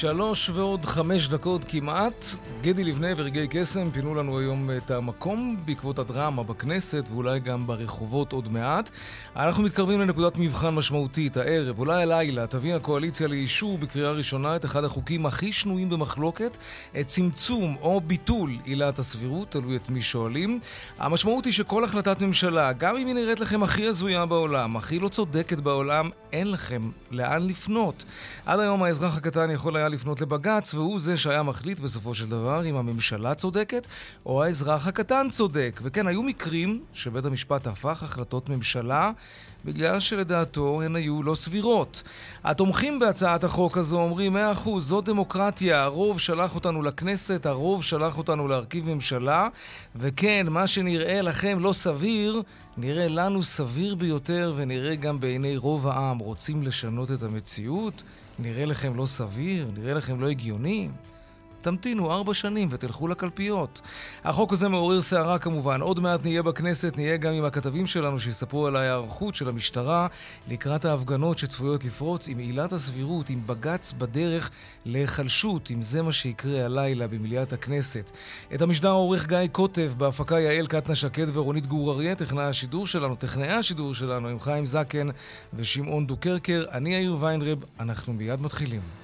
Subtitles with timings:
[0.00, 2.24] שלוש ועוד חמש דקות כמעט.
[2.62, 8.32] גדי לבנה ורגעי קסם פינו לנו היום את המקום בעקבות הדרמה בכנסת ואולי גם ברחובות
[8.32, 8.90] עוד מעט.
[9.36, 11.36] אנחנו מתקרבים לנקודת מבחן משמעותית.
[11.36, 16.56] הערב, אולי הלילה, תביא הקואליציה לאישור בקריאה ראשונה את אחד החוקים הכי שנויים במחלוקת,
[17.00, 20.60] את צמצום או ביטול עילת הסבירות, תלוי את מי שואלים.
[20.98, 25.08] המשמעות היא שכל החלטת ממשלה, גם אם היא נראית לכם הכי הזויה בעולם, הכי לא
[25.08, 28.04] צודקת בעולם, אין לכם לאן לפנות.
[28.46, 32.66] עד היום האזרח הקטן יכול היה לפנות לבג"ץ, והוא זה שהיה מחליט בסופו של דבר
[32.66, 33.86] אם הממשלה צודקת
[34.26, 35.80] או האזרח הקטן צודק.
[35.82, 39.10] וכן, היו מקרים שבית המשפט הפך החלטות ממשלה
[39.64, 42.02] בגלל שלדעתו הן היו לא סבירות.
[42.44, 48.18] התומכים בהצעת החוק הזו אומרים, מאה אחוז, זו דמוקרטיה, הרוב שלח אותנו לכנסת, הרוב שלח
[48.18, 49.48] אותנו להרכיב ממשלה,
[49.96, 52.42] וכן, מה שנראה לכם לא סביר,
[52.76, 56.18] נראה לנו סביר ביותר ונראה גם בעיני רוב העם.
[56.18, 58.02] רוצים לשנות את המציאות?
[58.38, 59.70] נראה לכם לא סביר?
[59.74, 60.88] נראה לכם לא הגיוני?
[61.64, 63.80] תמתינו ארבע שנים ותלכו לקלפיות.
[64.24, 65.80] החוק הזה מעורר סערה כמובן.
[65.80, 70.06] עוד מעט נהיה בכנסת, נהיה גם עם הכתבים שלנו שיספרו על ההיערכות של המשטרה
[70.48, 74.50] לקראת ההפגנות שצפויות לפרוץ עם עילת הסבירות, עם בג"ץ בדרך
[74.84, 78.10] להיחלשות, אם זה מה שיקרה הלילה במליאת הכנסת.
[78.54, 83.14] את המשדר עורך גיא קוטב, בהפקה יעל קטנה שקד ורונית גור אריה, טכנאי השידור שלנו,
[83.14, 85.08] טכנאי השידור שלנו עם חיים זקן
[85.54, 86.64] ושמעון דוקרקר.
[86.72, 89.03] אני יאיר ויינרב, אנחנו מיד מתחילים.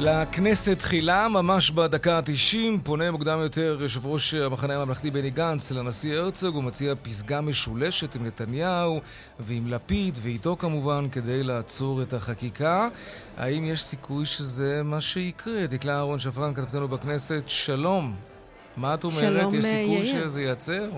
[0.00, 6.16] לכנסת תחילה, ממש בדקה ה-90, פונה מוקדם יותר יושב ראש המחנה הממלכתי בני גנץ לנשיא
[6.16, 9.00] הרצוג, הוא מציע פסגה משולשת עם נתניהו
[9.40, 12.88] ועם לפיד ואיתו כמובן כדי לעצור את החקיקה.
[13.36, 15.66] האם יש סיכוי שזה מה שיקרה?
[15.66, 18.14] דקלה אהרון שפרן, כתבתנו בכנסת, שלום.
[18.76, 19.18] מה את אומרת?
[19.18, 20.24] שלום, יש סיכוי יאיר.
[20.24, 20.90] שזה ייעצר?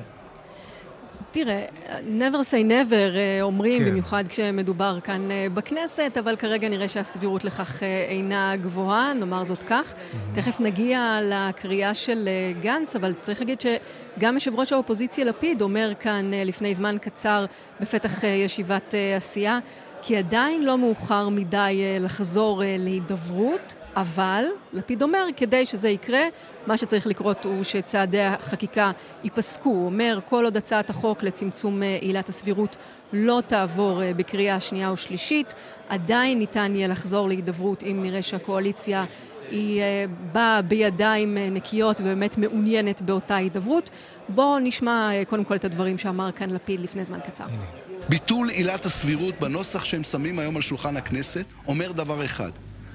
[1.31, 1.65] תראה,
[2.19, 3.91] never say never אה, אומרים, כן.
[3.91, 9.63] במיוחד כשמדובר כאן אה, בכנסת, אבל כרגע נראה שהסבירות לכך אה, אינה גבוהה, נאמר זאת
[9.63, 9.95] כך.
[10.35, 12.29] תכף נגיע לקריאה של
[12.61, 17.45] גנץ, אבל צריך להגיד שגם יושב ראש האופוזיציה לפיד אומר כאן לפני זמן קצר
[17.81, 19.59] בפתח ישיבת עשייה,
[20.03, 23.75] כי עדיין לא מאוחר מדי לחזור להידברות.
[23.97, 26.23] אבל, לפיד אומר, כדי שזה יקרה,
[26.67, 28.91] מה שצריך לקרות הוא שצעדי החקיקה
[29.25, 29.69] ייפסקו.
[29.69, 32.77] הוא אומר, כל עוד הצעת החוק לצמצום אה, עילת הסבירות
[33.12, 35.55] לא תעבור אה, בקריאה שנייה ושלישית,
[35.89, 39.05] עדיין ניתן יהיה לחזור להידברות אם נראה שהקואליציה
[39.51, 43.91] היא אה, באה בידיים נקיות ובאמת מעוניינת באותה הידברות.
[44.28, 47.45] בואו נשמע קודם כל את הדברים שאמר כאן לפיד לפני זמן קצר.
[48.09, 52.51] ביטול עילת הסבירות בנוסח שהם שמים היום על שולחן הכנסת אומר דבר אחד: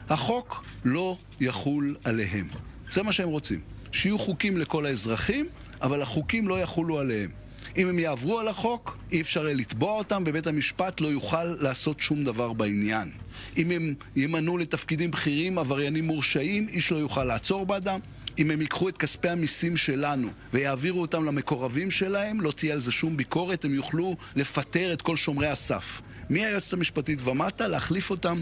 [0.09, 2.47] החוק לא יחול עליהם.
[2.91, 3.59] זה מה שהם רוצים.
[3.91, 5.47] שיהיו חוקים לכל האזרחים,
[5.81, 7.29] אבל החוקים לא יחולו עליהם.
[7.77, 11.99] אם הם יעברו על החוק, אי אפשר יהיה לתבוע אותם, ובית המשפט לא יוכל לעשות
[11.99, 13.11] שום דבר בעניין.
[13.57, 17.99] אם הם ימנו לתפקידים בכירים עבריינים מורשעים, איש לא יוכל לעצור בעדם.
[18.37, 22.91] אם הם ייקחו את כספי המיסים שלנו ויעבירו אותם למקורבים שלהם, לא תהיה על זה
[22.91, 26.01] שום ביקורת, הם יוכלו לפטר את כל שומרי הסף.
[26.29, 28.41] מהיועצת המשפטית ומטה, להחליף אותם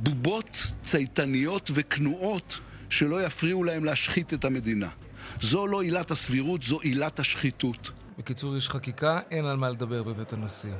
[0.00, 2.60] בבובות צייתניות וכנועות
[2.90, 4.88] שלא יפריעו להם להשחית את המדינה.
[5.40, 7.90] זו לא עילת הסבירות, זו עילת השחיתות.
[8.18, 10.70] בקיצור, יש חקיקה, אין על מה לדבר בבית הנשיא.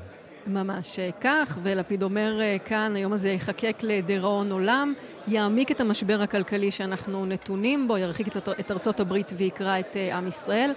[0.47, 4.95] ממש אה, כך, ולפיד אומר אה, כאן, היום הזה יחקק לדיראון עולם,
[5.29, 10.29] יעמיק את המשבר הכלכלי שאנחנו נתונים בו, ירחיק את, ארצות הברית ויקרע את אה, עם
[10.29, 10.73] ישראל.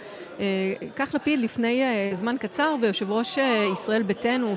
[0.95, 1.83] כך לפיד לפני
[2.13, 3.37] זמן קצר, ויושב ראש
[3.73, 4.55] ישראל ביתנו,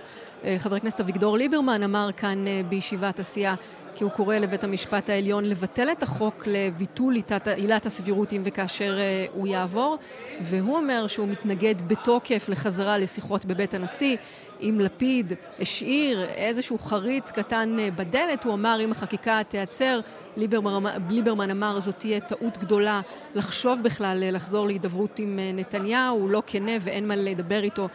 [0.59, 3.55] חבר הכנסת אביגדור ליברמן, אמר כאן בישיבת עשייה
[4.01, 7.15] כי הוא קורא לבית המשפט העליון לבטל את החוק לביטול
[7.57, 9.99] עילת- הסבירות אם וכאשר אה, הוא יעבור,
[10.43, 14.17] והוא אומר שהוא מתנגד בתוקף לחזרה לשיחות בבית הנשיא.
[14.63, 20.01] אם לפיד השאיר איזשהו חריץ קטן אה, בדלת, הוא אמר אם החקיקה תיעצר,
[20.37, 23.01] ליברמן, ליברמן אמר זאת תהיה טעות גדולה
[23.35, 27.89] לחשוב בכלל אה, לחזור להידברות עם נתניהו, הוא לא כנה ואין מה לדבר איתו,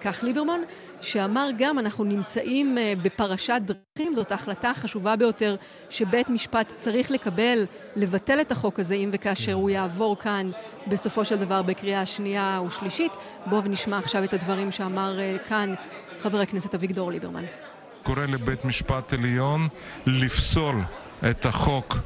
[0.00, 0.60] כך ליברמן.
[1.02, 5.56] שאמר גם, אנחנו נמצאים בפרשת דרכים, זאת ההחלטה החשובה ביותר
[5.90, 7.64] שבית משפט צריך לקבל,
[7.96, 10.50] לבטל את החוק הזה אם וכאשר הוא יעבור כאן
[10.86, 13.16] בסופו של דבר בקריאה שנייה ושלישית.
[13.46, 15.18] בואו ונשמע עכשיו את הדברים שאמר
[15.48, 15.74] כאן
[16.18, 17.44] חבר הכנסת אביגדור ליברמן.
[18.02, 19.60] קורא לבית משפט עליון
[20.06, 20.76] לפסול
[21.30, 21.96] את החוק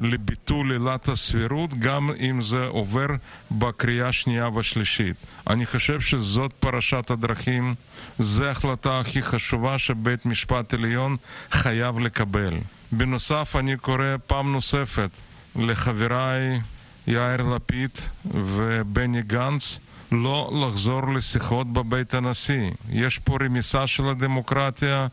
[0.00, 3.06] לביטול עילת הסבירות, גם אם זה עובר
[3.50, 5.16] בקריאה שנייה ושלישית.
[5.50, 7.74] אני חושב שזאת פרשת הדרכים,
[8.18, 11.16] זו ההחלטה הכי חשובה שבית משפט עליון
[11.50, 12.54] חייב לקבל.
[12.92, 15.10] בנוסף, אני קורא פעם נוספת
[15.56, 16.60] לחבריי
[17.06, 17.90] יאיר לפיד
[18.24, 19.78] ובני גנץ
[20.12, 22.70] לא לחזור לשיחות בבית הנשיא.
[22.88, 25.06] יש פה רמיסה של הדמוקרטיה,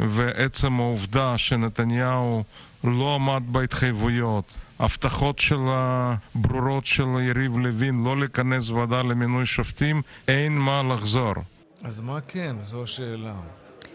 [0.00, 2.44] ועצם העובדה שנתניהו
[2.84, 4.44] לא עמד בהתחייבויות,
[4.78, 11.34] הבטחות של הברורות של יריב לוין לא לכנס ועדה למינוי שופטים, אין מה לחזור.
[11.84, 12.56] אז מה כן?
[12.60, 13.34] זו השאלה.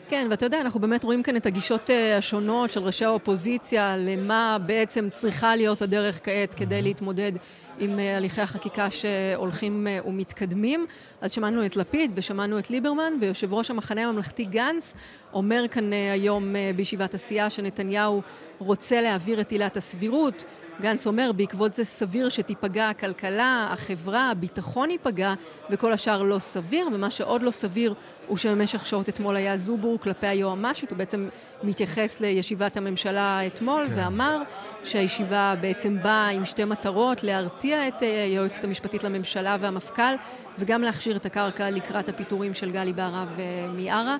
[0.09, 4.57] כן, ואתה יודע, אנחנו באמת רואים כאן את הגישות אה, השונות של ראשי האופוזיציה למה
[4.65, 7.31] בעצם צריכה להיות הדרך כעת כדי להתמודד
[7.79, 10.85] עם אה, הליכי החקיקה שהולכים אה, ומתקדמים.
[11.21, 14.93] אז שמענו את לפיד ושמענו את ליברמן, ויושב ראש המחנה הממלכתי גנץ
[15.33, 18.21] אומר כאן היום בישיבת הסיעה שנתניהו
[18.59, 20.43] רוצה להעביר את עילת הסבירות.
[20.81, 25.33] גנץ אומר, בעקבות זה סביר שתיפגע הכלכלה, החברה, הביטחון ייפגע,
[25.69, 27.93] וכל השאר לא סביר, ומה שעוד לא סביר
[28.27, 31.29] הוא שבמשך שעות אתמול היה זובור כלפי היועמ"שית, הוא בעצם
[31.63, 33.91] מתייחס לישיבת הממשלה אתמול, כן.
[33.95, 34.41] ואמר
[34.83, 40.15] שהישיבה בעצם באה עם שתי מטרות, להרתיע את אה, היועצת המשפטית לממשלה והמפכ"ל,
[40.59, 44.17] וגם להכשיר את הקרקע לקראת הפיטורים של גלי בהרב ומיארה.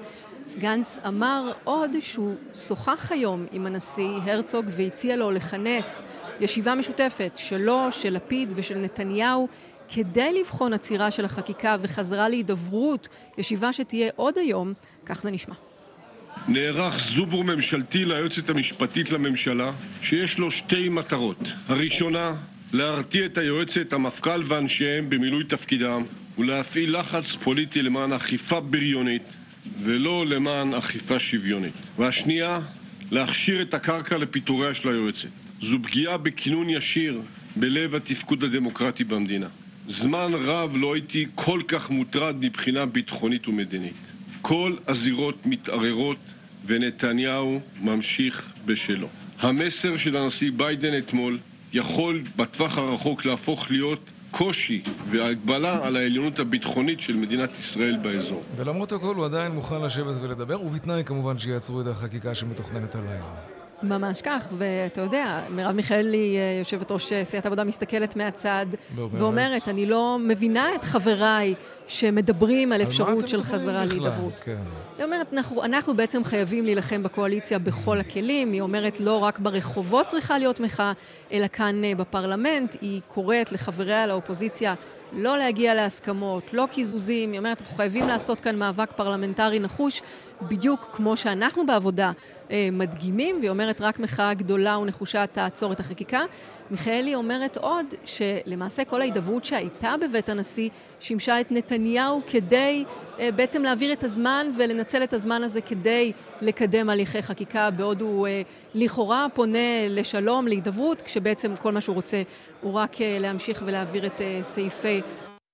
[0.57, 6.01] גנץ אמר עוד שהוא שוחח היום עם הנשיא הרצוג והציע לו לכנס
[6.39, 9.47] ישיבה משותפת שלו, של לפיד ושל נתניהו
[9.89, 13.07] כדי לבחון עצירה של החקיקה וחזרה להידברות,
[13.37, 14.73] ישיבה שתהיה עוד היום,
[15.05, 15.55] כך זה נשמע.
[16.47, 21.39] נערך זובור ממשלתי ליועצת המשפטית לממשלה שיש לו שתי מטרות.
[21.67, 22.33] הראשונה,
[22.73, 26.03] להרתיע את היועצת, המפכ"ל ואנשיהם במילוי תפקידם
[26.37, 29.23] ולהפעיל לחץ פוליטי למען אכיפה בריונית
[29.83, 31.74] ולא למען אכיפה שוויונית.
[31.98, 32.60] והשנייה,
[33.12, 35.30] להכשיר את הקרקע לפיטוריה של היועצת.
[35.62, 37.21] זו פגיעה בכינון ישיר
[37.56, 39.48] בלב התפקוד הדמוקרטי במדינה.
[39.88, 43.94] זמן רב לא הייתי כל כך מוטרד מבחינה ביטחונית ומדינית.
[44.42, 46.18] כל הזירות מתערערות
[46.66, 49.07] ונתניהו ממשיך בשלו.
[49.39, 51.38] המסר של הנשיא ביידן אתמול
[51.74, 54.00] יכול בטווח הרחוק להפוך להיות
[54.31, 58.41] קושי והגבלה על העליונות הביטחונית של מדינת ישראל באזור.
[58.55, 63.58] ולמרות הכל הוא עדיין מוכן לשבת ולדבר, ובתנאי כמובן שיעצרו את החקיקה שמתוכננת הלילה.
[63.83, 68.65] ממש כך, ואתה יודע, מרב מיכאלי, אה, יושבת ראש אה, סיעת עבודה, מסתכלת מהצד
[68.95, 71.55] ואומרת, אני לא מבינה את חבריי
[71.87, 74.33] שמדברים על אפשרות של חזרה להידברות.
[74.41, 74.57] כן.
[74.97, 78.51] היא אומרת, אנחנו, אנחנו בעצם חייבים להילחם בקואליציה בכל הכלים.
[78.51, 80.93] היא אומרת, לא רק ברחובות צריכה להיות מחאה,
[81.31, 82.75] אלא כאן אה, בפרלמנט.
[82.81, 84.73] היא קוראת לחבריה לאופוזיציה
[85.13, 87.31] לא להגיע להסכמות, לא קיזוזים.
[87.31, 90.01] היא אומרת, אנחנו חייבים לעשות כאן מאבק פרלמנטרי נחוש,
[90.41, 92.11] בדיוק כמו שאנחנו בעבודה
[92.71, 96.21] מדגימים, והיא אומרת, רק מחאה גדולה ונחושה תעצור את החקיקה.
[96.71, 102.83] מיכאלי אומרת עוד שלמעשה כל ההידברות שהייתה בבית הנשיא שימשה את נתניהו כדי
[103.19, 108.27] אה, בעצם להעביר את הזמן ולנצל את הזמן הזה כדי לקדם הליכי חקיקה, בעוד הוא
[108.27, 108.41] אה,
[108.75, 112.21] לכאורה פונה לשלום, להידברות, כשבעצם כל מה שהוא רוצה
[112.61, 115.01] הוא רק אה, להמשיך ולהעביר את סעיפי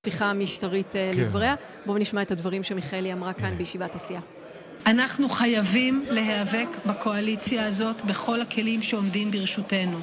[0.05, 1.11] ההפיכה המשטרית כן.
[1.17, 1.55] לדבריה.
[1.85, 4.21] בואו נשמע את הדברים שמיכאלי אמרה כאן בישיבת הסיעה.
[4.85, 9.99] אנחנו חייבים להיאבק בקואליציה הזאת בכל הכלים שעומדים ברשותנו.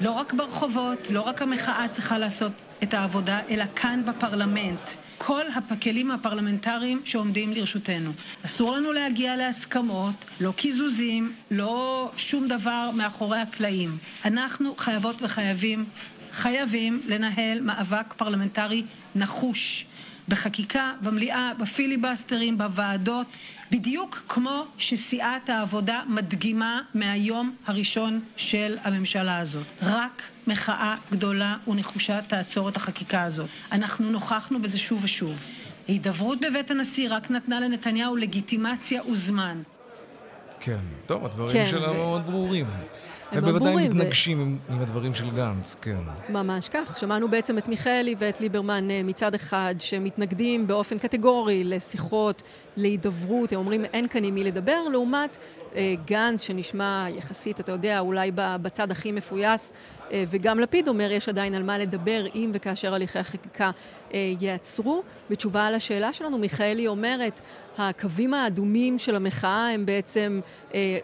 [0.00, 4.90] לא רק ברחובות, לא רק המחאה צריכה לעשות את העבודה, אלא כאן בפרלמנט.
[5.18, 8.10] כל הכלים הפרלמנטריים שעומדים לרשותנו.
[8.44, 13.98] אסור לנו להגיע להסכמות, לא קיזוזים, לא שום דבר מאחורי הקלעים.
[14.24, 15.84] אנחנו חייבות וחייבים,
[16.32, 18.82] חייבים לנהל מאבק פרלמנטרי
[19.14, 19.86] נחוש.
[20.30, 23.26] בחקיקה, במליאה, בפיליבסטרים, בוועדות,
[23.70, 29.66] בדיוק כמו שסיעת העבודה מדגימה מהיום הראשון של הממשלה הזאת.
[29.82, 33.48] רק מחאה גדולה ונחושה תעצור את החקיקה הזאת.
[33.72, 35.36] אנחנו נוכחנו בזה שוב ושוב.
[35.88, 39.62] הידברות בבית הנשיא רק נתנה לנתניהו לגיטימציה וזמן.
[40.60, 41.94] כן, טוב, הדברים כן, שלנו ו...
[41.94, 42.66] מאוד ברורים.
[43.32, 46.00] הם בוודאי מתנגשים עם, עם הדברים של גנץ, כן.
[46.28, 46.98] ממש כך.
[46.98, 52.42] שמענו בעצם את מיכאלי ואת ליברמן אה, מצד אחד, שמתנגדים באופן קטגורי לשיחות,
[52.76, 55.36] להידברות, הם אומרים אין כאן עם מי לדבר, לעומת
[55.74, 59.72] אה, גנץ, שנשמע יחסית, אתה יודע, אולי בצד הכי מפויס,
[60.12, 63.70] אה, וגם לפיד אומר, יש עדיין על מה לדבר אם וכאשר הליכי החקיקה
[64.14, 65.02] אה, ייעצרו.
[65.30, 67.40] בתשובה על השאלה שלנו, מיכאלי אומרת,
[67.78, 70.40] הקווים האדומים של המחאה הם בעצם
[70.74, 70.98] אה,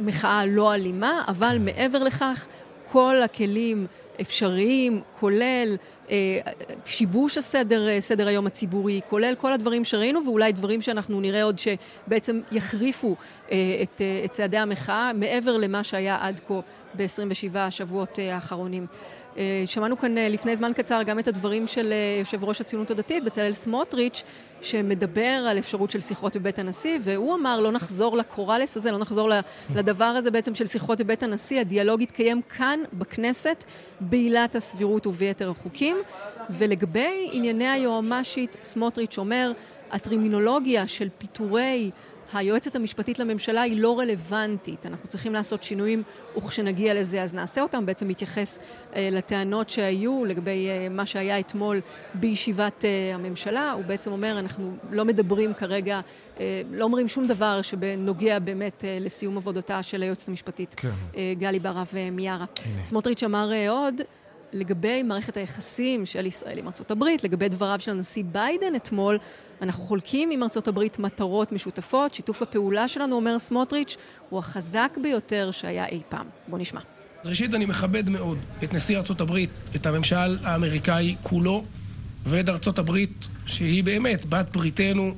[0.00, 2.46] מחאה לא אלימה, אבל מעבר לכך,
[2.92, 3.86] כל הכלים
[4.20, 5.76] אפשריים, כולל
[6.10, 6.40] אה,
[6.84, 11.56] שיבוש הסדר, אה, סדר היום הציבורי, כולל כל הדברים שראינו, ואולי דברים שאנחנו נראה עוד
[11.58, 13.16] שבעצם יחריפו
[13.50, 16.60] אה, את, אה, את צעדי המחאה, מעבר למה שהיה עד כה
[16.98, 18.86] ב-27 השבועות אה, האחרונים.
[19.36, 23.24] אה, שמענו כאן אה, לפני זמן קצר גם את הדברים של יושב ראש הציונות הדתית,
[23.24, 24.22] בצלאל סמוטריץ',
[24.62, 29.30] שמדבר על אפשרות של שיחות בבית הנשיא, והוא אמר לא נחזור לקוראלס הזה, לא נחזור
[29.76, 33.64] לדבר הזה בעצם של שיחות בבית הנשיא, הדיאלוג יתקיים כאן בכנסת,
[34.00, 35.96] בעילת הסבירות וביתר החוקים.
[36.50, 39.52] ולגבי ענייני היועמ"שית, סמוטריץ' אומר,
[39.90, 41.90] הטרמינולוגיה של פיטורי
[42.32, 44.86] היועצת המשפטית לממשלה היא לא רלוונטית.
[44.86, 46.02] אנחנו צריכים לעשות שינויים,
[46.36, 47.86] וכשנגיע לזה אז נעשה אותם.
[47.86, 48.58] בעצם מתייחס
[48.96, 51.80] אה, לטענות שהיו לגבי אה, מה שהיה אתמול
[52.14, 53.72] בישיבת אה, הממשלה.
[53.72, 56.00] הוא בעצם אומר, אנחנו לא מדברים כרגע,
[56.40, 60.90] אה, לא אומרים שום דבר שנוגע באמת אה, לסיום עבודתה של היועצת המשפטית כן.
[61.16, 62.44] אה, גלי בהרב אה, מיארה.
[62.84, 63.94] סמוטריץ' אמר אה, עוד,
[64.52, 69.18] לגבי מערכת היחסים של ישראל עם ארצות הברית, לגבי דבריו של הנשיא ביידן אתמול,
[69.62, 72.14] אנחנו חולקים עם ארצות הברית מטרות משותפות.
[72.14, 73.96] שיתוף הפעולה שלנו, אומר סמוטריץ',
[74.28, 76.26] הוא החזק ביותר שהיה אי פעם.
[76.48, 76.80] בוא נשמע.
[77.24, 81.64] ראשית, אני מכבד מאוד את נשיא ארצות הברית, את הממשל האמריקאי כולו,
[82.26, 85.14] ואת ארצות הברית, שהיא באמת בת בריתנו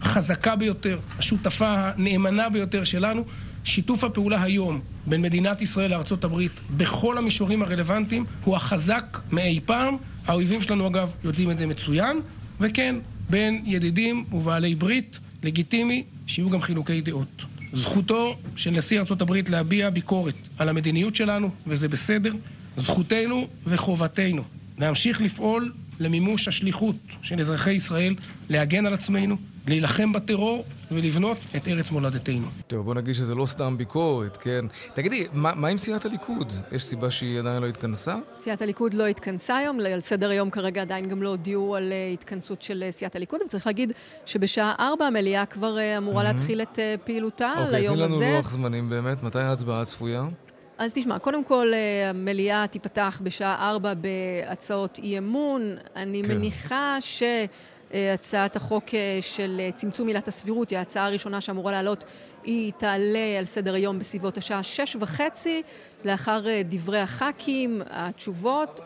[0.00, 3.24] החזקה ביותר, השותפה הנאמנה ביותר שלנו.
[3.64, 9.96] שיתוף הפעולה היום בין מדינת ישראל לארצות הברית בכל המישורים הרלוונטיים הוא החזק מאי פעם.
[10.26, 12.20] האויבים שלנו אגב יודעים את זה מצוין,
[12.60, 12.96] וכן,
[13.30, 17.44] בין ידידים ובעלי ברית לגיטימי שיהיו גם חילוקי דעות.
[17.72, 22.32] זכותו של נשיא ארצות הברית להביע ביקורת על המדיניות שלנו, וזה בסדר.
[22.76, 24.42] זכותנו וחובתנו
[24.78, 28.14] להמשיך לפעול למימוש השליחות של אזרחי ישראל
[28.50, 29.36] להגן על עצמנו,
[29.68, 32.46] להילחם בטרור ולבנות את ארץ מולדתנו.
[32.66, 34.64] טוב, בוא נגיד שזה לא סתם ביקורת, כן?
[34.94, 36.52] תגידי, מה, מה עם סיעת הליכוד?
[36.72, 38.16] יש סיבה שהיא עדיין לא התכנסה?
[38.38, 42.14] סיעת הליכוד לא התכנסה היום, על סדר היום כרגע עדיין גם לא הודיעו על uh,
[42.14, 43.92] התכנסות של uh, סיעת הליכוד, וצריך להגיד
[44.26, 48.32] שבשעה ארבע המליאה כבר uh, אמורה להתחיל את פעילותה אוקיי, ליום תני לנו הזה.
[48.36, 50.24] לוח זמנים באמת, מתי ההצבעה הצפויה?
[50.80, 55.76] אז תשמע, קודם כל אה, המליאה תיפתח בשעה ארבע בהצעות אי אמון.
[55.96, 56.34] אני כן.
[56.36, 56.96] מניחה
[57.92, 62.04] שהצעת החוק אה, של אה, צמצום עילת הסבירות, היא ההצעה הראשונה שאמורה לעלות,
[62.44, 65.62] היא תעלה על סדר היום בסביבות השעה שש וחצי,
[66.04, 68.80] לאחר אה, דברי הח"כים, התשובות.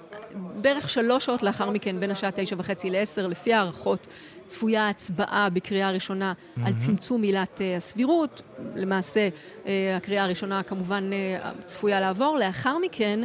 [0.60, 4.06] בערך שלוש שעות לאחר מכן, בין השעה תשע וחצי לעשר, לפי הערכות,
[4.46, 6.32] צפויה הצבעה בקריאה ראשונה
[6.64, 8.42] על צמצום עילת אה, הסבירות.
[8.74, 9.28] למעשה,
[9.66, 12.38] אה, הקריאה הראשונה כמובן אה, צפויה לעבור.
[12.38, 13.20] לאחר מכן,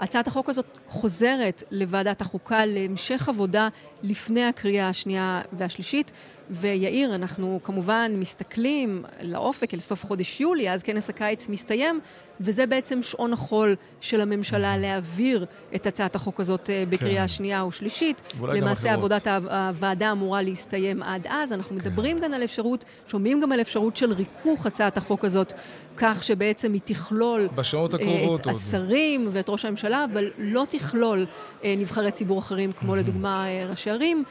[0.00, 3.68] הצעת החוק הזאת חוזרת לוועדת החוקה להמשך עבודה
[4.02, 6.12] לפני הקריאה השנייה והשלישית.
[6.50, 12.00] ויאיר, אנחנו כמובן מסתכלים לאופק, אל סוף חודש יולי, אז כנס הקיץ מסתיים,
[12.40, 17.28] וזה בעצם שעון החול של הממשלה להעביר את הצעת החוק הזאת אה, בקריאה כן.
[17.28, 18.22] שנייה ושלישית.
[18.42, 18.94] למעשה.
[18.94, 21.52] עבודת הוועדה אמורה להסתיים עד אז.
[21.52, 25.52] אנחנו מדברים גם על אפשרות, שומעים גם על אפשרות של ריכוך הצעת החוק הזאת,
[25.98, 28.54] כך שבעצם היא תכלול בשעות אה, הקרובות את עוד.
[28.54, 31.26] השרים ואת ראש הממשלה, אבל לא תכלול
[31.64, 34.24] אה, נבחרי ציבור אחרים, כמו לדוגמה אה, ראשי ערים.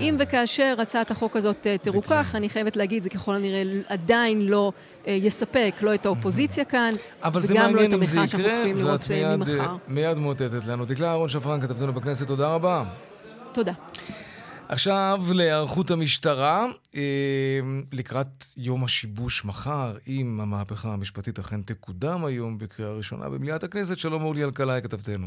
[0.00, 4.72] אם וכאשר הצעת החוק הזאת אה, תרוכך, אני חייבת להגיד, זה ככל הנראה עדיין לא
[5.06, 8.28] אה, יספק, לא את האופוזיציה כאן, אבל זה וגם לא מעניין את אם זה המחאה
[8.28, 9.76] שאנחנו יקרה, צפויים לראות ואת אה, מיד, אה, ממחר.
[9.88, 10.84] מיד מאותתת לנו.
[10.84, 12.84] דקלה אהרון שפרן, כתבתנו בכנסת, תודה רבה.
[13.52, 13.72] תודה.
[14.68, 16.66] עכשיו להיערכות המשטרה
[17.92, 23.98] לקראת יום השיבוש מחר, אם המהפכה המשפטית אכן תקודם היום בקריאה ראשונה במליאת הכנסת.
[23.98, 25.26] שלום אורלי אלקלעי, כתבתנו.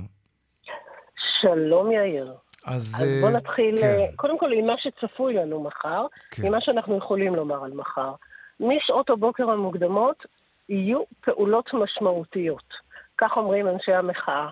[1.42, 2.34] שלום יאיר.
[2.70, 6.48] אז, אז אה, בוא נתחיל, כן, אה, קודם כל עם מה שצפוי לנו מחר, כן.
[6.48, 8.14] ממה שאנחנו יכולים לומר על מחר.
[8.60, 10.26] משעות הבוקר המוקדמות
[10.70, 12.74] יהיו פעולות משמעותיות.
[13.18, 14.50] כך אומרים אנשי המחאה.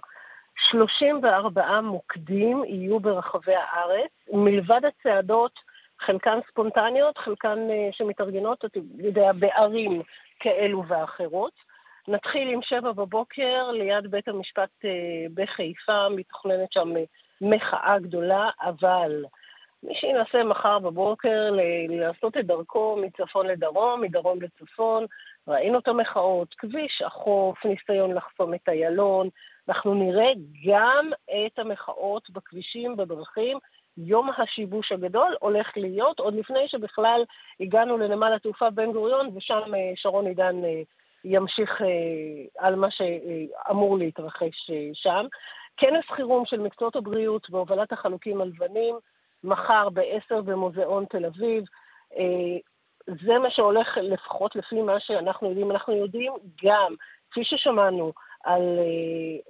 [0.71, 5.51] 34 מוקדים יהיו ברחבי הארץ, מלבד הצעדות,
[5.99, 10.01] חלקן ספונטניות, חלקן אה, שמתארגנות, אתה יודע, בערים
[10.39, 11.53] כאלו ואחרות.
[12.07, 14.89] נתחיל עם שבע בבוקר ליד בית המשפט אה,
[15.33, 17.03] בחיפה, מתוכננת שם אה,
[17.41, 19.25] מחאה גדולה, אבל
[19.83, 21.49] מי שינסה מחר בבוקר
[21.89, 25.05] לעשות את דרכו מצפון לדרום, מדרום לצפון,
[25.47, 29.29] ראינו את המחאות, כביש החוף, ניסיון לחסום את איילון,
[29.69, 30.31] אנחנו נראה
[30.65, 33.57] גם את המחאות בכבישים, בדרכים.
[33.97, 37.23] יום השיבוש הגדול הולך להיות, עוד לפני שבכלל
[37.59, 40.81] הגענו לנמל התעופה בן גוריון, ושם אה, שרון עידן אה,
[41.23, 45.25] ימשיך אה, על מה שאמור להתרחש שם.
[45.77, 48.95] כנס חירום של מקצועות הבריאות בהובלת החלוקים הלבנים,
[49.43, 51.63] מחר ב-10 במוזיאון תל אביב.
[53.25, 55.71] זה מה שהולך, לפחות לפי מה שאנחנו יודעים.
[55.71, 56.95] אנחנו יודעים גם,
[57.31, 58.79] כפי ששמענו, על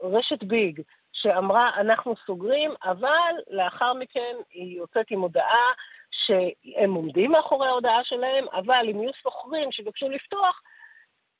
[0.03, 0.81] רשת ביג,
[1.13, 5.71] שאמרה, אנחנו סוגרים, אבל לאחר מכן היא יוצאת עם הודעה
[6.11, 10.61] שהם עומדים מאחורי ההודעה שלהם, אבל אם יהיו סוחרים שביקשו לפתוח,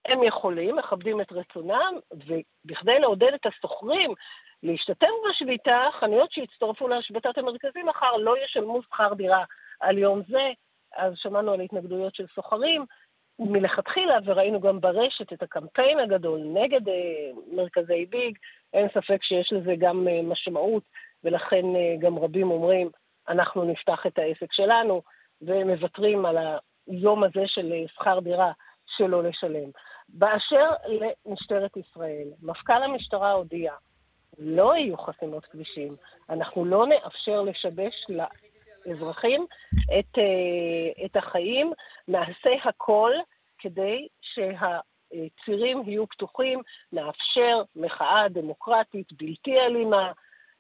[0.08, 4.14] הם יכולים, מכבדים את רצונם, ובכדי לעודד את הסוחרים
[4.64, 9.44] להשתתף בשביתה, חנויות שהצטרפו להשבתת המרכזים מחר לא ישלמו שכר דירה
[9.80, 10.52] על יום זה.
[10.96, 12.86] אז שמענו על התנגדויות של סוחרים.
[13.40, 16.94] מלכתחילה, וראינו גם ברשת את הקמפיין הגדול נגד אה,
[17.52, 18.38] מרכזי ביג,
[18.74, 20.84] אין ספק שיש לזה גם אה, משמעות,
[21.24, 22.90] ולכן אה, גם רבים אומרים,
[23.30, 25.02] אנחנו נפתח את העסק שלנו,
[25.42, 26.38] ומוותרים על
[26.88, 28.52] היום הזה של שכר דירה
[28.88, 29.70] שלא לשלם.
[30.10, 30.70] באשר
[31.26, 33.74] למשטרת ישראל, מפכ"ל המשטרה הודיע,
[34.38, 35.92] לא יהיו חסימות כבישים,
[36.30, 39.46] אנחנו לא נאפשר לשבש לאזרחים
[40.00, 40.18] את,
[41.06, 41.74] את החיים,
[42.08, 43.12] נעשה הכל
[43.60, 44.80] כדי שה...
[45.46, 46.62] צירים יהיו פתוחים,
[46.94, 50.12] נאפשר מחאה דמוקרטית בלתי אלימה,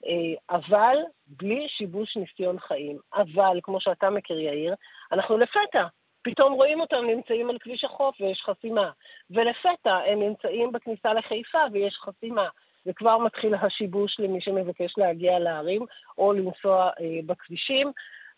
[0.05, 2.97] אה, אבל בלי שיבוש ניסיון חיים.
[3.13, 4.75] אבל, כמו שאתה מכיר, יאיר,
[5.11, 5.87] אנחנו לפתע.
[6.29, 8.91] פתאום רואים אותם נמצאים על כביש החוף ויש חסימה.
[9.31, 12.47] ולפתע הם נמצאים בכניסה לחיפה ויש חסימה.
[12.85, 15.85] וכבר מתחיל השיבוש למי שמבקש להגיע לערים
[16.17, 17.91] או לנסוע אה, בכבישים.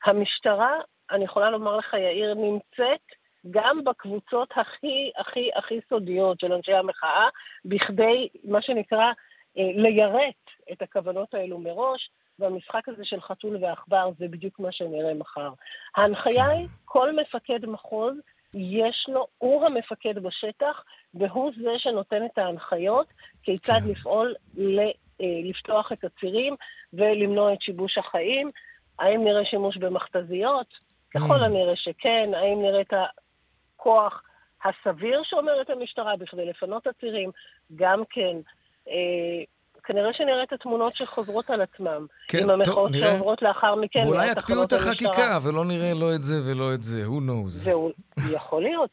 [0.05, 0.73] המשטרה,
[1.11, 3.05] אני יכולה לומר לך, יאיר, נמצאת
[3.51, 7.27] גם בקבוצות הכי הכי הכי סודיות של אנשי המחאה,
[7.65, 9.11] בכדי, מה שנקרא,
[9.57, 15.13] אה, ליירט את הכוונות האלו מראש, והמשחק הזה של חתול ועכבר זה בדיוק מה שנראה
[15.13, 15.49] מחר.
[15.95, 18.13] ההנחיה היא, כל מפקד מחוז,
[18.53, 23.07] יש לו, הוא המפקד בשטח, והוא זה שנותן את ההנחיות
[23.43, 23.91] כיצד כן.
[23.91, 24.85] לפעול, אה,
[25.43, 26.55] לפתוח את הצירים
[26.93, 28.51] ולמנוע את שיבוש החיים.
[28.99, 30.73] האם נראה שימוש במכתזיות?
[31.11, 31.45] ככל mm.
[31.45, 32.29] הנראה שכן.
[32.33, 32.93] האם נראה את
[33.75, 34.23] הכוח
[34.63, 37.31] הסביר שאומרת המשטרה בכדי לפנות עצירים,
[37.75, 38.37] גם כן.
[39.89, 42.05] אה, כנראה שנראה את התמונות שחוזרות על עצמם.
[42.27, 43.99] כן, עם המחאות שעוברות לאחר מכן.
[44.05, 47.69] ואולי יקפיאו את החקיקה, ולא נראה לא את זה ולא את זה, who knows.
[47.69, 47.91] והוא
[48.31, 48.91] יכול להיות,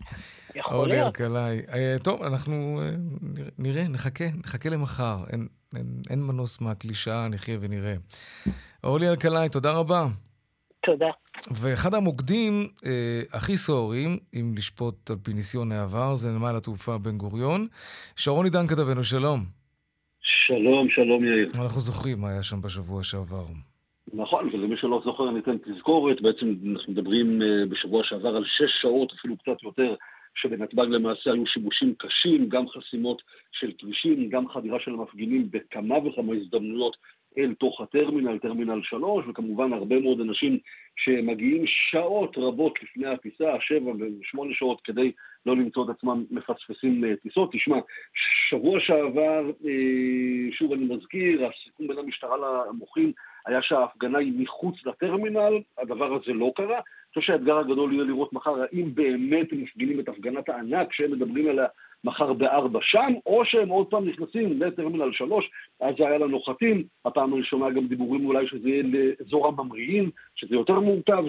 [0.54, 0.72] יכול להיות.
[0.72, 1.60] אורלי אלקלעי.
[1.74, 2.90] אה, טוב, אנחנו אה,
[3.58, 5.16] נראה, נחכה, נחכה למחר.
[5.32, 7.94] אין, אין, אין מנוס מהקלישאה, נחיה ונראה.
[8.84, 10.06] אורלי אלקלעי, תודה רבה.
[10.86, 11.10] תודה.
[11.50, 17.18] ואחד המוקדים אה, הכי סוערים, אם לשפוט על פי ניסיון העבר, זה נמל התעופה בן
[17.18, 17.66] גוריון.
[18.16, 19.55] שרון עידן כתבנו, שלום.
[20.26, 21.48] שלום, שלום יאיר.
[21.54, 23.44] אנחנו זוכרים מה היה שם בשבוע שעבר.
[24.14, 28.82] נכון, ולמי שלא זוכר אני אתן תזכורת, בעצם אנחנו מדברים אה, בשבוע שעבר על שש
[28.82, 29.94] שעות, אפילו קצת יותר,
[30.34, 36.32] שבנתב"ג למעשה היו שיבושים קשים, גם חסימות של כבישים, גם חדירה של המפגינים בכמה וכמה
[36.34, 36.96] הזדמנויות
[37.38, 40.58] אל תוך הטרמינל, טרמינל 3, וכמובן הרבה מאוד אנשים
[40.96, 45.12] שמגיעים שעות רבות לפני הטיסה, שבע ושמונה שעות, כדי
[45.46, 47.52] לא למצוא את עצמם מפספסים אה, טיסות.
[47.52, 47.76] תשמע,
[48.48, 52.36] שבוע שעבר, אה, שוב אני מזכיר, הסיכום בין המשטרה
[52.68, 53.12] למוחים
[53.46, 56.76] היה שההפגנה היא מחוץ לטרמינל, הדבר הזה לא קרה.
[56.76, 61.12] אני חושב שהאתגר הגדול יהיה לראות מחר האם באמת הם מפגינים את הפגנת הענק שהם
[61.12, 61.66] מדברים עליה
[62.04, 66.82] מחר בארבע שם, או שהם עוד פעם נכנסים לטרמינל שלוש, אז זה היה לנו חתים,
[67.04, 71.24] הפעם שומע גם דיבורים אולי שזה יהיה לאזור הממריאים, שזה יותר מורכב,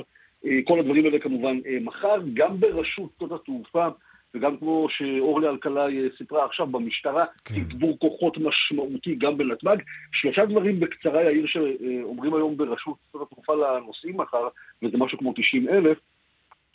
[0.46, 3.88] אה, כל הדברים האלה כמובן אה, מחר, גם ברשות שדות התעופה,
[4.34, 7.56] וגם כמו שאורלי אלקלעי אה, סיפרה עכשיו במשטרה, כן.
[7.56, 9.78] תגבור כוחות משמעותי גם בנתב"ג.
[10.12, 14.48] שלושה דברים בקצרה, יאיר, שאומרים היום ברשות שדות התעופה לנוסעים מחר,
[14.84, 15.98] וזה משהו כמו 90 אלף,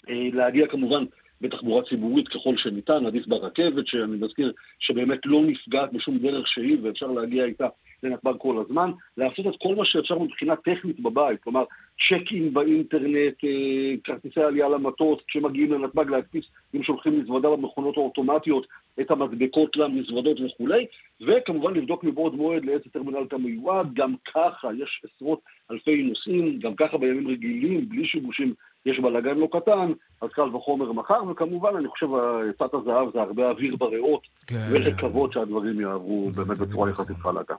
[0.08, 1.04] להגיע כמובן
[1.42, 7.06] בתחבורה ציבורית ככל שניתן, עדיף ברכבת, שאני מזכיר שבאמת לא נפגעת בשום דרך שהיא ואפשר
[7.06, 7.68] להגיע איתה
[8.02, 11.64] לנתב"ג כל הזמן, לעשות את כל מה שאפשר מבחינה טכנית בבית, כלומר
[12.08, 18.66] צ'ק אין באינטרנט, אה, כרטיסי עלייה למטוס, כשמגיעים לנתב"ג להדפיס, אם שולחים מזוודה במכונות האוטומטיות,
[19.00, 20.86] את המדבקות למזוודות וכולי,
[21.20, 26.74] וכמובן לבדוק מבעוד מועד לאיזה טרמינל אתה מיועד, גם ככה יש עשרות אלפי נוסעים, גם
[26.76, 28.54] ככה בימים רגילים, בלי שיבושים
[28.86, 29.92] יש בלאגן לא קטן,
[30.22, 32.06] אז קל וחומר מחר, וכמובן, אני חושב,
[32.48, 34.68] עצת הזהב זה הרבה אוויר בריאות, כן.
[34.72, 37.54] ולקוות שהדברים יעברו באמת בצורה יחסית חלקה.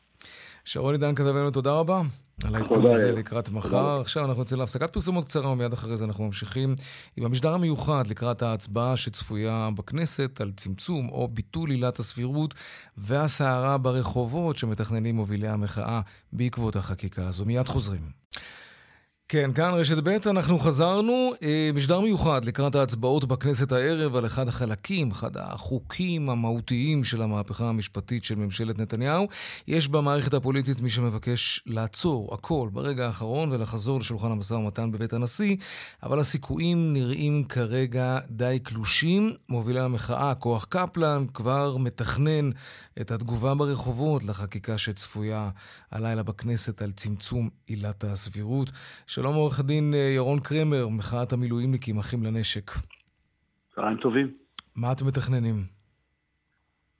[0.65, 2.01] שרון עידן כתבנו, תודה רבה.
[2.43, 4.01] על העדכון הזה לקראת מחר.
[4.01, 6.75] עכשיו אנחנו יוצאים להפסקת פרסומות קצרה, ומיד אחרי זה אנחנו ממשיכים
[7.17, 12.53] עם המשדר המיוחד לקראת ההצבעה שצפויה בכנסת על צמצום או ביטול עילת הסבירות
[12.97, 16.01] והסערה ברחובות שמתכננים מובילי המחאה
[16.33, 17.45] בעקבות החקיקה הזו.
[17.45, 18.01] מיד חוזרים.
[19.33, 21.31] כן, כאן רשת ב', אנחנו חזרנו.
[21.43, 27.69] אה, משדר מיוחד לקראת ההצבעות בכנסת הערב על אחד החלקים, אחד החוקים המהותיים של המהפכה
[27.69, 29.27] המשפטית של ממשלת נתניהו.
[29.67, 35.55] יש במערכת הפוליטית מי שמבקש לעצור הכל ברגע האחרון ולחזור לשולחן המשא ומתן בבית הנשיא,
[36.03, 39.33] אבל הסיכויים נראים כרגע די קלושים.
[39.49, 42.49] מובילי המחאה, כוח קפלן, כבר מתכנן
[43.01, 45.49] את התגובה ברחובות לחקיקה שצפויה
[45.91, 48.71] הלילה בכנסת על צמצום עילת הסבירות.
[49.23, 52.71] שלום עורך הדין אה, ירון קרמר, מחאת המילואימניקים, אחים לנשק.
[53.75, 54.31] צהריים טובים.
[54.75, 55.55] מה אתם מתכננים?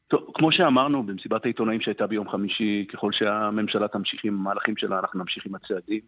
[0.07, 5.19] טוב, כמו שאמרנו במסיבת העיתונאים שהייתה ביום חמישי, ככל שהממשלה תמשיך עם המהלכים שלה, אנחנו
[5.19, 5.99] נמשיך עם הצעדים.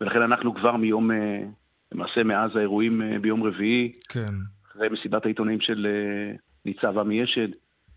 [0.00, 1.40] ולכן אנחנו כבר מיום, אה,
[1.92, 4.34] למעשה מאז האירועים אה, ביום רביעי, כן.
[4.66, 5.86] אחרי מסיבת העיתונאים של
[6.64, 7.48] ניצב עמי אשד,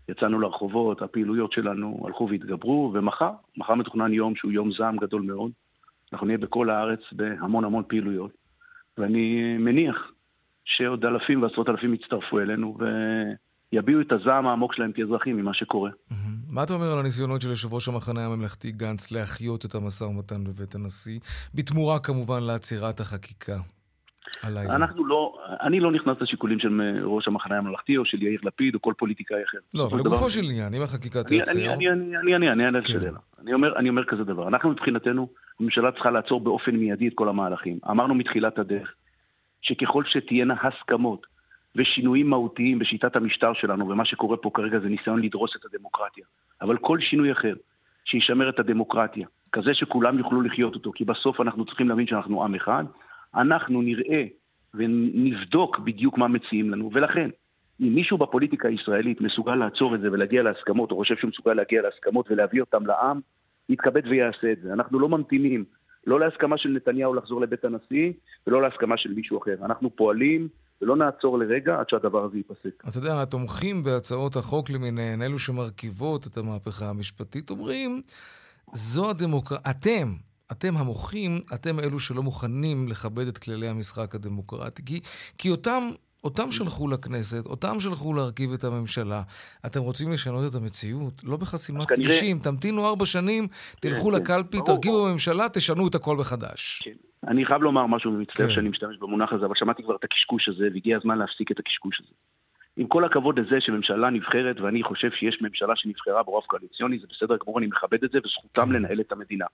[0.08, 5.50] יצאנו לרחובות, הפעילויות שלנו הלכו והתגברו, ומחר, מחר מתוכנן יום שהוא יום זעם גדול מאוד.
[6.12, 8.30] אנחנו נהיה בכל הארץ בהמון המון פעילויות,
[8.98, 9.96] ואני מניח
[10.64, 12.78] שעוד אלפים ועשרות אלפים יצטרפו אלינו
[13.72, 15.90] ויביעו את הזעם העמוק שלהם כאזרחים ממה שקורה.
[16.48, 20.44] מה אתה אומר על הניסיונות של יושב ראש המחנה הממלכתי גנץ להחיות את המשא ומתן
[20.44, 21.20] בבית הנשיא,
[21.54, 23.56] בתמורה כמובן לעצירת החקיקה?
[24.42, 24.76] הלילה.
[24.76, 28.82] אנחנו לא, אני לא נכנס לשיקולים של ראש המחנה הממלכתי או של יאיר לפיד או
[28.82, 29.58] כל פוליטיקאי אחר.
[29.74, 31.72] לא, אבל לגופו של עניין, אם החקיקה תייצר...
[31.72, 33.10] אני אענה, על שאלה.
[33.76, 35.28] אני אומר כזה דבר, אנחנו מבחינתנו,
[35.60, 37.78] הממשלה צריכה לעצור באופן מיידי את כל המהלכים.
[37.90, 38.94] אמרנו מתחילת הדרך,
[39.62, 41.26] שככל שתהיינה הסכמות
[41.76, 46.24] ושינויים מהותיים בשיטת המשטר שלנו, ומה שקורה פה כרגע זה ניסיון לדרוס את הדמוקרטיה.
[46.62, 47.54] אבל כל שינוי אחר
[48.04, 52.54] שישמר את הדמוקרטיה, כזה שכולם יוכלו לחיות אותו, כי בסוף אנחנו צריכים להבין שאנחנו עם
[52.54, 52.84] אחד,
[53.34, 54.24] אנחנו נראה
[54.74, 57.30] ונבדוק בדיוק מה מציעים לנו, ולכן,
[57.80, 61.82] אם מישהו בפוליטיקה הישראלית מסוגל לעצור את זה ולהגיע להסכמות, או חושב שהוא מסוגל להגיע
[61.82, 63.20] להסכמות ולהביא אותם לעם,
[63.68, 64.72] יתכבד ויעשה את זה.
[64.72, 65.64] אנחנו לא ממתינים,
[66.06, 68.12] לא להסכמה של נתניהו לחזור לבית הנשיא,
[68.46, 69.54] ולא להסכמה של מישהו אחר.
[69.64, 70.48] אנחנו פועלים
[70.82, 72.84] ולא נעצור לרגע עד שהדבר הזה ייפסק.
[72.88, 78.02] אתה יודע, התומכים בהצעות החוק למיניהן, אלו שמרכיבות את המהפכה המשפטית, אומרים,
[78.72, 80.12] זו הדמוקרטיה, אתם,
[80.52, 84.84] אתם המוחים, אתם אלו שלא מוכנים לכבד את כללי המשחק הדמוקרטי.
[84.84, 85.00] כי,
[85.38, 85.82] כי אותם,
[86.24, 89.22] אותם שלחו לכנסת, אותם שלחו להרכיב את הממשלה.
[89.66, 91.22] אתם רוצים לשנות את המציאות?
[91.24, 92.38] לא בחסימת כבישים.
[92.38, 93.46] תמתינו ארבע שנים,
[93.80, 94.64] תלכו כן, לקלפי, כן.
[94.64, 96.82] תרכיבו בממשלה, תשנו את הכל מחדש.
[96.84, 96.90] כן.
[97.28, 98.52] אני חייב לומר משהו, ומצטער כן.
[98.52, 102.00] שאני משתמש במונח הזה, אבל שמעתי כבר את הקשקוש הזה, והגיע הזמן להפסיק את הקשקוש
[102.00, 102.14] הזה.
[102.76, 107.36] עם כל הכבוד לזה שממשלה נבחרת, ואני חושב שיש ממשלה שנבחרה ברוב קואליציוני, זה בסדר
[107.44, 108.72] גמור, אני מכבד את זה, וזכותם כן.
[108.72, 109.46] לנהל את המדינה.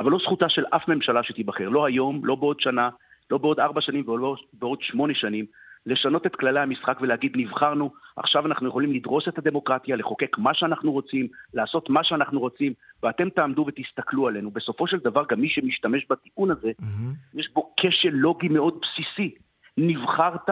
[0.00, 2.88] אבל לא זכותה של אף ממשלה שתיבחר, לא היום, לא בעוד שנה,
[3.30, 5.44] לא בעוד ארבע שנים ולא בעוד שמונה שנים,
[5.86, 10.92] לשנות את כללי המשחק ולהגיד נבחרנו, עכשיו אנחנו יכולים לדרוס את הדמוקרטיה, לחוקק מה שאנחנו
[10.92, 14.50] רוצים, לעשות מה שאנחנו רוצים, ואתם תעמדו ותסתכלו עלינו.
[14.50, 17.38] בסופו של דבר, גם מי שמשתמש בטיעון הזה, mm-hmm.
[17.38, 19.34] יש בו כשל לוגי מאוד בסיסי.
[19.78, 20.48] נבחרת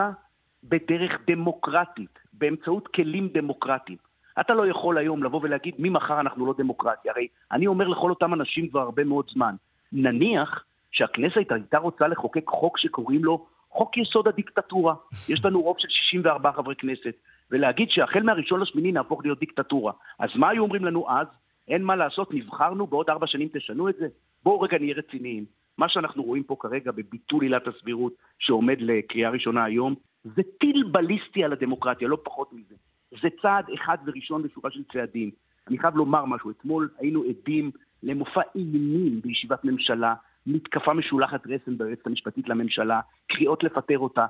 [0.65, 3.99] בדרך דמוקרטית, באמצעות כלים דמוקרטיים.
[4.41, 7.13] אתה לא יכול היום לבוא ולהגיד, ממחר אנחנו לא דמוקרטיה.
[7.13, 9.55] הרי אני אומר לכל אותם אנשים כבר הרבה מאוד זמן,
[9.93, 14.95] נניח שהכנסת הייתה רוצה לחוקק חוק שקוראים לו חוק יסוד הדיקטטורה.
[15.33, 17.15] יש לנו רוב של 64 חברי כנסת,
[17.51, 19.93] ולהגיד שהחל מהראשון לשמיני נהפוך להיות דיקטטורה.
[20.19, 21.27] אז מה היו אומרים לנו אז?
[21.69, 24.07] אין מה לעשות, נבחרנו, בעוד ארבע שנים תשנו את זה?
[24.45, 25.45] בואו רגע נהיה רציניים.
[25.79, 31.45] מה שאנחנו רואים פה כרגע בביטול עילת הסבירות שעומד לקריאה ראשונה היום, זה טיל בליסטי
[31.45, 32.75] על הדמוקרטיה, לא פחות מזה.
[33.11, 35.31] זה צעד אחד וראשון בשורה של צעדים.
[35.69, 37.71] אני חייב לומר משהו, אתמול היינו עדים
[38.03, 40.15] למופע איומים בישיבת ממשלה,
[40.47, 44.27] מתקפה משולחת רסן ביועצת המשפטית לממשלה, קריאות לפטר אותה.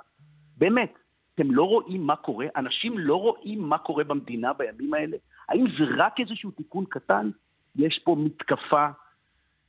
[0.58, 0.98] באמת,
[1.34, 2.46] אתם לא רואים מה קורה?
[2.56, 5.16] אנשים לא רואים מה קורה במדינה בימים האלה?
[5.48, 7.30] האם זה רק איזשהו תיקון קטן?
[7.76, 8.86] יש פה מתקפה,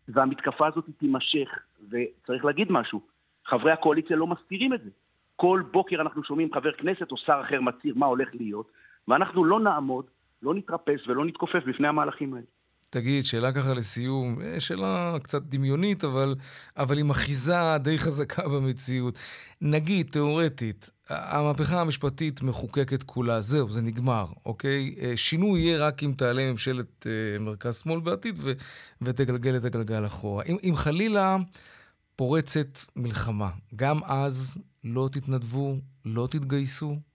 [0.08, 3.02] והמתקפה הזאת תימשך, וצריך להגיד משהו,
[3.46, 4.90] חברי הקואליציה לא מסתירים את זה.
[5.36, 8.72] כל בוקר אנחנו שומעים חבר כנסת או שר אחר מצהיר מה הולך להיות,
[9.10, 10.06] ואנחנו לא נעמוד,
[10.42, 12.46] לא נתרפס ולא נתכופף בפני המהלכים האלה.
[12.92, 16.36] תגיד, שאלה ככה לסיום, אה, שאלה קצת דמיונית, אבל,
[16.78, 19.20] אבל עם אחיזה די חזקה במציאות.
[19.62, 24.96] נגיד, תיאורטית, המהפכה המשפטית מחוקקת כולה, זהו, זה נגמר, אוקיי?
[25.02, 28.52] אה, שינוי יהיה רק אם תעלה ממשלת אה, מרכז-שמאל בעתיד ו,
[29.02, 30.44] ותגלגל את הגלגל אחורה.
[30.44, 31.38] אם, אם חלילה
[32.16, 37.09] פורצת מלחמה, גם אז לא תתנדבו, לא תתגייסו?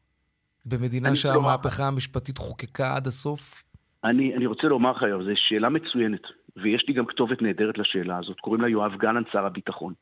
[0.66, 3.64] במדינה שהמהפכה המשפטית חוקקה עד הסוף?
[4.04, 6.22] אני, אני רוצה לומר לך זו שאלה מצוינת.
[6.56, 9.94] ויש לי גם כתובת נהדרת לשאלה הזאת, קוראים לה יואב גלנט, שר הביטחון.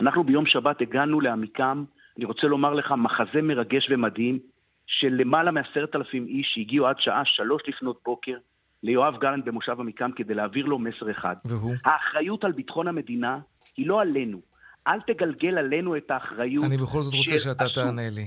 [0.00, 1.84] אנחנו ביום שבת הגענו לעמיקם,
[2.16, 4.38] אני רוצה לומר לך, מחזה מרגש ומדהים
[4.86, 8.36] של למעלה מעשרת אלפים איש שהגיעו עד שעה שלוש לפנות בוקר
[8.82, 11.36] ליואב גלנט במושב עמיקם כדי להעביר לו מסר אחד.
[11.44, 11.74] והוא?
[11.84, 13.38] האחריות על ביטחון המדינה
[13.76, 14.40] היא לא עלינו.
[14.86, 16.64] אל תגלגל עלינו את האחריות.
[16.64, 18.26] אני בכל זאת רוצה שאתה תענה לי.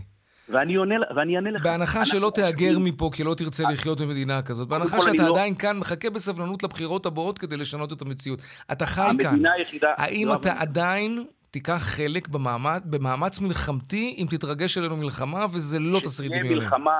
[0.49, 1.63] ואני עונה, ואני אענה לך.
[1.63, 5.31] בהנחה שלא תהגר מפה כי לא תרצה לחיות במדינה כזאת, בהנחה שאתה לא...
[5.31, 8.41] עדיין כאן מחכה בסבלנות לבחירות הבאות כדי לשנות את המציאות.
[8.71, 9.29] אתה חי כאן.
[9.29, 9.93] המדינה היחידה...
[9.97, 15.99] האם לא אתה עדיין תיקח חלק במאמץ, במאמץ מלחמתי אם תתרגש עלינו מלחמה, וזה לא
[15.99, 16.55] תסריט דמיוני.
[16.55, 16.91] מלחמה,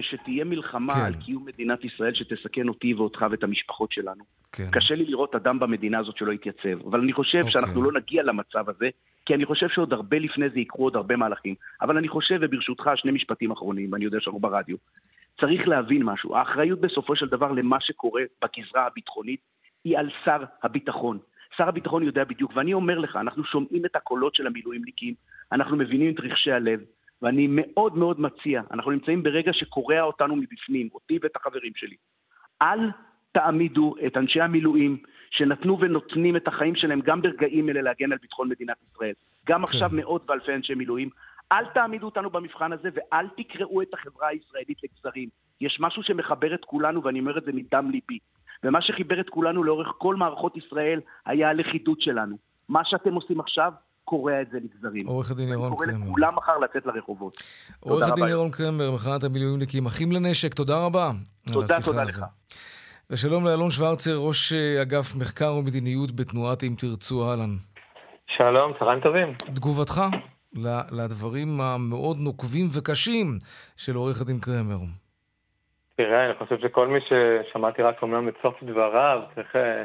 [0.00, 1.00] כשתהיה מלחמה כן.
[1.00, 4.24] על קיום מדינת ישראל שתסכן אותי ואותך ואת המשפחות שלנו.
[4.52, 4.70] כן.
[4.72, 6.86] קשה לי לראות אדם במדינה הזאת שלא יתייצב.
[6.86, 7.52] אבל אני חושב אוקיי.
[7.52, 8.88] שאנחנו לא נגיע למצב הזה,
[9.26, 11.54] כי אני חושב שעוד הרבה לפני זה יקרו עוד הרבה מהלכים.
[11.82, 14.76] אבל אני חושב, וברשותך, שני משפטים אחרונים, ואני יודע שאנחנו ברדיו.
[15.40, 16.36] צריך להבין משהו.
[16.36, 19.40] האחריות בסופו של דבר למה שקורה בגזרה הביטחונית
[19.84, 21.18] היא על שר הביטחון.
[21.56, 25.14] שר הביטחון יודע בדיוק, ואני אומר לך, אנחנו שומעים את הקולות של המילואימניקים,
[25.52, 26.80] אנחנו מבינים את רחשי הלב,
[27.24, 31.96] ואני מאוד מאוד מציע, אנחנו נמצאים ברגע שקורע אותנו מבפנים, אותי ואת החברים שלי.
[32.62, 32.90] אל
[33.32, 34.96] תעמידו את אנשי המילואים
[35.30, 39.12] שנתנו ונותנים את החיים שלהם גם ברגעים אלה להגן על ביטחון מדינת ישראל.
[39.46, 39.64] גם כן.
[39.64, 41.08] עכשיו מאות ואלפי אנשי מילואים.
[41.52, 45.28] אל תעמידו אותנו במבחן הזה ואל תקראו את החברה הישראלית לגזרים.
[45.60, 48.18] יש משהו שמחבר את כולנו, ואני אומר את זה מדם ליבי.
[48.64, 52.36] ומה שחיבר את כולנו לאורך כל מערכות ישראל היה הלכידות שלנו.
[52.68, 53.72] מה שאתם עושים עכשיו
[54.04, 55.06] קורע את זה לגזרים.
[55.06, 55.84] עורך הדין ירון קרמר.
[55.84, 57.34] אני קורא לכולם מחר לצאת לרחובות.
[57.80, 61.10] עורך הדין ירון קרמר, מחאת המילואימניקים, אחים לנשק, תודה רבה.
[61.52, 62.24] תודה, תודה לך.
[63.10, 67.50] ושלום לאלון שוורצר, ראש אה, אגף מחקר ומדיניות בתנועת אם תרצו, אהלן.
[68.26, 69.34] שלום, צהריים טובים.
[69.54, 70.00] תגובתך
[70.92, 73.38] לדברים המאוד נוקבים וקשים
[73.76, 74.76] של עורך הדין קרמר.
[75.96, 79.84] תראה, אני חושב שכל מי ששמעתי רק אומנם את סוף דבריו, צריך אה,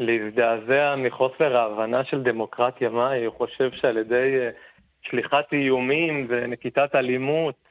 [0.00, 3.24] להזדעזע מחוסר ההבנה של דמוקרטיה מהי.
[3.24, 4.50] הוא חושב שעל ידי אה,
[5.02, 7.70] שליחת איומים ונקיטת אלימות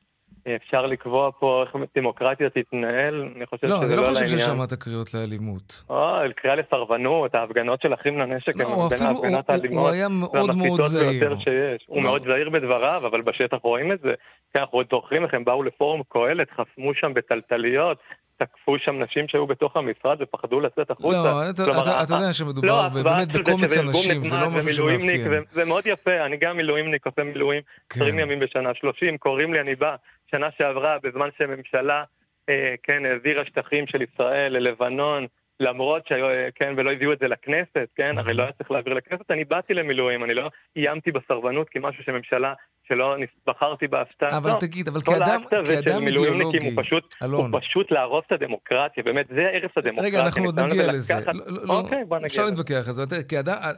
[0.55, 4.01] אפשר לקבוע פה איך דמוקרטיה תתנהל, אני חושב לא, שזה לא לעניין.
[4.01, 5.83] לא, אני לא חושב ששמעת קריאות לאלימות.
[5.89, 9.83] או, קריאה לסרבנות, ההפגנות של אחים לנשק לא, הם בין ההפגנות האלימות.
[9.83, 11.39] הוא היה מאוד מאוד זהיר.
[11.39, 11.85] שיש.
[11.87, 14.13] הוא מאוד זהיר בדבריו, אבל בשטח רואים את זה.
[14.53, 17.97] כן, אנחנו זוכרים איך הם באו לפורום קהלת, חסמו שם בטלטליות,
[18.39, 21.17] תקפו שם נשים שהיו בתוך המשרד ופחדו לצאת החוצה.
[21.17, 25.43] לא, אתה, כלומר, אתה, אתה יודע שמדובר לא, באמת בקומץ אנשים, זה לא משהו שמאפיין.
[25.51, 28.19] זה מאוד יפה, אני גם מילואימניק, עושה מילואים 20 כן.
[28.19, 29.95] ימים בשנה, 30, קוראים לי, אני בא.
[30.31, 32.03] שנה שעברה, בזמן שהממשלה,
[32.49, 35.27] אה, כן, העבירה שטחים של ישראל ללבנון,
[35.59, 36.11] למרות ש...
[36.55, 39.73] כן, ולא הביאו את זה לכנסת, כן, הרי לא היה צריך להעביר לכנסת, אני באתי
[39.73, 42.53] למילואים, אני לא איימתי בסרבנות כמשהו שממשלה
[42.87, 43.15] שלא
[43.47, 44.37] בחרתי בהפתעה.
[44.37, 47.51] אבל לא, תגיד, אבל כאדם, כאדם אידיאולוגי, הוא פשוט, אלון.
[47.53, 50.09] הוא פשוט להרוס את הדמוקרטיה, באמת, זה הרס הדמוקרטיה.
[50.09, 51.13] רגע, אנחנו עוד נגיע לזה.
[51.25, 51.33] לא,
[51.67, 52.27] לא, אוקיי, בוא נגיע.
[52.27, 53.03] אפשר להתווכח על זה,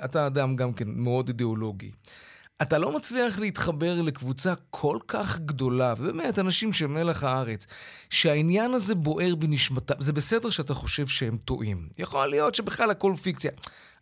[0.05, 1.91] אתה אדם גם כן מאוד אידיאולוגי.
[2.61, 7.67] אתה לא מצליח להתחבר לקבוצה כל כך גדולה, ובאמת, אנשים שהם מלח הארץ,
[8.09, 9.93] שהעניין הזה בוער בנשמתם.
[9.99, 11.87] זה בסדר שאתה חושב שהם טועים.
[11.99, 13.51] יכול להיות שבכלל הכל פיקציה.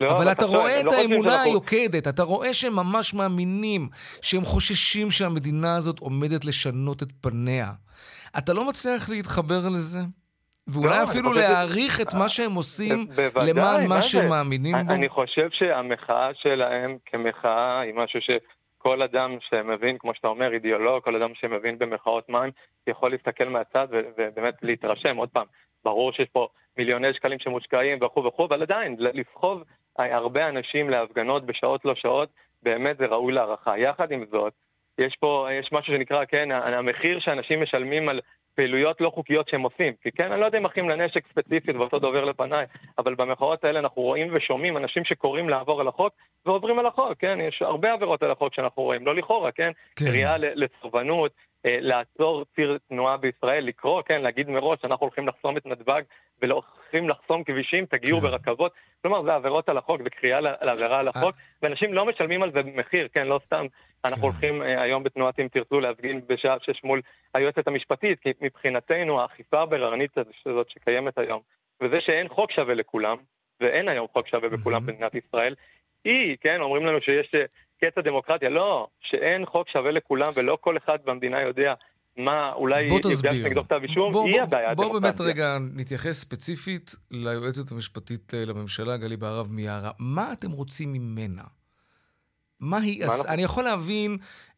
[0.01, 3.89] לא, אבל אתה רואה את לא האמונה היוקדת, אתה רואה שהם ממש מאמינים,
[4.21, 7.71] שהם חוששים שהמדינה הזאת עומדת לשנות את פניה.
[8.37, 9.99] אתה לא מצליח להתחבר לזה?
[10.73, 14.93] ואולי לא, אפילו להעריך את מה שהם עושים בוודאי, למען מה שהם מאמינים בו?
[14.93, 21.15] אני חושב שהמחאה שלהם כמחאה היא משהו שכל אדם שמבין, כמו שאתה אומר, אידיאולוג, כל
[21.15, 22.51] אדם שמבין במחאות מים,
[22.87, 25.17] יכול להסתכל מהצד ובאמת להתרשם.
[25.17, 25.45] עוד פעם,
[25.83, 29.63] ברור שיש פה מיליוני שקלים שמושקעים וכו' וכו', אבל עדיין, לסחוב
[29.97, 32.29] הרבה אנשים להפגנות בשעות לא שעות,
[32.63, 33.77] באמת זה ראוי להערכה.
[33.77, 34.53] יחד עם זאת,
[34.97, 38.19] יש פה, יש משהו שנקרא, כן, המחיר שאנשים משלמים על
[38.59, 39.93] פעילויות לא חוקיות שהם עושים.
[40.01, 42.65] כי כן, אני לא יודע אם אחים לנשק ספציפית ואותו דובר לפניי,
[42.97, 46.13] אבל במחאות האלה אנחנו רואים ושומעים אנשים שקוראים לעבור על החוק
[46.45, 47.37] ועוברים על החוק, כן?
[47.41, 49.71] יש הרבה עבירות על החוק שאנחנו רואים, לא לכאורה, כן?
[49.95, 50.05] כן.
[50.05, 51.31] קריאה לסרבנות,
[51.65, 56.01] אה, לעצור ציר תנועה בישראל, לקרוא, כן, להגיד מראש, אנחנו הולכים לחסום את נתב"ג
[56.41, 58.27] והולכים לחסום כבישים, תגיעו כן.
[58.27, 58.71] ברכבות.
[59.01, 61.41] כלומר, זה עבירות על החוק וקריאה לעבירה על החוק, אה.
[61.61, 63.65] ואנשים לא משלמים על זה מחיר, כן, לא סתם.
[64.05, 64.27] אנחנו כן.
[64.27, 67.01] הולכים אה, היום בתנועת אם תרצו להפגין בשעה שש מול
[67.33, 70.11] היועצת המשפטית, כי מבחינתנו האכיפה הבררנית
[70.45, 71.41] הזאת שקיימת היום,
[71.81, 73.17] וזה שאין חוק שווה לכולם,
[73.61, 75.55] ואין היום חוק שווה בכולם במדינת ישראל,
[76.05, 77.35] היא, כן, אומרים לנו שיש
[77.81, 78.49] קץ הדמוקרטיה.
[78.49, 81.73] לא, שאין חוק שווה לכולם ולא כל אחד במדינה יודע
[82.17, 84.99] מה, אולי יוגש נגדו כתב אישום, היא הבעיה הדמוקרטיה.
[84.99, 89.91] בוא באמת רגע נתייחס ספציפית ליועצת המשפטית אה, לממשלה, גלי בהרב מיארה.
[89.99, 91.43] מה אתם רוצים ממנה?
[92.59, 93.33] מה היא עשתה?
[93.33, 94.17] אני יכול להבין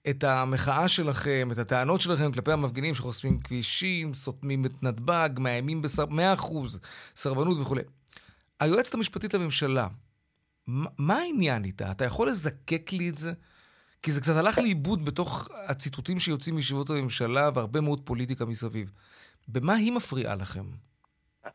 [0.10, 6.06] את המחאה שלכם, את הטענות שלכם כלפי המפגינים שחוסמים כבישים, סותמים את נתב"ג, מאיימים בסר...
[6.06, 6.10] 100%
[7.16, 7.82] סרבנות וכולי.
[8.60, 9.88] היועצת המשפטית לממשלה,
[10.98, 11.92] מה העניין איתה?
[11.92, 13.32] אתה יכול לזקק לי את זה?
[14.04, 18.92] כי זה קצת הלך לאיבוד בתוך הציטוטים שיוצאים מישיבות הממשלה והרבה מאוד פוליטיקה מסביב.
[19.48, 20.64] במה היא מפריעה לכם?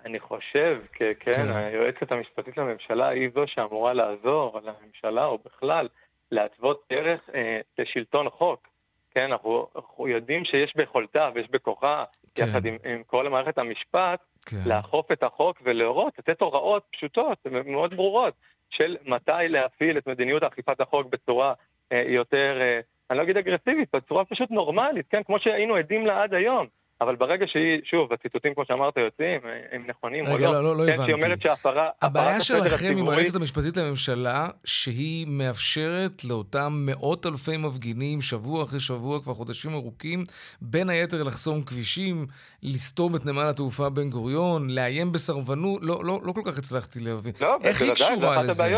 [0.05, 5.89] אני חושב, כן, כן, היועצת המשפטית לממשלה היא זו שאמורה לעזור לממשלה או בכלל
[6.33, 8.69] להתוות דרך אה, לשלטון חוק.
[9.11, 12.43] כן, אנחנו, אנחנו יודעים שיש ביכולתה ויש בכוחה, כן.
[12.43, 14.57] יחד עם, עם כל מערכת המשפט, כן.
[14.67, 18.35] לאכוף את החוק ולהורות, לתת הוראות פשוטות ומאוד ברורות
[18.71, 21.55] של מתי להפעיל את מדיניות אכיפת החוק בצורה
[21.93, 26.23] אה, יותר, אה, אני לא אגיד אגרסיבית, בצורה פשוט נורמלית, כן, כמו שהיינו עדים לה
[26.23, 26.67] עד היום.
[27.01, 29.41] אבל ברגע שהיא, שוב, הציטוטים, כמו שאמרת, יוצאים,
[29.73, 30.35] הם נכונים או לא.
[30.35, 31.03] רגע, לא, לא כן, הבנתי.
[31.05, 31.89] שהיא אומרת שהפרה...
[32.03, 39.21] הבעיה שלכם עם היועצת המשפטית לממשלה, שהיא מאפשרת לאותם מאות אלפי מפגינים, שבוע אחרי שבוע,
[39.23, 40.25] כבר חודשים ארוכים,
[40.61, 42.27] בין היתר לחסום כבישים,
[42.63, 47.33] לסתום את נמל התעופה בן גוריון, לאיים בסרבנות, לא, לא, לא כל כך הצלחתי להבין.
[47.41, 48.77] לא, איך היא קשורה לזה?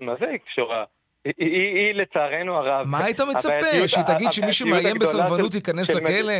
[0.00, 0.84] מה זה היא קשורה?
[1.24, 2.86] היא, היא, היא לצערנו הרב...
[2.86, 3.88] מה היית מצפה?
[3.88, 6.34] שהיא תגיד שמי שמאיים בסרבנות ייכנס לכלא?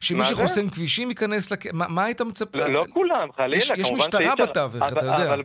[0.00, 1.72] שמי שחוסם כבישים ייכנס לכלא?
[1.72, 2.58] מה היית מצפה?
[2.58, 5.34] לא, לא כולם, חלילה, כמובן יש משטרה בתווך, אתה יודע.
[5.34, 5.42] אבל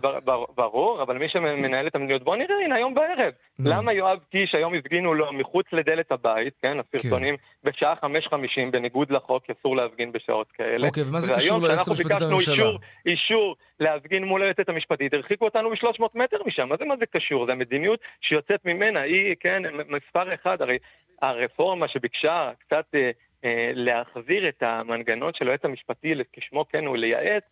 [0.55, 3.33] ברור, אבל מי שמנהל את המדיניות, בוא נראה, הנה, היום בערב.
[3.59, 9.43] למה יואב קיש היום הפגינו לו מחוץ לדלת הבית, כן, הסרטונים, בשעה 5.50, בניגוד לחוק,
[9.59, 10.87] אסור להפגין בשעות כאלה.
[10.87, 12.55] אוקיי, ומה זה קשור ליועצת המשפטית לממשלה?
[12.55, 17.05] אישור, אישור להפגין מול היועצת המשפטית, הרחיקו אותנו מ-300 מטר משם, מה זה מה זה
[17.05, 17.45] קשור?
[17.45, 20.77] זה המדיניות שיוצאת ממנה, היא, כן, מספר אחד, הרי
[21.21, 23.11] הרפורמה שביקשה קצת אה,
[23.45, 27.43] אה, להחזיר את המנגנון של היועץ המשפטי כשמו כן הוא לייעץ,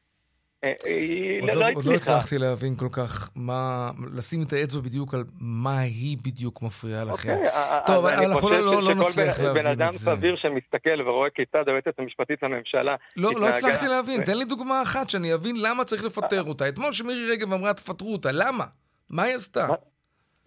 [0.63, 4.53] אה, היא עוד לא, לא, לא עוד לא הצלחתי להבין כל כך מה, לשים את
[4.53, 7.35] האצבע בדיוק על מה היא בדיוק מפריעה לכם.
[7.35, 7.49] אוקיי,
[7.87, 10.11] טוב, אנחנו לא, לא שכל נצליח בן, להבין בן אדם את זה.
[10.11, 15.09] סביר שמסתכל ורואה כיצד היועצת המשפטית לממשלה לא, לא הצלחתי להבין, תן לי דוגמה אחת
[15.09, 16.69] שאני אבין למה צריך לפטר אותה.
[16.69, 18.65] אתמול שמירי רגב אמרה תפטרו אותה, למה?
[19.09, 19.67] מה היא עשתה?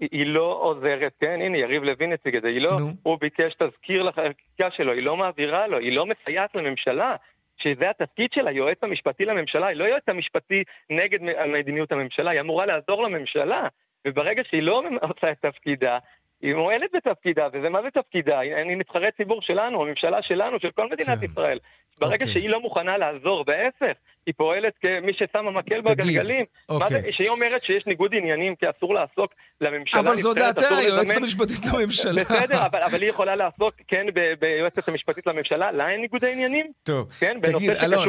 [0.00, 2.86] היא לא עוזרת, כן, הנה יריב לוין הציג את זה, היא לא, נו.
[3.02, 7.16] הוא ביקש תזכיר לחקיקה שלו, היא לא מעבירה לו, היא לא מסייעת לממשלה,
[7.56, 12.66] שזה התפקיד של היועץ המשפטי לממשלה, היא לא יועץ המשפטי נגד מדיניות הממשלה, היא אמורה
[12.66, 13.68] לעזור לממשלה,
[14.06, 15.98] וברגע שהיא לא עושה את תפקידה,
[16.42, 18.38] היא מועלת בתפקידה, וזה מה זה תפקידה?
[18.38, 21.24] היא נבחרי ציבור שלנו, הממשלה שלנו, של כל מדינת כן.
[21.24, 21.58] ישראל.
[22.00, 22.28] ברגע אוקיי.
[22.28, 23.92] שהיא לא מוכנה לעזור, וההפך,
[24.26, 26.44] היא פועלת כמי ששמה מקל בגלגלים.
[26.68, 27.12] מה זה, אוקיי.
[27.12, 32.22] שהיא אומרת שיש ניגוד עניינים, כי אסור לעסוק לממשלה אבל זו דעתה, היועצת המשפטית לממשלה.
[32.24, 34.06] בסדר, אבל, אבל היא יכולה לעסוק, כן,
[34.40, 36.66] ביועצת המשפטית לממשלה, לה אין ניגוד העניינים?
[36.82, 38.08] טוב, כן, תגיד, אלון,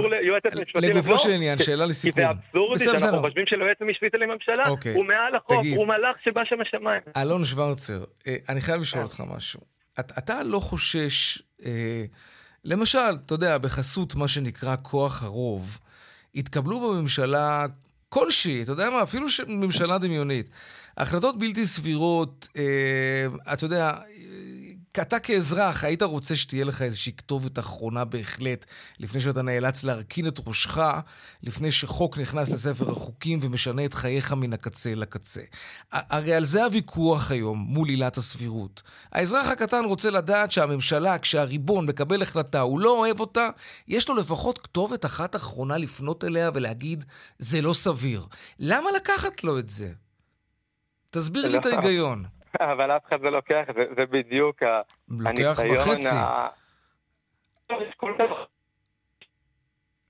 [0.82, 2.22] לגופו של עניין, כי- שאלה כי לסיכום.
[2.24, 3.22] זה אבסורדי שאנחנו בסדר.
[3.22, 4.94] חושבים שהיועץ המשפטית לממשלה אוקיי.
[4.94, 5.64] הוא מעל החוק.
[5.76, 7.02] הוא מלאך שבא שם השמיים.
[7.18, 8.82] אלון שוורצר, אה, אני חייב כן.
[8.82, 9.60] לשאול אותך משהו.
[10.00, 12.04] את- אתה לא חושש, אה,
[12.66, 15.80] למשל, אתה יודע, בחסות מה שנקרא כוח הרוב,
[16.40, 17.66] התקבלו בממשלה
[18.10, 20.50] כלשהי, אתה יודע מה, אפילו ממשלה דמיונית,
[20.98, 23.94] החלטות בלתי סבירות, אה, אתה יודע,
[24.98, 28.66] אתה כאזרח, היית רוצה שתהיה לך איזושהי כתובת אחרונה בהחלט,
[29.00, 30.78] לפני שאתה נאלץ להרכין את ראשך,
[31.44, 35.42] לפני שחוק נכנס לספר החוקים ומשנה את חייך מן הקצה לקצה.
[35.92, 38.82] הרי על זה הוויכוח היום מול עילת הסבירות.
[39.12, 43.50] האזרח הקטן רוצה לדעת שהממשלה, כשהריבון מקבל החלטה, הוא לא אוהב אותה,
[43.88, 47.06] יש לו לפחות כתובת אחת אחרונה לפנות אליה ולהגיד,
[47.40, 48.26] זה לא סביר.
[48.60, 49.92] למה לקחת לו את זה?
[51.12, 51.58] תסביר לי.
[51.58, 52.39] את ההיגיון.
[52.74, 54.64] אבל אף אחד לא לוקח, זה, זה בדיוק
[55.10, 56.16] לוקח הניסיון בחצי.
[56.16, 56.50] ה-.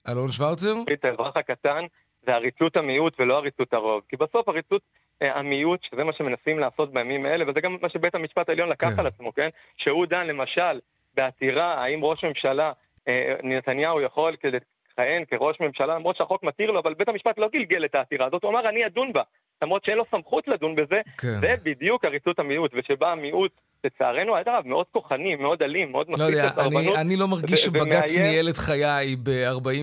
[0.08, 0.74] אלון שוורצר?
[0.94, 1.86] את האזרח הקטן
[2.26, 4.04] זה עריצות המיעוט ולא עריצות הרוב.
[4.10, 4.82] כי בסוף עריצות
[5.22, 8.90] אה, המיעוט, שזה מה שמנסים לעשות בימים האלה, וזה גם מה שבית המשפט העליון לקח
[8.94, 9.00] כן.
[9.00, 9.50] על עצמו, כן?
[9.78, 10.80] שהוא דן למשל
[11.14, 12.72] בעתירה האם ראש ממשלה,
[13.08, 14.58] אה, נתניהו יכול כדי
[15.00, 18.44] לכהן כראש ממשלה, למרות שהחוק מתיר לו, אבל בית המשפט לא גלגל את העתירה הזאת,
[18.44, 19.22] הוא אמר אני אדון בה.
[19.64, 21.28] למרות שאין לו סמכות לדון בזה, כן.
[21.42, 23.52] זה בדיוק עריצות המיעוט, ושבה המיעוט,
[23.84, 26.94] לצערנו הרב, מאוד כוחני, מאוד אלים, מאוד לא מפיץ יודע, לסרבנות.
[26.96, 27.84] אני, אני לא מרגיש שבג"ץ
[28.18, 29.74] ומאיים- ניהל את חיי ב-49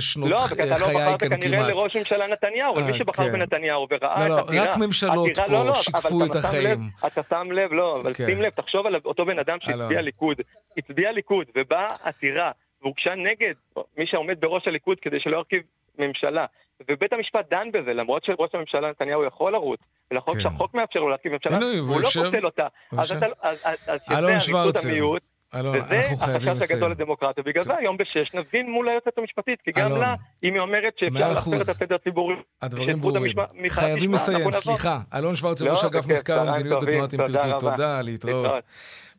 [0.00, 1.70] שנות לא, ח- כי אתה לא חיי בחרת כאן כנראה כמעט.
[1.70, 3.32] לראש ממשלה נתניהו, אבל אה, מי שבחר כן.
[3.32, 4.64] בנתניהו וראה לא, את לא, עתירה...
[4.64, 6.64] רק ממשלות עתירה- פה לא, לא, שיקפו את אתה החיים.
[6.64, 8.26] לב, אתה שם לב, לא, אבל כן.
[8.26, 10.00] שים לב, תחשוב על אותו בן אדם שהצביע.
[10.00, 10.36] ליכוד,
[10.78, 12.50] הצביע ליכוד, ובאה עתירה,
[12.86, 13.54] והוגשה נגד
[13.98, 15.62] מי שעומד בראש הליכוד כדי שלא ירכיב
[15.98, 16.46] ממשלה.
[16.90, 20.42] ובית המשפט דן בזה, למרות שראש הממשלה נתניהו יכול לרוץ, ולחוק כן.
[20.42, 22.04] שהחוק מאפשר לו להרכיב ממשלה, הנה, הוא לא.
[22.08, 22.66] פוסל אותה.
[22.92, 23.16] אז אפשר.
[23.16, 24.88] אתה- אז- אז- אז שזה עריצות שוורצר.
[24.88, 25.22] המיעוט,
[25.54, 26.90] אלון, וזה אנחנו חייבים החשש הגדול לסיים.
[26.90, 27.44] לדמוקרטיה.
[27.44, 31.28] בגלל זה היום בשש נבין מול היועצת המשפטית, כי גם לה, אם היא אומרת שאפשר
[31.28, 31.54] להפר אחוז.
[31.62, 33.32] את הסדר הציבורי, הדברים ברורים.
[33.68, 34.50] חייבים לסיים.
[34.52, 34.98] סליחה.
[35.14, 37.60] אלון שוורצר, לא, ראש אגף בכיף, מחקר ומדיניות בתנועת אם תרצו.
[37.60, 38.52] תודה, להתראות.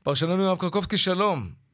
[0.03, 1.66] פרשננו יואב קרקובסקי, שלום.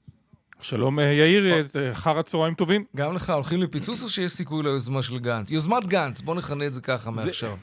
[0.64, 2.86] שלום יאיר, אחר הצהריים טובים.
[2.96, 5.52] גם לך, הולכים לפיצוץ או שיש סיכוי ליוזמה של גנץ?
[5.52, 7.58] יוזמת גנץ, בוא נכנה את זה ככה מעכשיו.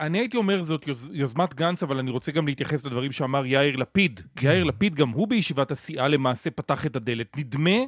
[0.00, 3.76] אני הייתי אומר זאת יוז, יוזמת גנץ, אבל אני רוצה גם להתייחס לדברים שאמר יאיר
[3.76, 4.20] לפיד.
[4.36, 4.46] כן.
[4.46, 7.36] יאיר לפיד, גם הוא בישיבת הסיעה למעשה פתח את הדלת.
[7.36, 7.78] נדמה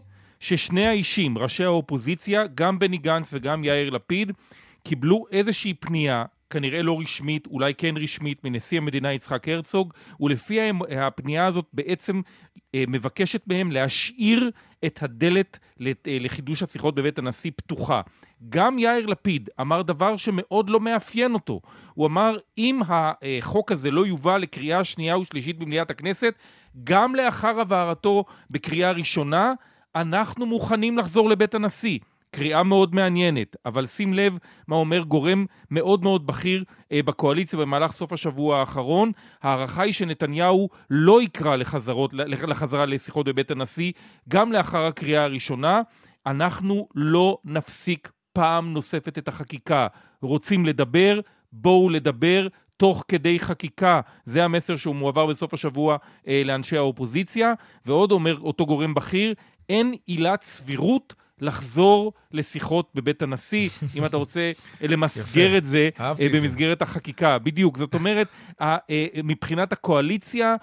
[0.40, 4.32] ששני האישים, ראשי האופוזיציה, גם בני גנץ וגם יאיר לפיד,
[4.84, 10.58] קיבלו איזושהי פנייה, כנראה לא רשמית, אולי כן רשמית, מנשיא המדינה יצחק הרצוג, ולפי
[10.98, 12.20] הפנייה הזאת בעצם
[12.74, 14.50] אה, מבקשת מהם להשאיר
[14.86, 18.00] את הדלת אה, לחידוש השיחות בבית הנשיא פתוחה.
[18.48, 21.60] גם יאיר לפיד אמר דבר שמאוד לא מאפיין אותו.
[21.94, 26.34] הוא אמר, אם החוק הזה לא יובא לקריאה שנייה ושלישית במליאת הכנסת,
[26.84, 29.52] גם לאחר הבהרתו בקריאה ראשונה,
[29.94, 31.98] אנחנו מוכנים לחזור לבית הנשיא.
[32.36, 37.92] קריאה מאוד מעניינת, אבל שים לב מה אומר גורם מאוד מאוד בכיר אה, בקואליציה במהלך
[37.92, 39.12] סוף השבוע האחרון.
[39.42, 43.92] ההערכה היא שנתניהו לא יקרא לחזרות, לחזרה לשיחות בבית הנשיא,
[44.28, 45.80] גם לאחר הקריאה הראשונה.
[46.26, 49.86] אנחנו לא נפסיק פעם נוספת את החקיקה.
[50.22, 51.20] רוצים לדבר?
[51.52, 52.48] בואו לדבר.
[52.76, 54.00] תוך כדי חקיקה.
[54.26, 55.96] זה המסר שהוא מועבר בסוף השבוע
[56.28, 57.52] אה, לאנשי האופוזיציה.
[57.86, 59.34] ועוד אומר אותו גורם בכיר,
[59.68, 66.12] אין עילת סבירות לחזור לשיחות בבית הנשיא, אם אתה רוצה אה, למסגר את זה אה,
[66.32, 67.38] במסגרת החקיקה.
[67.38, 67.78] בדיוק.
[67.78, 68.28] זאת אומרת,
[68.60, 68.76] אה,
[69.24, 70.56] מבחינת הקואליציה,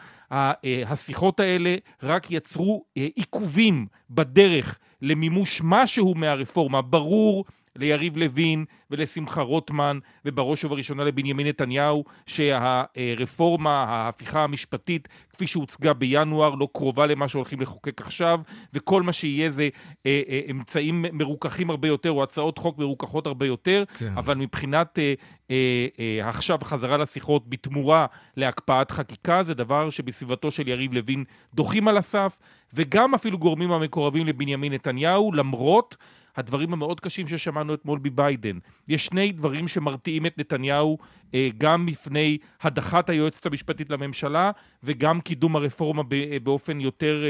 [0.88, 6.82] השיחות האלה רק יצרו עיכובים בדרך למימוש משהו מהרפורמה.
[6.82, 7.45] ברור
[7.76, 16.67] ליריב לוין ולשמחה רוטמן, ובראש ובראשונה לבנימין נתניהו, שהרפורמה, ההפיכה המשפטית, כפי שהוצגה בינואר, לא
[16.74, 18.39] קרובה למה שהולכים לחוקק עכשיו,
[18.74, 19.69] וכל מה שיהיה זה
[20.05, 24.13] אה, אה, אמצעים מרוככים הרבה יותר, או הצעות חוק מרוככות הרבה יותר, כן.
[24.15, 25.13] אבל מבחינת אה,
[25.51, 28.05] אה, אה, עכשיו חזרה לשיחות בתמורה
[28.38, 32.38] להקפאת חקיקה, זה דבר שבסביבתו של יריב לוין דוחים על הסף,
[32.74, 35.97] וגם אפילו גורמים המקורבים לבנימין נתניהו, למרות
[36.36, 38.57] הדברים המאוד קשים ששמענו אתמול מביידן.
[38.88, 40.97] יש שני דברים שמרתיעים את נתניהו
[41.34, 44.51] אה, גם מפני הדחת היועצת המשפטית לממשלה
[44.84, 47.23] וגם קידום הרפורמה אה, באופן יותר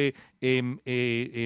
[0.43, 0.59] אה,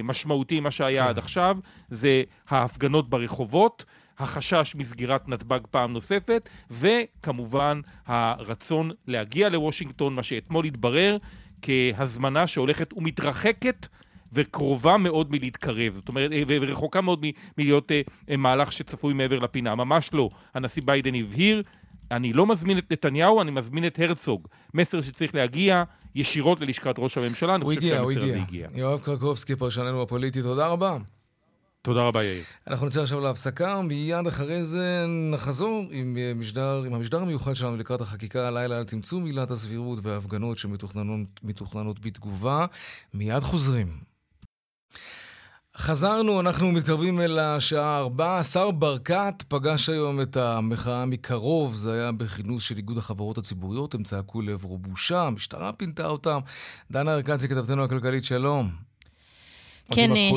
[0.03, 1.09] משמעותי ממה שהיה כן.
[1.09, 1.57] עד עכשיו,
[1.89, 3.85] זה ההפגנות ברחובות.
[4.19, 11.17] החשש מסגירת נתב"ג פעם נוספת, וכמובן הרצון להגיע לוושינגטון, מה שאתמול התברר
[11.61, 13.87] כהזמנה שהולכת ומתרחקת
[14.33, 17.25] וקרובה מאוד מלהתקרב, זאת אומרת, אה, ורחוקה מאוד
[17.57, 19.75] מלהיות אה, אה, מהלך שצפוי מעבר לפינה.
[19.75, 20.29] ממש לא.
[20.53, 21.63] הנשיא ביידן הבהיר,
[22.11, 24.47] אני לא מזמין את נתניהו, אני מזמין את הרצוג.
[24.73, 25.83] מסר שצריך להגיע
[26.15, 28.67] ישירות ללשכת ראש הממשלה, אני חושב שהמסר הזה הגיע.
[28.75, 30.97] יואב קרקובסקי, פרשננו הפוליטי, תודה רבה.
[31.81, 32.43] תודה רבה, יאיר.
[32.67, 38.01] אנחנו נצא עכשיו להפסקה, מיד אחרי זה נחזור עם, משדר, עם המשדר המיוחד שלנו לקראת
[38.01, 42.65] החקיקה הלילה על צמצום עילת הסבירות וההפגנות שמתוכננות בתגובה.
[43.13, 43.87] מיד חוזרים.
[45.77, 48.39] חזרנו, אנחנו מתקרבים אל השעה ארבע.
[48.39, 54.03] השר ברקת פגש היום את המחאה מקרוב, זה היה בכינוס של איגוד החברות הציבוריות, הם
[54.03, 56.39] צעקו לעברו בושה, המשטרה פינתה אותם.
[56.91, 58.86] דנה ארקצי, כתבתנו הכלכלית, שלום.
[59.91, 60.29] כן, אה,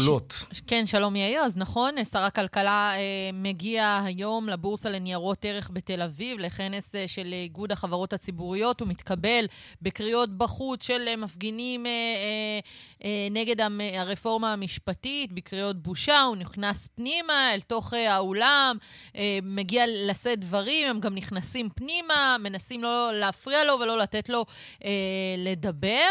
[0.52, 0.60] ש...
[0.66, 1.40] כן, שלום יאיר.
[1.40, 7.32] אז נכון, שר הכלכלה אה, מגיע היום לבורסה לניירות ערך בתל אביב, לכנס אה, של
[7.32, 8.80] איגוד החברות הציבוריות.
[8.80, 9.44] הוא מתקבל
[9.82, 12.58] בקריאות בחוץ של אה, מפגינים אה, אה,
[13.04, 13.56] אה, נגד
[13.94, 16.22] הרפורמה המשפטית, בקריאות בושה.
[16.22, 18.76] הוא נכנס פנימה אל תוך אה, האולם,
[19.16, 24.44] אה, מגיע לשאת דברים, הם גם נכנסים פנימה, מנסים לא להפריע לו ולא לתת לו
[24.84, 24.90] אה,
[25.38, 26.08] לדבר.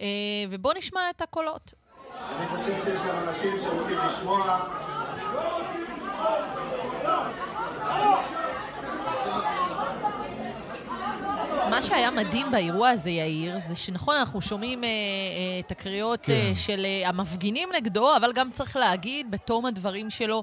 [0.00, 0.06] אה,
[0.50, 1.83] ובואו נשמע את הקולות.
[2.38, 4.58] אני חושב שיש גם אנשים שרוצים לשמוע
[11.70, 16.32] מה שהיה מדהים באירוע הזה, יאיר, זה שנכון, אנחנו שומעים אה, אה, את הקריאות כן.
[16.32, 20.42] אה, של אה, המפגינים נגדו, אבל גם צריך להגיד, בתום הדברים שלו,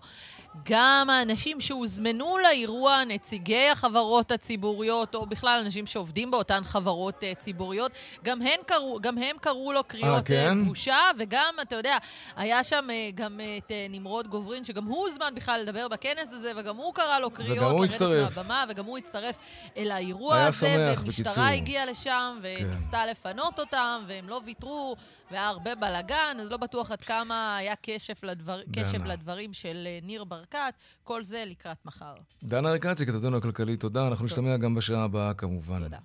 [0.66, 7.92] גם האנשים שהוזמנו לאירוע, נציגי החברות הציבוריות, או בכלל אנשים שעובדים באותן חברות uh, ציבוריות,
[8.24, 10.58] גם הם קראו, גם הם קראו לו קריאות 아, כן?
[10.64, 11.98] uh, בושה, וגם, אתה יודע,
[12.36, 16.52] היה שם uh, גם את uh, נמרוד גוברין, שגם הוא הוזמן בכלל לדבר בכנס הזה,
[16.56, 19.36] וגם הוא קרא לו קריאות, לרדת מהבמה, וגם הוא הצטרף
[19.78, 23.10] אל האירוע הזה, ומשטרה הגיעה לשם, וניסתה כן.
[23.10, 24.96] לפנות אותם, והם לא ויתרו.
[25.32, 30.00] והיה הרבה בלאגן, אז לא בטוח עד כמה היה קשב, לדבר, קשב לדברים של אה,
[30.04, 30.74] ניר ברקת,
[31.04, 32.14] כל זה לקראת מחר.
[32.44, 34.08] דנה רקצי, כתבתנו הכלכלית, תודה.
[34.08, 35.84] אנחנו נשתמע גם בשעה הבאה כמובן.
[35.84, 35.98] תודה.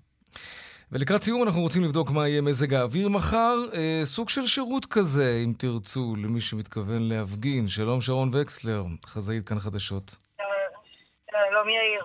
[0.93, 3.55] ולקראת סיום אנחנו רוצים לבדוק מה יהיה מזג האוויר מחר.
[3.75, 7.69] אה, סוג של שירות כזה, אם תרצו, למי שמתכוון להפגין.
[7.69, 10.17] שלום שרון וקסלר, חזאית כאן חדשות.
[11.31, 12.05] שלום יאיר.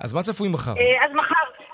[0.00, 0.70] אז מה צפוי מחר?
[0.70, 1.64] אה, אז מחר,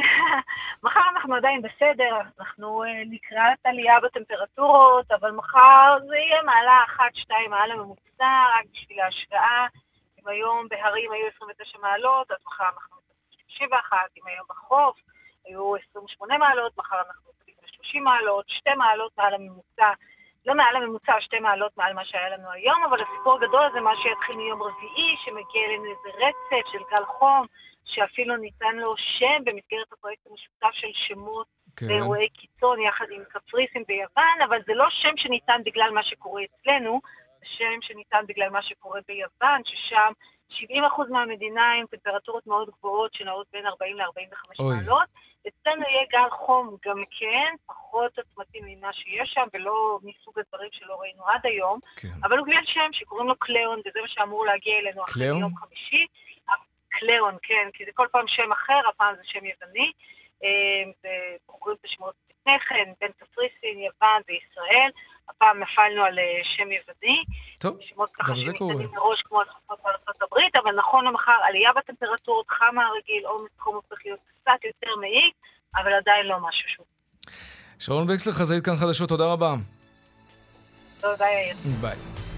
[0.82, 7.14] מחר אנחנו עדיין בסדר, אנחנו אה, לקראת עלייה בטמפרטורות, אבל מחר זה יהיה מעלה אחת,
[7.14, 9.66] שתיים מעל הממוצע, רק בשביל ההשוואה.
[10.18, 12.96] אם היום בהרים היו 29 מעלות, אז מחר אנחנו
[13.32, 14.96] 31, אם היום בחוף
[15.46, 19.92] היו 28 מעלות, מחר אנחנו ב-30 מעלות, שתי מעלות מעל הממוצע.
[20.46, 23.92] לא מעל הממוצע, שתי מעלות מעל מה שהיה לנו היום, אבל הסיפור הגדול זה מה
[24.02, 27.46] שיתחיל מיום רביעי, שמגיע אלינו איזה רצף של גל חום,
[27.94, 31.86] שאפילו ניתן לו שם במסגרת הפרויקט המשותף של שמות כן.
[31.86, 37.00] באירועי קיצון יחד עם קפריסין ביוון, אבל זה לא שם שניתן בגלל מה שקורה אצלנו,
[37.40, 40.12] זה שם שניתן בגלל מה שקורה ביוון, ששם
[40.50, 40.52] 70%
[41.10, 45.08] מהמדינה עם טמפרטורות מאוד גבוהות שנעות בין 40 ל-45 מעלות.
[45.48, 51.00] אצלנו יהיה גל חום גם כן, פחות עוצמתי ממה שיש שם, ולא מסוג הדברים שלא
[51.00, 52.08] ראינו עד היום, כן.
[52.22, 56.06] אבל הוא בגלל שם שקוראים לו קליאון, וזה מה שאמור להגיע אלינו אחרי יום חמישי.
[56.90, 59.92] קליאון, כן, כי זה כל פעם שם אחר, הפעם זה שם יווני.
[61.00, 64.90] ובוחרים את השמות לפני כן, בין קפריסין, יוון וישראל.
[65.28, 67.24] הפעם נפלנו על אה, שם יווני.
[67.58, 67.78] טוב,
[68.28, 68.74] גם זה קורה.
[68.74, 73.74] שמתנים מראש כמו הצפות בארצות הברית, אבל נכון למחר עלייה בטמפרטורות, חמה הרגיל, עומס חום
[73.74, 75.34] הופך להיות קצת יותר מעיק,
[75.76, 76.86] אבל עדיין לא משהו שוב.
[77.78, 79.54] שרון וקסלר, חזאית כאן חדשות, תודה רבה.
[81.00, 81.54] תודה, יאיר.
[81.80, 82.29] ביי.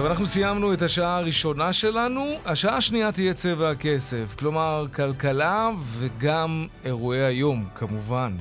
[0.00, 2.26] טוב, אנחנו סיימנו את השעה הראשונה שלנו.
[2.46, 8.36] השעה השנייה תהיה צבע הכסף, כלומר כלכלה וגם אירועי היום, כמובן.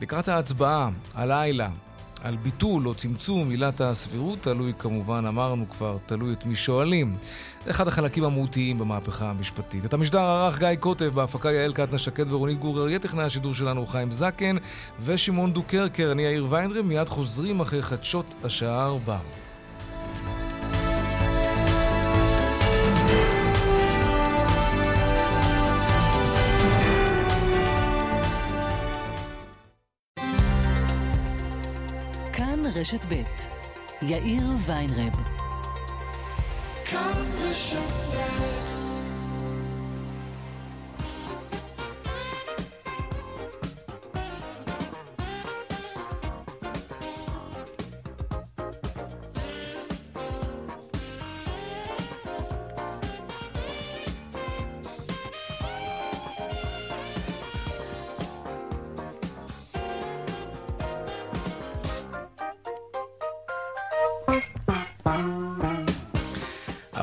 [0.00, 1.68] לקראת ההצבעה, הלילה,
[2.22, 7.16] על ביטול או צמצום עילת הסבירות, תלוי כמובן, אמרנו כבר, תלוי את מי שואלים.
[7.64, 9.84] זה אחד החלקים המהותיים במהפכה המשפטית.
[9.84, 13.86] את המשדר ערך גיא קוטב, בהפקה יעל קטנה שקד ורונית גור אריה, טכנאי השידור שלנו
[13.86, 14.56] חיים זקן
[15.04, 19.18] ושמעון דוקרקר, אני יאיר ויינרם, מיד חוזרים אחרי חדשות השעה ארבע.
[32.78, 33.22] רשת ב'
[34.02, 35.12] יאיר ויינרב.
[36.84, 38.57] כאן רשת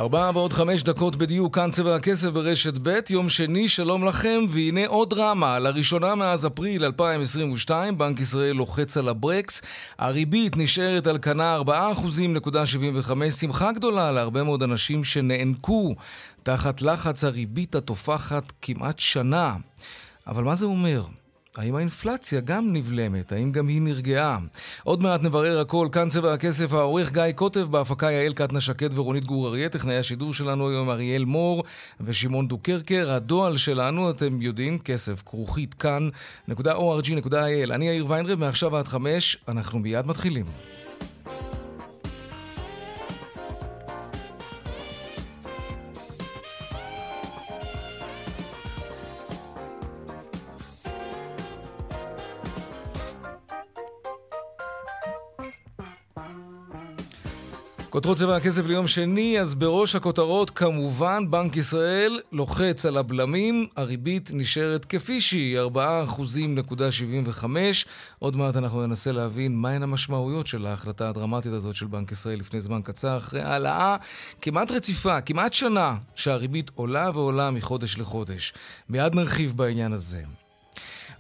[0.06, 4.88] ארבעה ועוד חמש דקות בדיוק, כאן צבע הכסף ברשת ב', יום שני, שלום לכם, והנה
[4.88, 5.60] עוד דרמה.
[5.60, 9.62] לראשונה מאז אפריל 2022, בנק ישראל לוחץ על הברקס.
[10.00, 15.96] הריבית נשארת על כנה 4.75%, שמחה גדולה להרבה מאוד אנשים שנאנקו
[16.44, 19.56] תחת לחץ הריבית התופחת כמעט שנה.
[20.28, 21.02] אבל מה זה אומר?
[21.58, 23.32] האם האינפלציה גם נבלמת?
[23.32, 24.40] האם גם היא נרגעה?
[24.84, 25.88] עוד מעט נברר הכל.
[25.92, 30.34] כאן צבע הכסף, העורך גיא קוטב, בהפקה יעל קטנה שקד ורונית גור אריה, טכנאי השידור
[30.34, 31.64] שלנו היום אריאל מור
[32.02, 33.12] ושמעון דוקרקר.
[33.12, 37.74] הדועל שלנו, אתם יודעים, כסף, כרוכית, כאן.org.il.
[37.74, 40.46] אני יאיר ויינרב, מעכשיו עד חמש, אנחנו מיד מתחילים.
[57.96, 64.30] כותרות צבע הכסף ליום שני, אז בראש הכותרות כמובן בנק ישראל לוחץ על הבלמים, הריבית
[64.34, 67.46] נשארת כפי שהיא, 4.75%.
[68.20, 72.62] עוד מעט אנחנו ננסה להבין מהן המשמעויות של ההחלטה הדרמטית הזאת של בנק ישראל לפני
[72.62, 73.96] זמן קצר, אחרי העלאה
[74.42, 78.54] כמעט רציפה, כמעט שנה, שהריבית עולה ועולה מחודש לחודש.
[78.90, 80.45] מיד נרחיב בעניין הזה.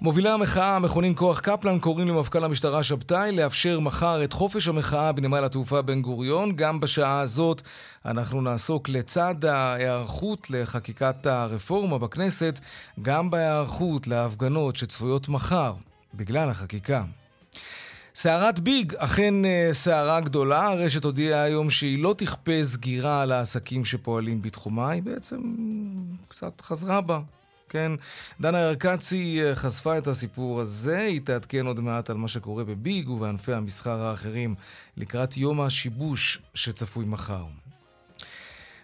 [0.01, 5.43] מובילי המחאה, המכונים כוח קפלן, קוראים למפכ"ל המשטרה שבתאי לאפשר מחר את חופש המחאה בנמל
[5.43, 6.55] התעופה בן גוריון.
[6.55, 7.61] גם בשעה הזאת
[8.05, 12.59] אנחנו נעסוק לצד ההיערכות לחקיקת הרפורמה בכנסת,
[13.01, 15.73] גם בהיערכות להפגנות שצפויות מחר,
[16.13, 17.03] בגלל החקיקה.
[18.15, 20.67] סערת ביג, אכן אה, סערה גדולה.
[20.67, 25.41] הרשת הודיעה היום שהיא לא תכפה סגירה על העסקים שפועלים בתחומה, היא בעצם
[26.27, 27.19] קצת חזרה בה.
[27.75, 27.91] כן?
[28.41, 33.09] דנה ירקצי אה, חשפה את הסיפור הזה, היא תעדכן עוד מעט על מה שקורה בביג
[33.09, 34.55] ובענפי המסחר האחרים
[34.97, 37.45] לקראת יום השיבוש שצפוי מחר.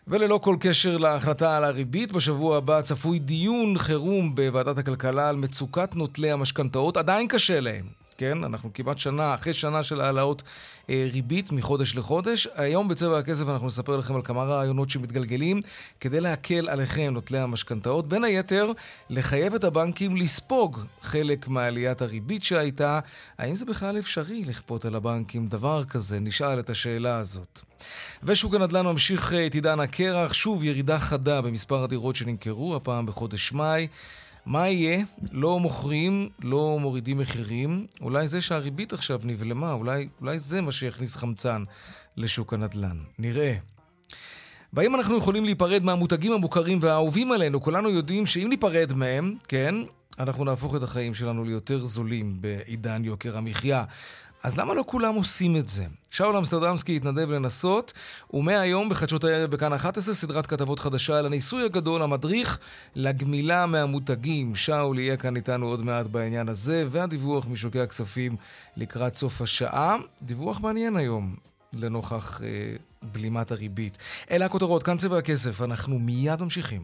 [0.08, 5.96] וללא כל קשר להחלטה על הריבית, בשבוע הבא צפוי דיון חירום בוועדת הכלכלה על מצוקת
[5.96, 6.98] נוטלי המשכנתאות.
[6.98, 8.01] עדיין קשה להם.
[8.22, 8.44] כן?
[8.44, 10.44] אנחנו כמעט שנה, אחרי שנה של העלאות
[10.90, 12.48] אה, ריבית מחודש לחודש.
[12.56, 15.62] היום בצבע הכסף אנחנו נספר לכם על כמה רעיונות שמתגלגלים
[16.00, 18.08] כדי להקל עליכם, נוטלי המשכנתאות.
[18.10, 18.72] בין היתר,
[19.10, 23.00] לחייב את הבנקים לספוג חלק מעליית הריבית שהייתה.
[23.38, 26.20] האם זה בכלל אפשרי לכפות על הבנקים דבר כזה?
[26.20, 27.62] נשאל את השאלה הזאת.
[28.24, 33.54] ושוק הנדל"ן ממשיך אה, את עידן הקרח, שוב ירידה חדה במספר הדירות שנמכרו, הפעם בחודש
[33.54, 33.88] מאי.
[34.46, 35.04] מה יהיה?
[35.32, 37.86] לא מוכרים, לא מורידים מחירים.
[38.02, 41.64] אולי זה שהריבית עכשיו נבלמה, אולי, אולי זה מה שיכניס חמצן
[42.18, 42.98] לשוק הנדל"ן.
[43.20, 43.56] נראה.
[44.74, 47.62] והאם אנחנו יכולים להיפרד מהמותגים המוכרים והאהובים עלינו?
[47.62, 49.76] כולנו יודעים שאם ניפרד מהם, כן,
[50.20, 53.84] אנחנו נהפוך את החיים שלנו ליותר זולים בעידן יוקר המחיה.
[54.44, 55.86] אז למה לא כולם עושים את זה?
[56.12, 57.94] שאול אמסטרדמסקי התנדב לנסות,
[58.34, 62.60] ומהיום בחדשות הערב בכאן 11 סדרת כתבות חדשה על הניסוי הגדול, המדריך
[62.96, 64.56] לגמילה מהמותגים.
[64.56, 68.36] שאול יהיה כאן איתנו עוד מעט בעניין הזה, והדיווח משוקי הכספים
[68.78, 69.98] לקראת סוף השעה.
[70.22, 71.36] דיווח מעניין היום,
[71.74, 72.48] לנוכח אה,
[73.04, 73.98] בלימת הריבית.
[74.32, 76.82] אלה הכותרות, כאן צבע הכסף, אנחנו מיד ממשיכים.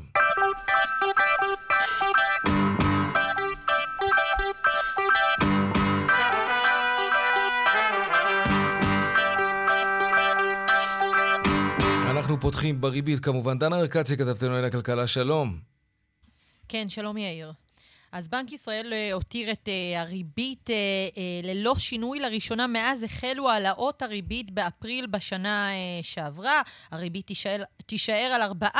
[12.27, 13.59] אנחנו פותחים בריבית כמובן.
[13.59, 15.59] דנה ארקצי, כתבתנו על הכלכלה, שלום.
[16.67, 17.53] כן, שלום יאיר.
[18.11, 24.01] אז בנק ישראל אה, הותיר את uh, הריבית uh, ללא שינוי לראשונה מאז החלו העלאות
[24.01, 25.69] הריבית באפריל בשנה
[26.01, 26.61] שעברה.
[26.91, 28.77] הריבית תישאר, תישאר על 4%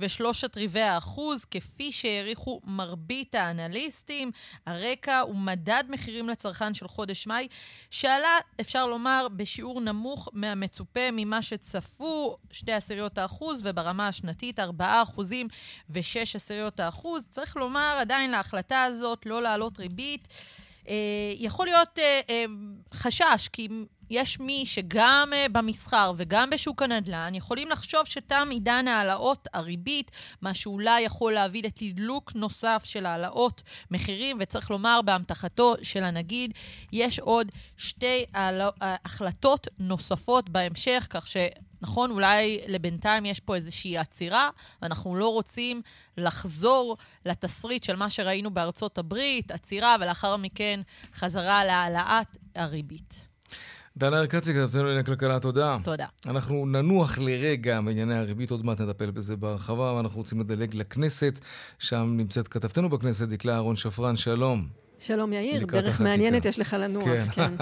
[0.00, 4.30] ושלושת רבעי האחוז, כפי שהעריכו מרבית האנליסטים.
[4.66, 7.48] הרקע הוא מדד מחירים לצרכן של חודש מאי,
[7.90, 14.62] שעלה, אפשר לומר, בשיעור נמוך מהמצופה ממה שצפו, שתי עשיריות האחוז, וברמה השנתית 4%
[15.90, 17.26] ושש עשיריות האחוז.
[17.30, 20.28] צריך לומר, עדיין להחלטה הזאת לא להעלות ריבית.
[20.88, 20.94] אה,
[21.38, 22.44] יכול להיות אה, אה,
[22.94, 23.68] חשש, כי
[24.10, 30.10] יש מי שגם במסחר וגם בשוק הנדל"ן יכולים לחשוב שתם עידן העלאות הריבית,
[30.42, 36.52] מה שאולי יכול להביא לתדלוק נוסף של העלאות מחירים, וצריך לומר, באמתחתו של הנגיד,
[36.92, 38.24] יש עוד שתי
[38.80, 41.36] החלטות נוספות בהמשך, כך ש...
[41.82, 44.48] נכון, אולי לבינתיים יש פה איזושהי עצירה,
[44.82, 45.82] ואנחנו לא רוצים
[46.16, 50.80] לחזור לתסריט של מה שראינו בארצות הברית, עצירה, ולאחר מכן
[51.14, 53.26] חזרה להעלאת הריבית.
[53.96, 55.76] דנה ארקצי, כתבתנו לענייני כלכלה, תודה.
[55.84, 56.06] תודה.
[56.26, 61.40] אנחנו ננוח לרגע בענייני הריבית, עוד מעט נטפל בזה בהרחבה, ואנחנו רוצים לדלג לכנסת,
[61.78, 64.68] שם נמצאת כתבתנו בכנסת, דקלה אהרון שפרן, שלום.
[64.98, 66.04] שלום יאיר, דרך החקיקה.
[66.04, 67.26] מעניינת יש לך לנוח, כן.
[67.32, 67.54] כן.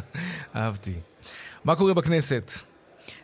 [0.56, 0.94] אהבתי.
[1.64, 2.71] מה קורה בכנסת?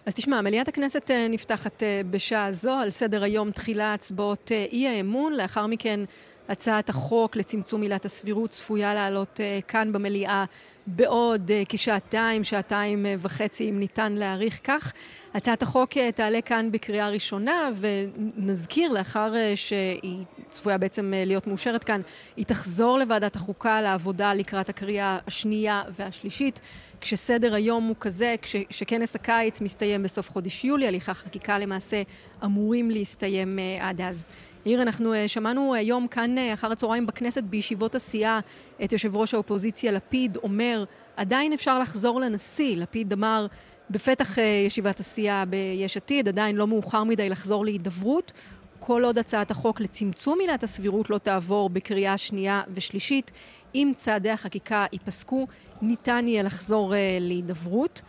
[0.08, 4.66] אז תשמע, מליאת הכנסת אה, נפתחת אה, בשעה זו, על סדר היום תחילה הצבעות אה,
[4.72, 6.00] אי האמון, לאחר מכן
[6.48, 10.44] הצעת החוק לצמצום עילת הסבירות צפויה לעלות כאן במליאה
[10.86, 14.92] בעוד כשעתיים, שעתיים וחצי, אם ניתן להעריך כך.
[15.34, 22.00] הצעת החוק תעלה כאן בקריאה ראשונה, ונזכיר, לאחר שהיא צפויה בעצם להיות מאושרת כאן,
[22.36, 26.60] היא תחזור לוועדת החוקה לעבודה לקראת הקריאה השנייה והשלישית.
[27.00, 32.02] כשסדר היום הוא כזה, כש, שכנס הקיץ מסתיים בסוף חודש יולי, הליכי החקיקה למעשה
[32.44, 34.24] אמורים להסתיים uh, עד אז.
[34.66, 38.40] יאיר, אנחנו uh, שמענו היום כאן uh, אחר הצהריים בכנסת בישיבות הסיעה
[38.84, 40.84] את יושב ראש האופוזיציה לפיד אומר,
[41.16, 42.76] עדיין אפשר לחזור לנשיא.
[42.76, 43.46] לפיד אמר
[43.90, 48.32] בפתח uh, ישיבת הסיעה ביש עתיד, עדיין לא מאוחר מדי לחזור להידברות.
[48.80, 53.30] כל עוד הצעת החוק לצמצום עילת הסבירות לא תעבור בקריאה שנייה ושלישית,
[53.74, 55.46] אם צעדי החקיקה ייפסקו,
[55.82, 58.02] ניתן יהיה לחזור uh, להידברות.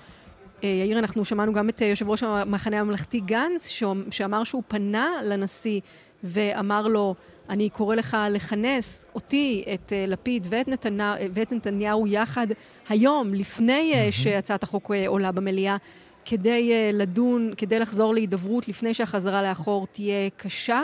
[0.62, 3.68] Uh, יאיר, אנחנו שמענו גם את uh, יושב ראש המחנה הממלכתי גנץ,
[4.12, 5.80] שאמר שהוא פנה לנשיא
[6.24, 7.16] ואמר לו,
[7.50, 12.48] אני קורא לך לכנס אותי, את uh, לפיד ואת, נתנה, ואת נתניהו יחד
[12.90, 15.78] היום, לפני uh, שהצעת החוק uh, עולה במליאה,
[16.26, 20.84] כדי uh, לדון, כדי לחזור להידברות לפני שהחזרה לאחור תהיה קשה.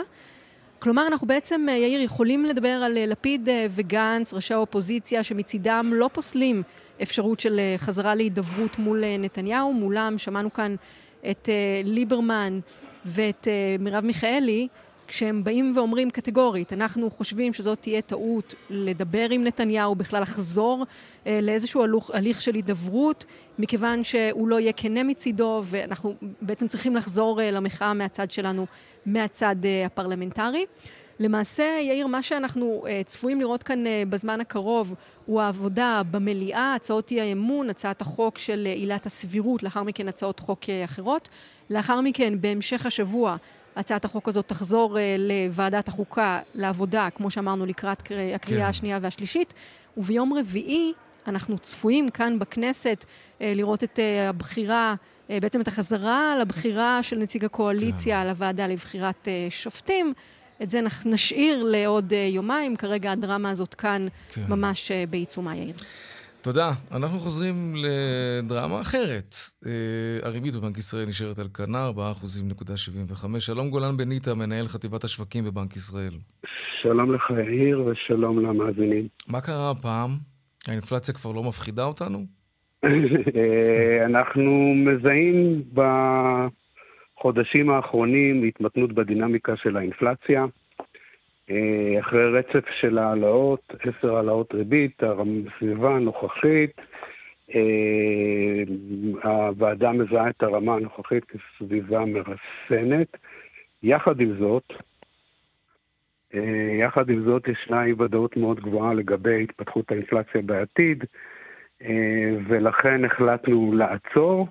[0.86, 6.62] כלומר, אנחנו בעצם, יאיר, יכולים לדבר על לפיד וגנץ, ראשי האופוזיציה, שמצידם לא פוסלים
[7.02, 9.72] אפשרות של חזרה להידברות מול נתניהו.
[9.72, 10.74] מולם שמענו כאן
[11.30, 11.48] את
[11.84, 12.60] ליברמן
[13.04, 14.68] ואת מרב מיכאלי,
[15.08, 20.84] כשהם באים ואומרים קטגורית, אנחנו חושבים שזאת תהיה טעות לדבר עם נתניהו, בכלל לחזור
[21.26, 23.24] אה, לאיזשהו הלוך, הליך של הידברות,
[23.58, 28.66] מכיוון שהוא לא יהיה כנה מצידו, ואנחנו בעצם צריכים לחזור אה, למחאה מהצד שלנו,
[29.06, 30.64] מהצד אה, הפרלמנטרי.
[31.20, 34.94] למעשה, יאיר, מה שאנחנו uh, צפויים לראות כאן uh, בזמן הקרוב
[35.26, 40.62] הוא העבודה במליאה, הצעות אי האמון, הצעת החוק של עילת הסבירות, לאחר מכן הצעות חוק
[40.62, 41.28] uh, אחרות.
[41.70, 43.36] לאחר מכן, בהמשך השבוע,
[43.76, 48.02] הצעת החוק הזאת תחזור uh, לוועדת החוקה לעבודה, כמו שאמרנו, לקראת
[48.34, 48.62] הקריאה כן.
[48.62, 49.54] השנייה והשלישית,
[49.96, 50.92] וביום רביעי
[51.26, 53.04] אנחנו צפויים כאן בכנסת
[53.40, 53.98] לראות את
[54.28, 54.94] הבחירה,
[55.28, 58.28] בעצם את החזרה לבחירה של נציג הקואליציה כן.
[58.28, 60.12] לוועדה לבחירת שופטים.
[60.62, 64.42] את זה נשאיר לעוד יומיים, כרגע הדרמה הזאת כאן כן.
[64.48, 65.74] ממש בעיצומה, יאיר.
[66.46, 66.70] תודה.
[66.96, 69.30] אנחנו חוזרים לדרמה אחרת.
[69.66, 73.40] אה, הריבית בבנק ישראל נשארת על כנה, 4.75%.
[73.40, 76.12] שלום גולן בניטה, מנהל חטיבת השווקים בבנק ישראל.
[76.82, 79.08] שלום לך יאיר ושלום למאזינים.
[79.28, 80.10] מה קרה הפעם?
[80.68, 82.18] האינפלציה כבר לא מפחידה אותנו?
[82.84, 85.62] אה, אנחנו מזהים
[87.18, 90.44] בחודשים האחרונים התמתנות בדינמיקה של האינפלציה.
[91.50, 96.80] אה, אחרי רצף של העלאות, עשר העלאות ריבית, הסביבה הנוכחית,
[97.54, 98.62] אה,
[99.22, 103.16] הוועדה מזהה את הרמה הנוכחית כסביבה מרסנת.
[103.82, 104.72] יחד עם זאת,
[106.34, 111.04] אה, יחד עם זאת ישנה אי ודאות מאוד גבוהה לגבי התפתחות האינפלציה בעתיד,
[112.46, 114.48] ולכן החלטנו לעצור,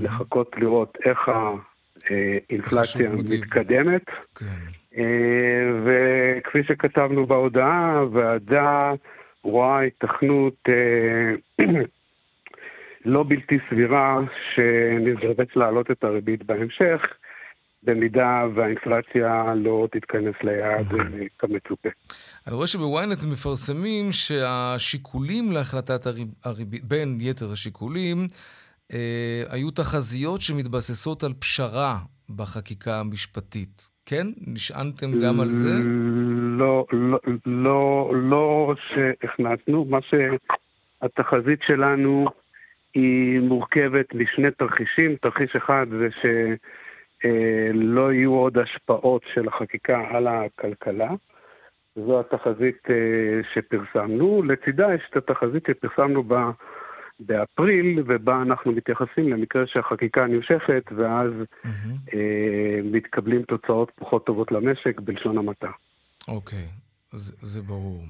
[0.00, 1.18] לחכות לראות איך
[2.08, 4.04] האינפלציה מתקדמת.
[4.34, 4.77] כן.
[4.98, 5.04] אה,
[5.84, 8.92] וכפי שכתבנו בהודעה, הוועדה
[9.42, 11.64] רואה התכנות אה,
[13.04, 14.18] לא בלתי סבירה
[14.54, 17.02] שנזרבץ להעלות את הריבית בהמשך,
[17.82, 21.88] במידה והאינפלציה לא תתכנס ליעד אה, כמצופה.
[22.46, 26.06] אני רואה שבוויינט מפרסמים שהשיקולים להחלטת
[26.44, 28.28] הריבית, בין יתר השיקולים,
[29.50, 31.96] היו תחזיות שמתבססות על פשרה
[32.36, 33.90] בחקיקה המשפטית.
[34.06, 34.26] כן?
[34.46, 35.74] נשענתם גם על זה?
[36.58, 39.84] לא, לא, לא, לא שהכנסנו.
[39.84, 42.26] מה שהתחזית שלנו
[42.94, 45.16] היא מורכבת משני תרחישים.
[45.16, 51.10] תרחיש אחד זה שלא יהיו עוד השפעות של החקיקה על הכלכלה.
[51.96, 54.42] זו התחזית אה, שפרסמנו.
[54.42, 56.50] לצידה יש את התחזית שפרסמנו בה
[57.20, 62.14] באפריל, ובה אנחנו מתייחסים למקרה שהחקיקה נמשכת, ואז mm-hmm.
[62.14, 65.70] אה, מתקבלים תוצאות פחות טובות למשק, בלשון המעטה.
[66.28, 66.66] אוקיי,
[67.10, 68.02] זה, זה ברור.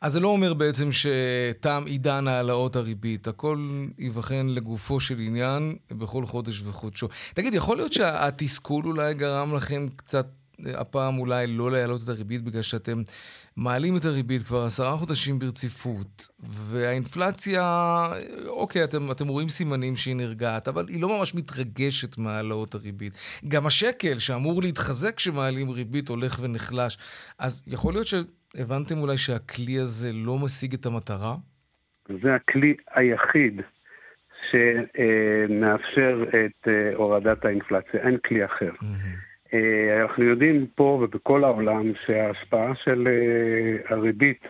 [0.00, 3.58] אז זה לא אומר בעצם שתם עידן העלאות הריבית, הכל
[3.98, 7.08] ייבחן לגופו של עניין בכל חודש וחודשו.
[7.34, 10.26] תגיד, יכול להיות שהתסכול אולי גרם לכם קצת
[10.74, 12.98] הפעם אולי לא להעלות את הריבית בגלל שאתם
[13.56, 17.62] מעלים את הריבית כבר עשרה חודשים ברציפות, והאינפלציה,
[18.46, 23.40] אוקיי, אתם, אתם רואים סימנים שהיא נרגעת, אבל היא לא ממש מתרגשת מהעלאות הריבית.
[23.48, 26.98] גם השקל, שאמור להתחזק כשמעלים ריבית, הולך ונחלש.
[27.38, 31.34] אז יכול להיות שהבנתם אולי שהכלי הזה לא משיג את המטרה?
[32.22, 33.60] זה הכלי היחיד
[34.50, 38.70] שמאפשר את אה, הורדת האינפלציה, אין כלי אחר.
[38.80, 39.31] Mm-hmm.
[39.54, 44.42] אה, אנחנו יודעים פה ובכל העולם שההשפעה של אה, הריבית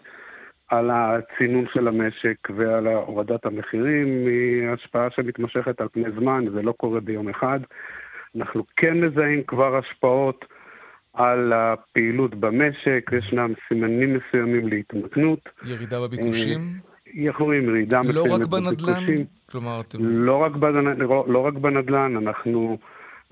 [0.69, 6.73] על הצינון של המשק ועל הורדת המחירים היא השפעה שמתמשכת על פני זמן, זה לא
[6.73, 7.61] קורה ביום אחד.
[8.37, 10.45] אנחנו כן מזהים כבר השפעות
[11.15, 15.49] על הפעילות במשק, ישנם סימנים מסוימים להתמתנות.
[15.67, 16.61] ירידה בביקושים?
[16.61, 18.69] אה, אנחנו רואים ירידה מסוימת בביקושים.
[18.69, 19.25] לא רק בנדל"ן?
[19.51, 19.99] כלומר, אתם...
[20.03, 22.79] לא רק, בנדל"ן, לא, לא רק בנדל"ן, אנחנו...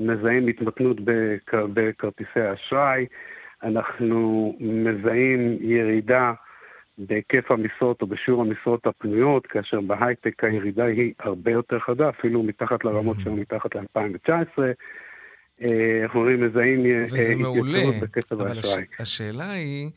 [0.01, 0.97] מזהים התמתנות
[1.53, 3.07] בכרטיסי האשראי,
[3.63, 6.33] אנחנו מזהים ירידה
[6.99, 12.85] בהיקף המשרות או בשיעור המשרות הפנויות, כאשר בהייטק הירידה היא הרבה יותר חדה, אפילו מתחת
[12.85, 14.59] לרמות שלנו מתחת ל-2019.
[15.63, 18.85] אה, אנחנו רואים מזהים אה, התייצבות בקצב האשראי.
[18.99, 19.01] הש...
[19.01, 19.91] השאלה היא,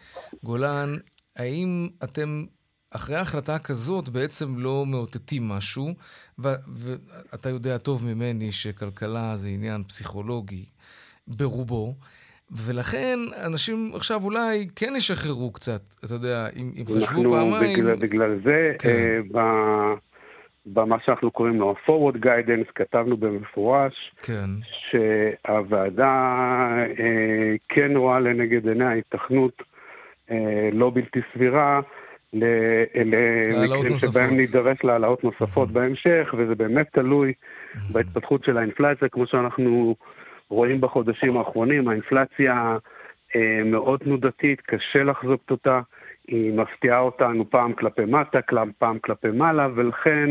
[0.44, 0.96] גולן,
[1.36, 2.44] האם אתם
[2.96, 5.88] אחרי החלטה כזאת בעצם לא מאותתים משהו,
[6.40, 10.66] ואתה יודע טוב ממני שכלכלה זה עניין פסיכולוגי
[11.28, 11.94] ברובו,
[12.52, 17.80] ולכן אנשים עכשיו אולי כן ישחררו קצת, אתה יודע, אם, אם חשבו פעמיים...
[17.80, 18.90] בגלל, בגלל זה, כן.
[18.90, 19.40] אה, ב...
[20.66, 24.50] במה שאנחנו קוראים לו ה-forward guidance, כתבנו במפורש, כן.
[24.90, 26.14] שהוועדה
[27.00, 29.62] אה, כן רואה לנגד עיניה התכנות
[30.32, 31.82] אה, לא בלתי סבירה
[32.34, 37.34] למקרים שבהם נידרש להעלאות נוספות בהמשך, וזה באמת תלוי
[37.92, 39.96] בהתפתחות של האינפלציה, כמו שאנחנו
[40.50, 41.88] רואים בחודשים האחרונים.
[41.88, 42.78] האינפלציה
[43.36, 45.82] אה, מאוד תנודתית, קשה לחזות אותה,
[46.28, 48.40] היא מפתיעה אותנו פעם כלפי מטה,
[48.78, 50.30] פעם כלפי מעלה, ולכן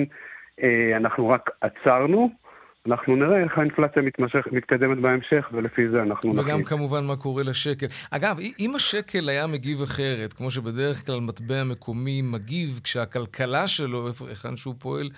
[0.62, 2.41] אה, אנחנו רק עצרנו.
[2.86, 6.44] אנחנו נראה איך האינפלציה מתמשך, מתקדמת בהמשך, ולפי זה אנחנו נכין.
[6.44, 6.64] וגם נכין.
[6.64, 7.86] כמובן מה קורה לשקל.
[8.10, 14.56] אגב, אם השקל היה מגיב אחרת, כמו שבדרך כלל מטבע מקומי מגיב כשהכלכלה שלו, היכן
[14.56, 15.10] שהוא פועל,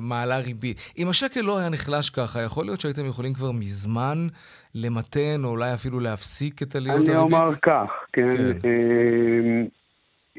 [0.00, 0.92] מעלה ריבית.
[0.98, 4.26] אם השקל לא היה נחלש ככה, יכול להיות שהייתם יכולים כבר מזמן
[4.74, 7.14] למתן, או אולי אפילו להפסיק את עליות הריבית?
[7.14, 8.28] אני אומר כך, כן.
[8.62, 8.68] כן.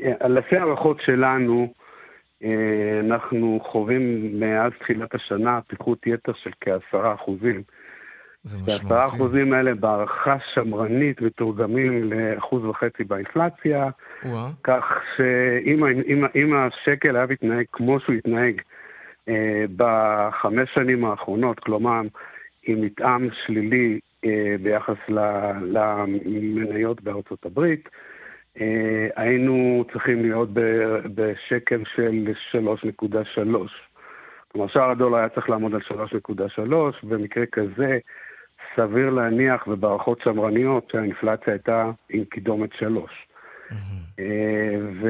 [0.03, 1.73] אה, לפי הערכות שלנו,
[2.99, 7.63] אנחנו חווים מאז תחילת השנה פיחות יתר של כעשרה אחוזים.
[8.43, 9.05] זה ועשרה משמעותי.
[9.15, 13.89] אחוזים האלה בהערכה שמרנית מתורגמים לאחוז וחצי באינפלציה,
[14.25, 14.49] וואה.
[14.63, 14.83] כך
[15.17, 18.61] שאם השקל היה מתנהג כמו שהוא התנהג
[19.29, 22.01] אה, בחמש שנים האחרונות, כלומר
[22.63, 28.16] עם מתאם שלילי אה, ביחס ל- למניות בארצות הברית, אה,
[29.15, 30.49] היינו צריכים להיות
[31.15, 33.39] בשקל של 3.3.
[34.51, 36.63] כלומר, שער הדולר היה צריך לעמוד על 3.3,
[37.03, 37.97] במקרה כזה
[38.75, 43.27] סביר להניח, ובהערכות שמרניות, שהאינפלציה הייתה עם קידומת 3.
[44.19, 44.25] אה,
[45.01, 45.07] ו...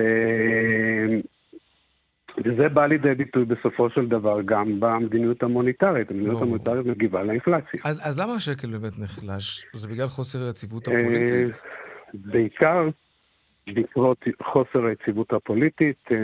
[2.46, 6.12] וזה בא לידי ביטוי בסופו של דבר גם במדיניות המוניטרית.
[6.12, 6.42] המדיניות.
[6.42, 7.80] המוניטרית מגיבה לאינפלציה.
[7.86, 9.66] אז, אז למה השקל באמת נחלש?
[9.74, 11.64] זה בגלל חוסר היציבות אה, הפוליטית?
[12.14, 12.90] בעיקר
[13.74, 16.18] בעקבות חוסר היציבות הפוליטית, אה,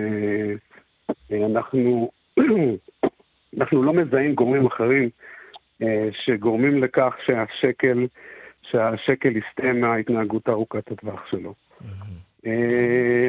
[1.31, 2.11] אה, אנחנו,
[3.59, 5.09] אנחנו לא מזהים גורמים אחרים
[5.81, 8.07] אה, שגורמים לכך שהשקל,
[8.71, 11.53] שהשקל יסטה מההתנהגות ארוכת הטווח שלו.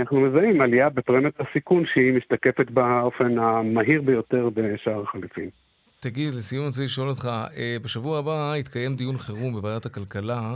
[0.00, 5.48] אנחנו מזהים עלייה בפרמיית הסיכון שהיא משתקפת באופן המהיר ביותר בשער החליפין.
[6.00, 7.28] תגיד, לסיום אני רוצה לשאול אותך,
[7.82, 10.54] בשבוע הבא יתקיים דיון חירום בוועדת הכלכלה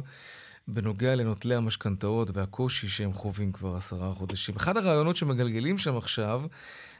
[0.69, 4.55] בנוגע לנוטלי המשכנתאות והקושי שהם חווים כבר עשרה חודשים.
[4.57, 6.43] אחד הרעיונות שמגלגלים שם עכשיו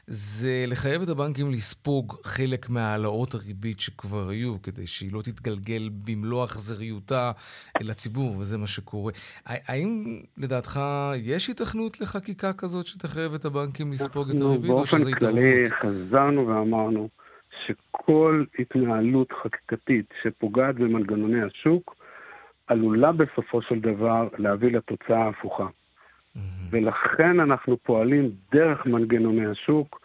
[0.07, 6.43] זה לחייב את הבנקים לספוג חלק מהעלאות הריבית שכבר היו, כדי שהיא לא תתגלגל במלוא
[6.43, 7.31] אכזריותה
[7.81, 9.11] לציבור, וזה מה שקורה.
[9.45, 10.79] האם לדעתך
[11.15, 15.79] יש היתכנות לחקיקה כזאת שתחייב את הבנקים לספוג את הריבית, או שזה באופן כללי התערבות?
[15.81, 17.09] חזרנו ואמרנו
[17.65, 21.98] שכל התנהלות חקיקתית שפוגעת במנגנוני השוק
[22.69, 25.67] עלולה בסופו של דבר להביא לתוצאה ההפוכה.
[26.71, 30.01] ולכן אנחנו פועלים דרך מנגנוני השוק.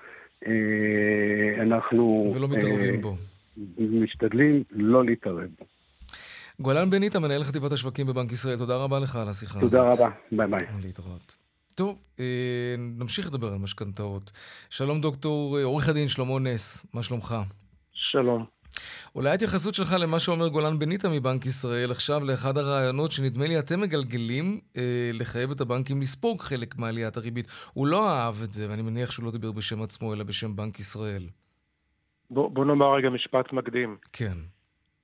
[0.47, 2.33] אה, אנחנו...
[2.37, 3.17] ולא מתערבים אה, בו.
[3.79, 5.65] משתדלים לא להתערב בו.
[6.61, 9.71] גולן בניטה, מנהל חטיבת השווקים בבנק ישראל, תודה רבה לך על השיחה הזאת.
[9.71, 10.69] תודה רבה, ביי ביי.
[10.83, 11.37] להתראות.
[11.75, 14.31] טוב, אה, נמשיך לדבר על משכנתאות.
[14.71, 17.35] שלום דוקטור, עורך הדין שלמה נס, מה שלומך?
[17.93, 18.45] שלום.
[19.14, 23.81] אולי ההתייחסות שלך למה שאומר גולן בניטה מבנק ישראל עכשיו לאחד הרעיונות שנדמה לי אתם
[23.81, 27.47] מגלגלים אה, לחייב את הבנקים לספוג חלק מעליית הריבית.
[27.75, 30.79] הוא לא אהב את זה, ואני מניח שהוא לא דיבר בשם עצמו, אלא בשם בנק
[30.79, 31.22] ישראל.
[32.31, 33.97] בוא, בוא נאמר רגע משפט מקדים.
[34.12, 34.39] כן.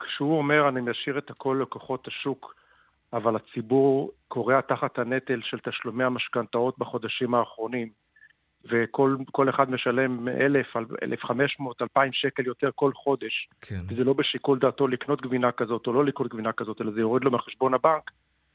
[0.01, 2.55] כשהוא אומר אני משאיר את הכל לכוחות השוק,
[3.13, 7.89] אבל הציבור כורע תחת הנטל של תשלומי המשכנתאות בחודשים האחרונים,
[8.65, 10.67] וכל כל אחד משלם אלף,
[11.03, 13.81] אלף חמש מאות, אלפיים שקל יותר כל חודש, כן.
[13.89, 17.25] וזה לא בשיקול דעתו לקנות גבינה כזאת או לא לקנות גבינה כזאת, אלא זה יורד
[17.25, 18.11] לו מחשבון הבנק,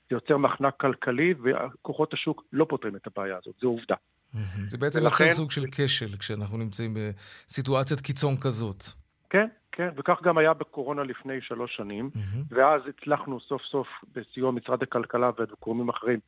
[0.10, 3.96] זה יוצר מחנק כלכלי, וכוחות השוק לא פותרים את הבעיה הזאת, זו עובדה.
[4.68, 8.84] זה בעצם ולכן- יוצר סוג של כשל כשאנחנו נמצאים בסיטואציית קיצון כזאת.
[9.30, 12.10] כן, כן, וכך גם היה בקורונה לפני שלוש שנים,
[12.50, 16.20] ואז הצלחנו סוף סוף בסיוע משרד הכלכלה וגורמים אחרים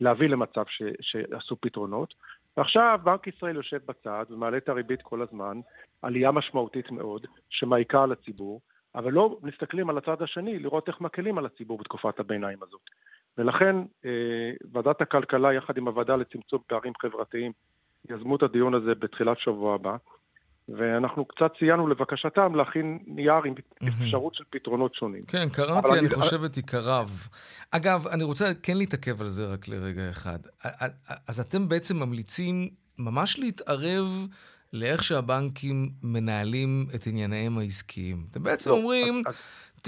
[0.00, 2.14] להביא למצב ש, שעשו פתרונות.
[2.56, 5.60] ועכשיו בנק ישראל יושב בצד ומעלה את הריבית כל הזמן,
[6.02, 8.60] עלייה משמעותית מאוד, שמעיקה על הציבור,
[8.94, 12.80] אבל לא מסתכלים על הצד השני, לראות איך מקלים על הציבור בתקופת הביניים הזאת.
[13.38, 17.52] ולכן אה, ועדת הכלכלה יחד עם הוועדה לצמצום פערים חברתיים
[18.10, 19.96] יזמו את הדיון הזה בתחילת שבוע הבא.
[20.68, 23.54] ואנחנו קצת ציינו לבקשתם להכין נייר עם
[24.04, 25.22] אפשרות של פתרונות שונים.
[25.22, 27.08] כן, קראתי, אני אני- חושב, את עיקריו.
[27.70, 30.38] אגב, אני רוצה כן להתעכב על זה רק לרגע אחד.
[31.28, 34.26] אז אתם בעצם ממליצים ממש להתערב
[34.72, 38.26] לאיך שהבנקים מנהלים את ענייניהם העסקיים.
[38.30, 39.22] אתם בעצם לא, אומרים,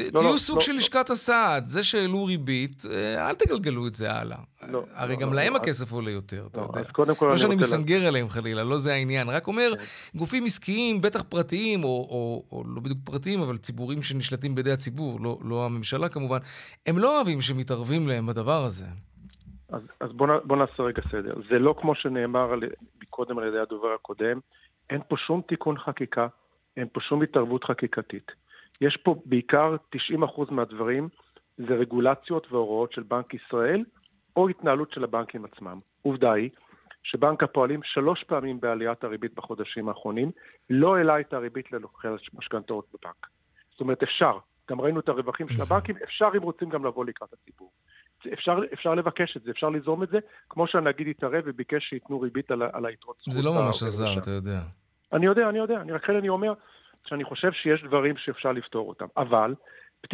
[0.05, 0.73] לא, תהיו לא, סוג לא, של.
[0.73, 1.67] לשכת הסעד.
[1.67, 4.39] זה שהעלו ריבית, אה, אל תגלגלו את זה הלאה.
[4.73, 6.81] לא, הרי גם להם הכסף עולה יותר, אתה יודע.
[6.99, 9.29] לא אני שאני לה- מסנגר עליהם חלילה, לא זה העניין.
[9.29, 9.85] רק אומר, כן.
[10.19, 15.19] גופים עסקיים, בטח פרטיים, או, או, או לא בדיוק פרטיים, אבל ציבורים שנשלטים בידי הציבור,
[15.45, 16.39] לא, הממשלה כמובן,
[16.87, 18.85] הם לא אוהבים שמתערבים להם בדבר הזה.
[19.69, 21.35] אז, אז בוא, נ- בוא נעשה רגע סדר.
[21.51, 22.61] זה לא כמו שנאמר על,
[23.11, 24.39] קודם על ידי הדובר הקודם,
[24.91, 26.27] אין פה שום תיקון חקיקה,
[26.77, 28.33] אין פה שום התערבות חקיקתית.
[28.81, 29.99] יש פה בעיקר 90%
[30.51, 31.09] מהדברים
[31.57, 33.85] זה רגולציות והוראות של בנק ישראל,
[34.37, 35.79] או התנהלות של הבנקים עצמם.
[36.03, 36.51] עובדה היא
[37.03, 40.31] שבנק הפועלים שלוש פעמים בעליית הריבית בחודשים האחרונים,
[40.71, 43.27] לא העלה את הריבית ללוקחי המשכנתאות בבנק.
[43.71, 44.39] זאת אומרת, אפשר.
[44.71, 47.71] גם ראינו את הרווחים של הבנקים, אפשר אם רוצים גם לבוא לקראת הציבור.
[48.33, 50.19] אפשר, אפשר לבקש את זה, אפשר ליזום את זה,
[50.49, 54.19] כמו שהנגיד התערב וביקש שייתנו ריבית על, על היתרות זה לא ממש עזר.
[54.19, 54.61] אתה יודע.
[55.13, 56.55] אני יודע, אני יודע, אני לכן אני אומר
[57.07, 59.55] שאני חושב שיש דברים שאפשר לפתור אותם, אבל
[60.07, 60.11] 90%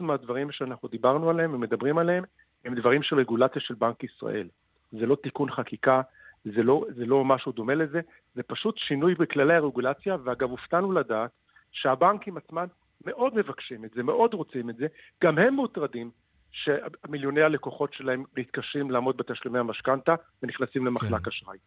[0.00, 2.24] מהדברים שאנחנו דיברנו עליהם ומדברים עליהם
[2.64, 4.48] הם דברים של רגולציה של בנק ישראל.
[4.92, 6.02] זה לא תיקון חקיקה,
[6.44, 8.00] זה לא, זה לא משהו דומה לזה,
[8.34, 11.30] זה פשוט שינוי בכללי הרגולציה, ואגב, הופתענו לדעת
[11.72, 12.66] שהבנקים עצמם
[13.04, 14.86] מאוד מבקשים את זה, מאוד רוצים את זה,
[15.24, 16.10] גם הם מוטרדים
[16.52, 21.30] שמיליוני הלקוחות שלהם מתקשים לעמוד בתשלומי המשכנתה ונכנסים למחלק כן.
[21.30, 21.58] אשראי.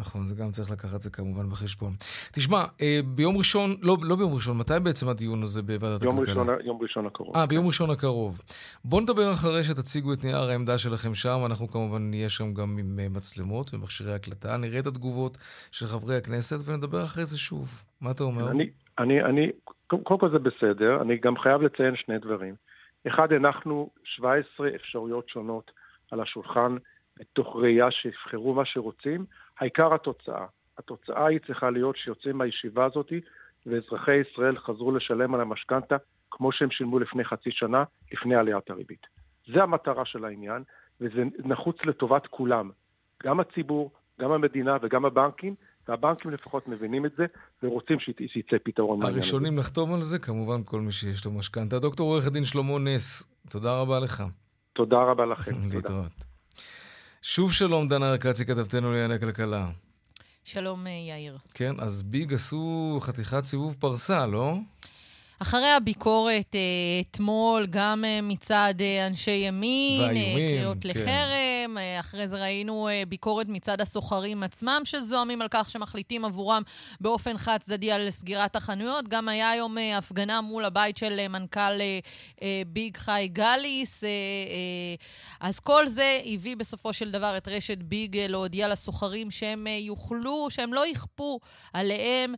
[0.00, 1.92] נכון, זה גם צריך לקחת את זה כמובן בחשבון.
[2.32, 6.42] תשמע, אה, ביום ראשון, לא, לא ביום ראשון, מתי בעצם הדיון הזה בוועדת יום הכלכלה?
[6.42, 7.36] ראשון, יום ראשון הקרוב.
[7.36, 8.40] אה, ביום ראשון הקרוב.
[8.84, 12.98] בואו נדבר אחרי שתציגו את נייר העמדה שלכם שם, אנחנו כמובן נהיה שם גם עם
[13.00, 15.38] אה, מצלמות ומכשירי הקלטה, נראה את התגובות
[15.72, 17.84] של חברי הכנסת ונדבר אחרי זה שוב.
[18.00, 18.50] מה אתה אומר?
[18.50, 19.46] אני, אני, אני,
[19.86, 22.54] קודם כל זה בסדר, אני גם חייב לציין שני דברים.
[23.08, 25.70] אחד, הנחנו 17 אפשרויות שונות
[26.10, 26.76] על השולחן,
[27.20, 29.24] מתוך ראייה שיבחרו מה שרוצים.
[29.60, 30.46] העיקר התוצאה.
[30.78, 33.12] התוצאה היא צריכה להיות שיוצאים מהישיבה הזאת
[33.66, 35.96] ואזרחי ישראל חזרו לשלם על המשכנתה
[36.30, 39.06] כמו שהם שילמו לפני חצי שנה, לפני עליית הריבית.
[39.54, 40.62] זה המטרה של העניין,
[41.00, 42.70] וזה נחוץ לטובת כולם.
[43.22, 43.90] גם הציבור,
[44.20, 45.54] גם המדינה וגם הבנקים,
[45.88, 47.26] והבנקים לפחות מבינים את זה,
[47.62, 49.02] ורוצים שיצא פתרון.
[49.02, 51.78] הראשונים לחתום על זה, כמובן כל מי שיש לו משכנתה.
[51.78, 54.22] דוקטור עורך הדין שלמה נס, תודה רבה לך.
[54.72, 55.52] תודה רבה לכם.
[55.74, 56.29] להתראות.
[57.22, 59.70] שוב שלום, דנה ארקצי, כתבתנו לענייני כלכלה.
[60.44, 61.38] שלום, אה, יאיר.
[61.54, 64.54] כן, אז ביג עשו חתיכת סיבוב פרסה, לא?
[65.42, 66.60] אחרי הביקורת אה,
[67.00, 70.88] אתמול, גם אה, מצד אה, אנשי ימין, והאיומים, קריאות כן.
[70.88, 76.62] לחרם, אחרי זה ראינו ביקורת מצד הסוחרים עצמם, שזועמים על כך שמחליטים עבורם
[77.00, 79.08] באופן חד צדדי על סגירת החנויות.
[79.08, 81.80] גם היה היום הפגנה מול הבית של מנכ"ל
[82.66, 84.04] ביג חי גליס.
[85.40, 90.74] אז כל זה הביא בסופו של דבר את רשת ביג להודיע לסוחרים שהם יוכלו, שהם
[90.74, 91.40] לא יכפו
[91.72, 92.34] עליהם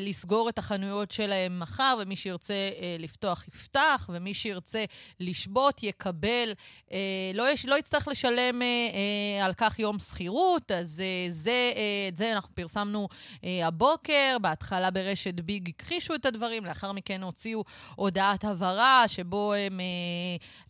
[0.00, 4.84] לסגור את החנויות שלהם מחר, ומי שירצה אה, לפתוח יפתח, ומי שירצה
[5.20, 6.52] לשבות יקבל,
[6.92, 6.98] אה,
[7.34, 12.08] לא, יש, לא יצטרך לשלם אה, אה, על כך יום שכירות, אז אה, זה, אה,
[12.08, 13.08] את זה אנחנו פרסמנו
[13.44, 17.64] אה, הבוקר, בהתחלה ברשת ביג הכחישו את הדברים, לאחר מכן הוציאו
[17.94, 19.86] הודעת הבהרה, שבו הם, אה,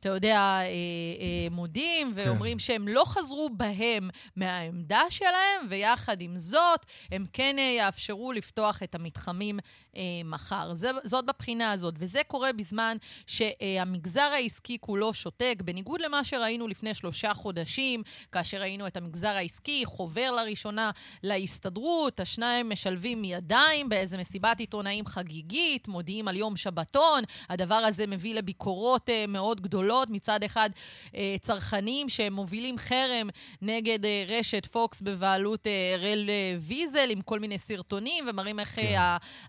[0.01, 2.59] אתה יודע, אה, אה, מודים ואומרים כן.
[2.59, 8.95] שהם לא חזרו בהם מהעמדה שלהם, ויחד עם זאת, הם כן אה, יאפשרו לפתוח את
[8.95, 9.59] המתחמים
[9.97, 10.75] אה, מחר.
[10.75, 16.95] זה, זאת בבחינה הזאת, וזה קורה בזמן שהמגזר העסקי כולו שותק, בניגוד למה שראינו לפני
[16.95, 20.91] שלושה חודשים, כאשר ראינו את המגזר העסקי חובר לראשונה
[21.23, 28.35] להסתדרות, השניים משלבים ידיים באיזה מסיבת עיתונאים חגיגית, מודיעים על יום שבתון, הדבר הזה מביא
[28.35, 30.71] לביקורות אה, מאוד גדולות, מצד אחד
[31.15, 33.29] אה, צרכנים שמובילים חרם
[33.63, 36.31] נגד אה, רשת פוקס בבעלות אראל
[36.61, 38.83] ויזל, עם כל מיני סרטונים, ומראים איך כן.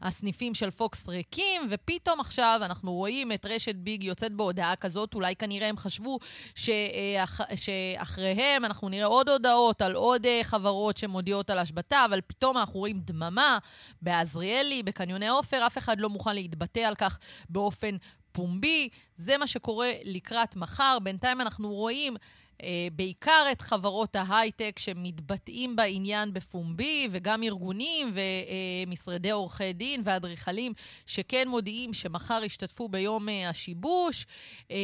[0.02, 5.36] הסניפים של פוקס ריקים, ופתאום עכשיו אנחנו רואים את רשת ביג יוצאת בהודעה כזאת, אולי
[5.36, 6.20] כנראה הם חשבו
[6.56, 12.58] שאח, שאחריהם אנחנו נראה עוד הודעות על עוד אה, חברות שמודיעות על השבתה, אבל פתאום
[12.58, 13.58] אנחנו רואים דממה
[14.02, 17.20] בעזריאלי, בקניוני עופר, אף אחד לא מוכן להתבטא על כך
[17.50, 17.96] באופן
[18.32, 18.90] פומבי.
[19.16, 20.98] זה מה שקורה לקראת מחר.
[21.04, 22.16] בינתיים אנחנו רואים...
[22.64, 30.74] אה, בעיקר את חברות ההייטק שמתבטאים בעניין בפומבי, וגם ארגונים ומשרדי עורכי דין ואדריכלים
[31.06, 34.26] שכן מודיעים שמחר ישתתפו ביום אה, השיבוש,
[34.72, 34.78] אה,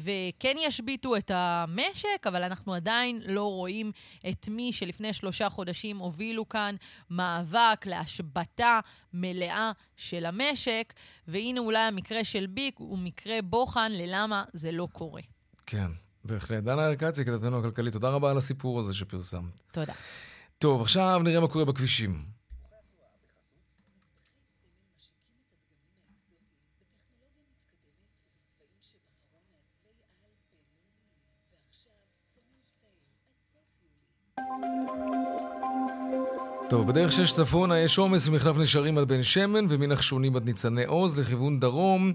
[0.00, 3.92] וכן ישביתו את המשק, אבל אנחנו עדיין לא רואים
[4.28, 6.74] את מי שלפני שלושה חודשים הובילו כאן
[7.10, 8.80] מאבק להשבתה
[9.12, 10.94] מלאה של המשק,
[11.28, 15.22] והנה אולי המקרה של ביק הוא מקרה בוחן ללמה זה לא קורה.
[15.66, 16.62] כן, בהחלט.
[16.62, 19.60] דנה ארקצי, כתבתנו הכלכלית, תודה רבה על הסיפור הזה שפרסמת.
[19.72, 19.92] תודה.
[20.58, 22.36] טוב, עכשיו נראה מה קורה בכבישים.
[36.68, 41.18] טוב, בדרך שש צפונה יש עומס ממחלף נשרים עד בן שמן ומנחשונים עד ניצני עוז
[41.18, 42.12] לכיוון דרום,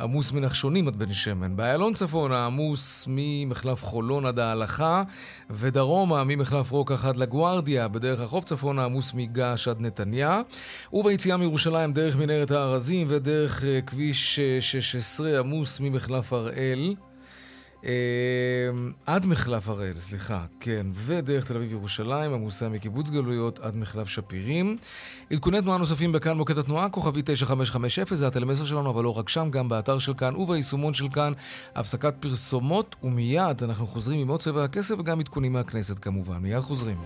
[0.00, 1.56] עמוס מנחשונים עד בן שמן.
[1.56, 5.02] באיילון צפונה עמוס ממחלף חולון עד ההלכה
[5.50, 7.88] ודרומה ממחלף רוקח עד לגוארדיה.
[7.88, 10.40] בדרך החוף צפונה עמוס מגעש עד נתניה.
[10.92, 16.94] וביציאה מירושלים דרך מנהרת הארזים ודרך אה, כביש 16 אה, עמוס ממחלף הראל.
[17.84, 24.76] אמ, עד מחלף הראל, סליחה, כן, ודרך תל אביב-ירושלים, עמוסה מקיבוץ גלויות עד מחלף שפירים.
[25.32, 29.50] עדכוני תנועה נוספים בכאן מוקד התנועה, כוכבי 9550, זה הטלמסר שלנו, אבל לא רק שם,
[29.50, 31.32] גם באתר של כאן וביישומון של כאן.
[31.74, 36.36] הפסקת פרסומות, ומיד אנחנו חוזרים עם עוד צבע הכסף וגם עדכונים מהכנסת כמובן.
[36.36, 36.98] מיד חוזרים.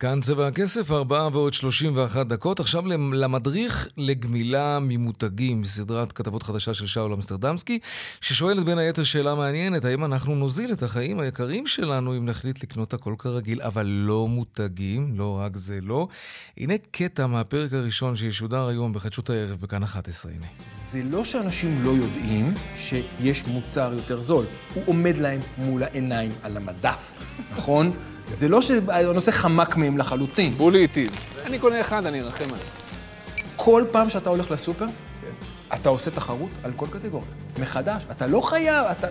[0.00, 2.60] כאן צבע הכסף, ארבעה ועוד שלושים ואחת דקות.
[2.60, 7.78] עכשיו למדריך לגמילה ממותגים, סדרת כתבות חדשה של שאול אמסטרדמסקי,
[8.20, 12.94] ששואלת בין היתר שאלה מעניינת, האם אנחנו נוזיל את החיים היקרים שלנו אם נחליט לקנות
[12.94, 16.08] הכל כרגיל, אבל לא מותגים, לא רק זה לא.
[16.56, 20.46] הנה קטע מהפרק הראשון שישודר היום בחדשות הערב בכאן 11, הנה.
[20.92, 26.56] זה לא שאנשים לא יודעים שיש מוצר יותר זול, הוא עומד להם מול העיניים על
[26.56, 27.12] המדף,
[27.52, 27.92] נכון?
[28.28, 30.54] זה לא שהנושא חמק מהם לחלוטין.
[30.54, 31.06] בולי איתי.
[31.46, 32.64] אני קונה אחד, אני ארחם עליו.
[33.56, 34.86] כל פעם שאתה הולך לסופר,
[35.74, 37.28] אתה עושה תחרות על כל קטגוריה.
[37.58, 38.06] מחדש.
[38.10, 39.06] אתה לא חייב, אתה...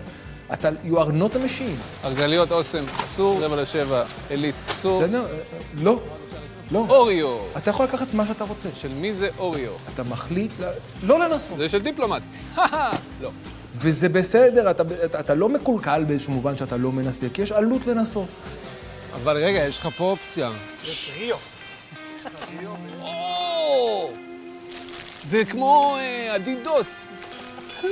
[0.52, 2.04] אתה, you are not a machine.
[2.04, 5.02] ארגזליות אוסם, אסור, רבע לשבע, עילית, אסור.
[5.02, 5.26] בסדר?
[5.74, 6.00] לא.
[6.70, 6.86] לא.
[6.88, 7.36] אוריו.
[7.56, 8.68] אתה יכול לקחת מה שאתה רוצה.
[8.74, 9.70] של מי זה אוריו?
[9.94, 10.52] אתה מחליט
[11.02, 11.58] לא לנסות.
[11.58, 12.22] זה של דיפלומט.
[13.22, 13.30] לא.
[13.74, 17.86] וזה בסדר, אתה, אתה, אתה לא מקולקל באיזשהו מובן שאתה לא מנסה, כי יש עלות
[17.86, 18.28] לנסות.
[19.14, 20.50] אבל רגע, יש לך פה אופציה.
[20.82, 21.36] יש ריו.
[25.22, 27.08] זה כמו אה, אדידוס.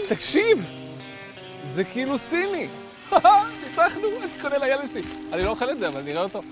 [0.08, 0.66] תקשיב,
[1.62, 2.68] זה כאילו סיני.
[3.64, 5.02] ניצחנו, אני קונה לילד שלי.
[5.32, 6.42] אני לא אוכל את זה, אבל נראה אותו.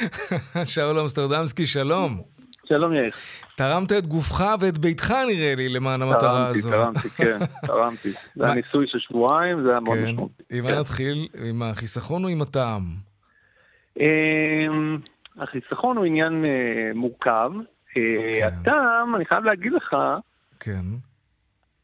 [0.64, 2.22] שאול אמסטרדמסקי, שלום.
[2.68, 3.10] שלום יאיר.
[3.56, 6.70] תרמת את גופך ואת ביתך נראה לי למען המטרה הזו.
[6.70, 8.12] תרמתי, תרמתי, כן, תרמתי.
[8.36, 10.04] זה היה ניסוי של שבועיים, זה היה מאוד כן.
[10.04, 10.42] משמעותי.
[10.50, 11.28] עם מה נתחיל?
[11.48, 13.09] עם החיסכון או עם הטעם?
[13.96, 14.98] אמ,
[15.38, 17.52] החיסכון הוא עניין אה, מורכב.
[17.96, 19.96] אה, הטעם, אני חייב להגיד לך,
[20.60, 20.84] כן.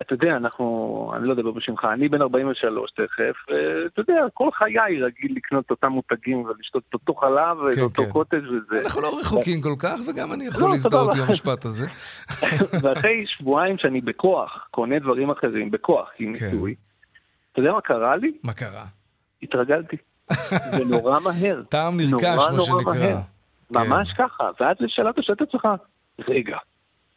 [0.03, 5.03] אתה יודע, אנחנו, אני לא אדבר בשמך, אני בן 43 תכף, ואתה יודע, כל חיי
[5.03, 8.11] רגיל לקנות את אותם מותגים ולשתות את אותו חלב ואת כן, אותו כן.
[8.11, 8.83] קוטג' וזה.
[8.85, 11.23] אנחנו לא רחוקים כל כך, וגם אני לא, יכול להזדהות סבבה.
[11.23, 11.87] עם המשפט הזה.
[12.83, 16.75] ואחרי שבועיים שאני בכוח קונה דברים אחרים, בכוח, עם ניסוי,
[17.53, 18.33] אתה יודע מה קרה לי?
[18.43, 18.85] מה קרה?
[19.43, 19.97] התרגלתי.
[20.79, 21.63] זה נורא מהר.
[21.69, 22.95] טעם נרכש, מה שנקרא.
[22.95, 23.19] מהר.
[23.71, 24.51] ממש ככה.
[24.61, 25.69] ואז שאלת שואלת את עצמך,
[26.29, 26.57] רגע,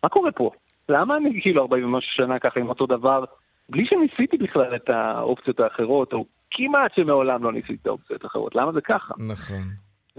[0.03, 0.51] מה קורה פה?
[0.89, 3.23] למה אני כאילו 40 ומשהו שנה ככה עם אותו דבר,
[3.69, 8.55] בלי שניסיתי בכלל את האופציות האחרות, או כמעט שמעולם לא ניסיתי את האופציות האחרות?
[8.55, 9.13] למה זה ככה?
[9.19, 9.63] נכון.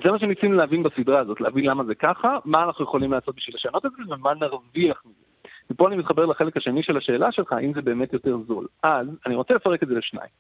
[0.05, 3.57] זה מה שניסינו להבין בסדרה הזאת, להבין למה זה ככה, מה אנחנו יכולים לעשות בשביל
[3.57, 5.25] לשנות את זה, ומה נרוויח מזה.
[5.71, 8.67] ופה אני מתחבר לחלק השני של השאלה שלך, האם זה באמת יותר זול.
[8.83, 10.31] אז אני רוצה לפרק את זה לשניים.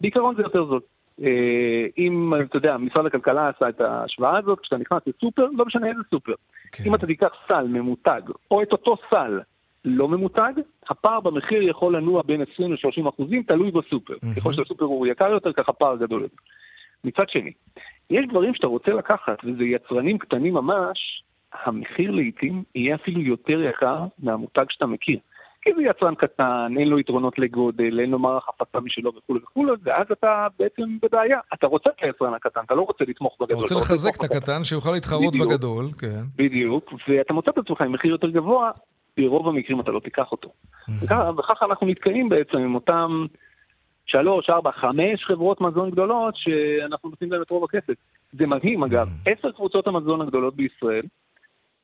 [0.00, 0.80] בעיקרון זה יותר זול.
[1.22, 5.88] אה, אם, אתה יודע, משרד הכלכלה עשה את ההשוואה הזאת, כשאתה נכנס לסופר, לא משנה
[5.88, 6.32] איזה סופר.
[6.86, 9.40] אם אתה תיקח סל ממותג, או את אותו סל
[9.84, 10.52] לא ממותג,
[10.88, 14.14] הפער במחיר יכול לנוע בין 20 ל-30 אחוזים, תלוי בסופר.
[14.36, 16.36] ככל שהסופר הוא יקר יותר, ככה פער גדול יותר.
[17.04, 17.52] מצד שני,
[18.10, 21.22] יש דברים שאתה רוצה לקחת, וזה יצרנים קטנים ממש,
[21.64, 25.18] המחיר לעיתים יהיה אפילו יותר יקר מהמותג שאתה מכיר.
[25.68, 29.72] כי זה יצרן קטן, אין לו יתרונות לגודל, אין לו מערך הפצה משלו וכולי וכולי,
[29.82, 31.38] ואז אתה בעצם בבעיה.
[31.54, 33.56] אתה רוצה את היצרן הקטן, אתה לא רוצה לתמוך בגדול.
[33.58, 35.48] אתה רוצה לחזק את הקטן שיוכל להתחרות בדיוק.
[35.48, 36.22] בגדול, כן.
[36.36, 38.70] בדיוק, ואתה מוצא את עצמך עם מחיר יותר גבוה,
[39.18, 40.48] ברוב המקרים אתה לא תיקח אותו.
[41.02, 43.26] וככה, וככה אנחנו נתקעים בעצם עם אותם
[44.06, 47.94] שלוש, ארבע, חמש חברות מזון גדולות שאנחנו נותנים להם את רוב הכסף.
[48.32, 51.04] זה מדהים אגב, עשר קבוצות המזון הגדולות בישראל,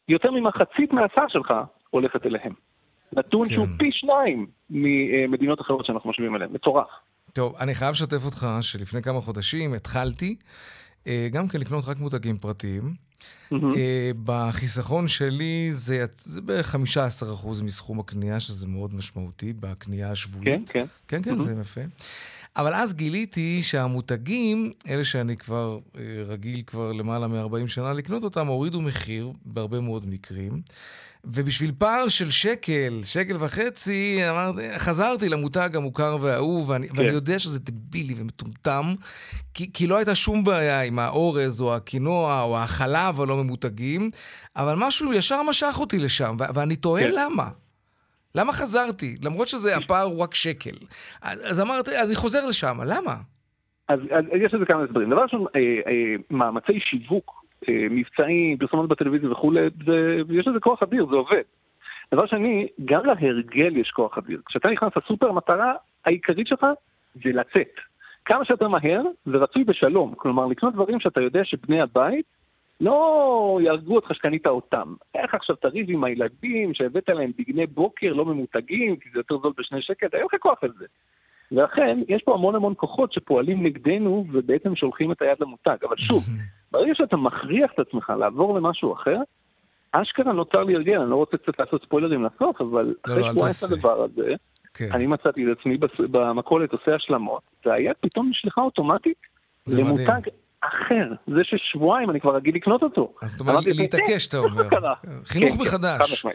[0.08, 1.54] יותר ממחצית מהסל שלך
[1.90, 2.52] הולכת אליהם.
[3.12, 6.88] נתון שהוא פי שניים ממדינות אחרות שאנחנו משווים אליהן, מטורף.
[7.32, 10.36] טוב, אני חייב לשתף אותך שלפני כמה חודשים התחלתי
[11.06, 12.82] אה, גם כן לקנות רק מותגים פרטיים.
[13.52, 16.78] אה, בחיסכון שלי זה, זה בערך 15%
[17.64, 20.46] מסכום הקנייה, שזה מאוד משמעותי בקנייה השבועית.
[20.46, 20.84] כן, כן.
[21.08, 21.80] כן, כן, זה יפה.
[22.56, 28.46] אבל אז גיליתי שהמותגים, אלה שאני כבר אה, רגיל כבר למעלה מ-40 שנה לקנות אותם,
[28.46, 30.62] הורידו מחיר בהרבה מאוד מקרים.
[31.26, 36.94] ובשביל פער של שקל, שקל וחצי, אמרתי, חזרתי למותג המוכר והאהוב, ואני, כן.
[36.98, 38.94] ואני יודע שזה דבילי ומטומטם,
[39.54, 44.10] כי, כי לא הייתה שום בעיה עם האורז או הקינוע או החלב הלא ממותגים,
[44.56, 47.10] אבל משהו ישר משך אותי לשם, ו- ואני תוהה כן.
[47.14, 47.48] למה.
[48.34, 49.16] למה חזרתי?
[49.24, 50.76] למרות שזה הפער הוא רק שקל.
[51.22, 53.14] אז, אז אמרתי, אז אני חוזר לשם, למה?
[53.88, 55.10] אז, אז יש לזה כמה הסברים.
[55.10, 61.06] דבר ראשון, אה, אה, מאמצי שיווק, מבצעים, פרסומות בטלוויזיה וכולי, זה- יש לזה כוח אדיר,
[61.06, 61.42] זה עובד.
[62.14, 64.40] דבר שני, גם להרגל יש כוח אדיר.
[64.46, 65.72] כשאתה נכנס לסופר, המטרה
[66.04, 66.66] העיקרית שלך
[67.14, 67.74] זה לצאת.
[68.24, 70.14] כמה שיותר מהר, ורצוי בשלום.
[70.16, 72.26] כלומר, לקנות דברים שאתה יודע שבני הבית
[72.80, 74.94] לא יהרגו אותך שקנית אותם.
[75.14, 79.52] איך עכשיו תריב עם הילדים שהבאת להם דגני בוקר לא ממותגים, כי זה יותר זול
[79.58, 80.84] בשני שקל, אין לך כוח על זה.
[81.52, 85.76] ולכן, יש פה המון המון כוחות שפועלים נגדנו ובעצם שולחים את היד למותג.
[85.88, 86.24] אבל שוב,
[86.74, 89.16] ברגע שאתה מכריח את עצמך לעבור למשהו אחר,
[89.92, 93.32] אשכרה נוצר לי הרגל, אני לא רוצה קצת לעשות ספוילרים לסוף, אבל לא, אחרי אל
[93.32, 93.54] שבועיים.
[93.58, 94.34] את הדבר הזה,
[94.74, 94.88] כן.
[94.92, 99.18] אני מצאתי את עצמי במכולת עושה השלמות, והיד פתאום נשלחה אוטומטית
[99.64, 100.34] זה למותג מדהים.
[100.60, 101.12] אחר.
[101.26, 103.14] זה ששבועיים אני כבר רגיל לקנות אותו.
[103.22, 104.68] אז זאת אומרת, להתעקש, אתה אומר.
[105.24, 106.26] חינוך כן, מחדש.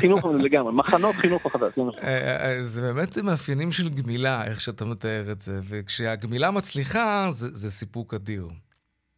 [0.00, 1.72] חינוך לגמרי, מחנות חינוך מחדש.
[1.78, 7.70] אה, אה, זה באמת מאפיינים של גמילה, איך שאתה מתאר את זה, וכשהגמילה מצליחה, זה
[7.70, 8.48] סיפוק אדיר.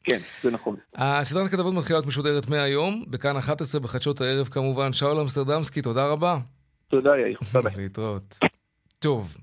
[0.04, 0.76] כן, זה נכון.
[0.94, 4.92] הסדרת הכתבות מתחילה להיות משודרת מהיום, בכאן 11 בחדשות הערב כמובן.
[4.92, 6.38] שאול אמסטרדמסקי, תודה רבה.
[6.88, 7.72] תודה יאיר, ביי.
[7.76, 8.38] להתראות.
[8.98, 9.36] טוב,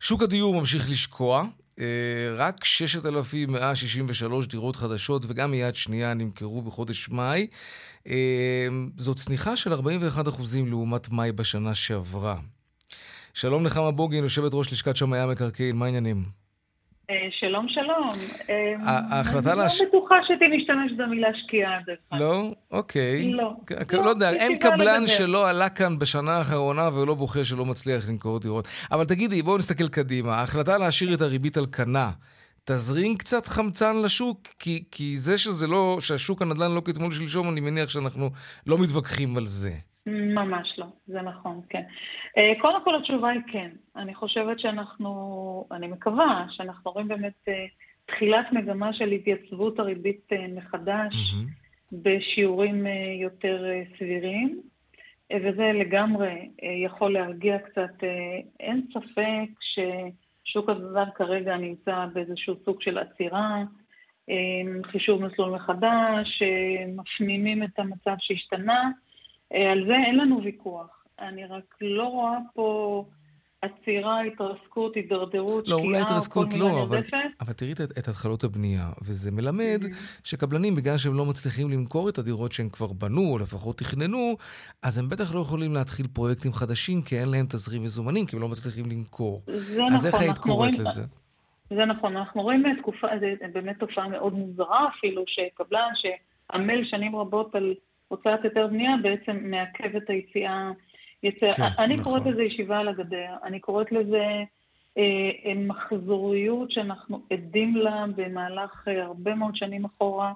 [0.00, 1.44] שוק הדיור ממשיך לשקוע.
[1.80, 7.46] אה, רק 6,163 דירות חדשות וגם מיד שנייה נמכרו בחודש מאי.
[8.06, 9.80] אה, זאת צניחה של 41%
[10.66, 12.36] לעומת מאי בשנה שעברה.
[13.34, 16.45] שלום נחמה בוגין, יושבת ראש לשכת שמאי המקרקעין, מה העניינים?
[17.10, 18.06] אה, שלום, שלום.
[18.86, 19.80] ההחלטה להש...
[19.80, 21.78] אני לא בטוחה שתי משתמש במילה שקיעה.
[22.12, 22.52] לא?
[22.70, 23.32] אוקיי.
[23.32, 23.52] לא.
[23.92, 28.68] לא יודע, אין קבלן שלא עלה כאן בשנה האחרונה ולא בוכה שלא מצליח למכור דירות.
[28.92, 30.34] אבל תגידי, בואו נסתכל קדימה.
[30.34, 32.10] ההחלטה להשאיר את הריבית על כנה,
[32.64, 34.40] תזרים קצת חמצן לשוק?
[34.58, 38.30] כי, כי זה שזה לא, שהשוק הנדל"ן לא כתמול שלשום, אני מניח שאנחנו
[38.66, 39.72] לא מתווכחים על זה.
[40.06, 41.82] ממש לא, זה נכון, כן.
[42.36, 43.70] אה, קודם כל התשובה היא כן.
[43.96, 47.66] אני חושבת שאנחנו, אני מקווה שאנחנו רואים באמת אה,
[48.06, 51.92] תחילת מגמה של התייצבות הריבית אה, מחדש mm-hmm.
[51.92, 52.86] בשיעורים
[53.20, 53.64] יותר
[53.98, 54.60] סבירים,
[55.32, 56.50] וזה לגמרי
[56.84, 58.04] יכול להרגיע קצת.
[58.60, 63.62] אין ספק ששוק הנדל"ן כרגע נמצא באיזשהו סוג של עצירה,
[64.84, 66.42] חישוב מסלול מחדש,
[66.96, 68.90] מפנימים את המצב שהשתנה.
[69.54, 71.04] אה, על זה אין לנו ויכוח.
[71.20, 73.04] אני רק לא רואה פה
[73.62, 77.02] עצירה, התרסקות, הידרדרות, לא, אולי התרסקות לא, אבל,
[77.40, 80.20] אבל תראי את, את התחלות הבנייה, וזה מלמד mm-hmm.
[80.24, 84.36] שקבלנים, בגלל שהם לא מצליחים למכור את הדירות שהם כבר בנו, או לפחות תכננו,
[84.82, 88.42] אז הם בטח לא יכולים להתחיל פרויקטים חדשים, כי אין להם תזרים מזומנים, כי הם
[88.42, 89.42] לא מצליחים למכור.
[89.46, 91.02] זה אז נכון, איך היית קוראת רואים, לזה?
[91.70, 97.54] זה נכון, אנחנו רואים תקופה, זה באמת תופעה מאוד מוזרה אפילו, שקבלן שעמל שנים רבות
[97.54, 97.74] על
[98.08, 100.70] הוצאת היתר בנייה בעצם מעכב את היציאה.
[101.22, 102.04] יצא, כן, אני נכון.
[102.04, 104.24] קוראת לזה ישיבה על הגדר, אני קוראת לזה
[104.98, 110.32] אה, מחזוריות שאנחנו עדים לה במהלך אה, הרבה מאוד שנים אחורה.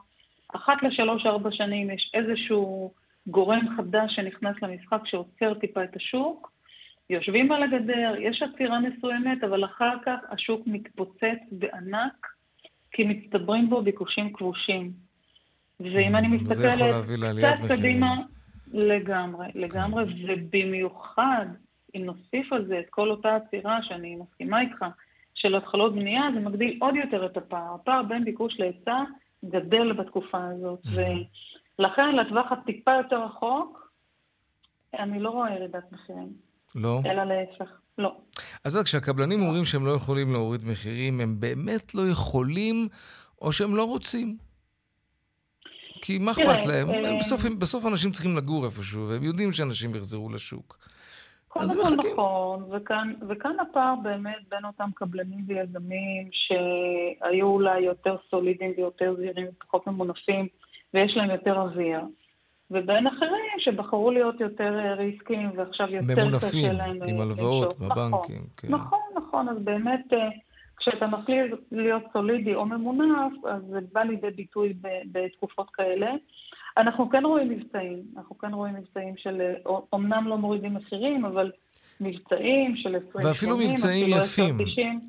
[0.54, 2.92] אחת לשלוש-ארבע שנים יש איזשהו
[3.26, 6.52] גורם חדש שנכנס למשחק שעוצר טיפה את השוק.
[7.10, 12.26] יושבים על הגדר, יש עצירה מסוימת, אבל אחר כך השוק מתפוצץ בענק,
[12.92, 14.92] כי מצטברים בו ביקושים כבושים.
[15.80, 17.04] ואם אני מסתכלת
[17.38, 18.16] קצת קדימה,
[18.72, 21.46] לגמרי, לגמרי, ובמיוחד,
[21.94, 24.84] אם נוסיף על זה את כל אותה עצירה שאני מסכימה איתך,
[25.34, 27.74] של התחלות בנייה, זה מגדיל עוד יותר את הפער.
[27.74, 29.02] הפער בין ביקוש להיצע
[29.44, 30.80] גדל בתקופה הזאת,
[31.78, 33.90] ולכן לטווח הטיפה יותר רחוק,
[34.98, 36.32] אני לא רואה ירידת מחירים.
[36.74, 37.00] לא?
[37.06, 38.16] אלא להפך, לא.
[38.64, 42.88] אז רק כשהקבלנים אומרים שהם לא יכולים להוריד מחירים, הם באמת לא יכולים,
[43.42, 44.49] או שהם לא רוצים.
[46.02, 46.90] כי מה אכפת להם?
[46.90, 50.78] אה, בסוף, בסוף אנשים צריכים לגור איפשהו, והם יודעים שאנשים יחזרו לשוק.
[51.56, 52.12] אז הם מחכים.
[52.12, 59.46] נכון, וכאן, וכאן הפער באמת בין אותם קבלנים ויזמים שהיו אולי יותר סולידיים ויותר זהירים
[59.46, 60.46] ופחות ממונפים,
[60.94, 62.00] ויש להם יותר אוויר.
[62.70, 66.96] ובין אחרים שבחרו להיות יותר אה, ריסקים ועכשיו יותר קשה להם...
[66.96, 68.10] ממונפים, עם הלוואות בבנקים.
[68.10, 68.68] נכון, כן.
[68.68, 70.18] נכון, נכון, אז באמת אה,
[70.90, 74.74] כשאתה מחליט להיות סולידי או ממונף, אז זה בא לידי ביטוי
[75.12, 76.10] בתקופות כאלה.
[76.76, 79.52] אנחנו כן רואים מבצעים, אנחנו כן רואים מבצעים של,
[79.92, 81.52] אומנם לא מורידים מחירים, אבל
[82.00, 84.58] מבצעים של 20 ואפילו מבצעים יפים,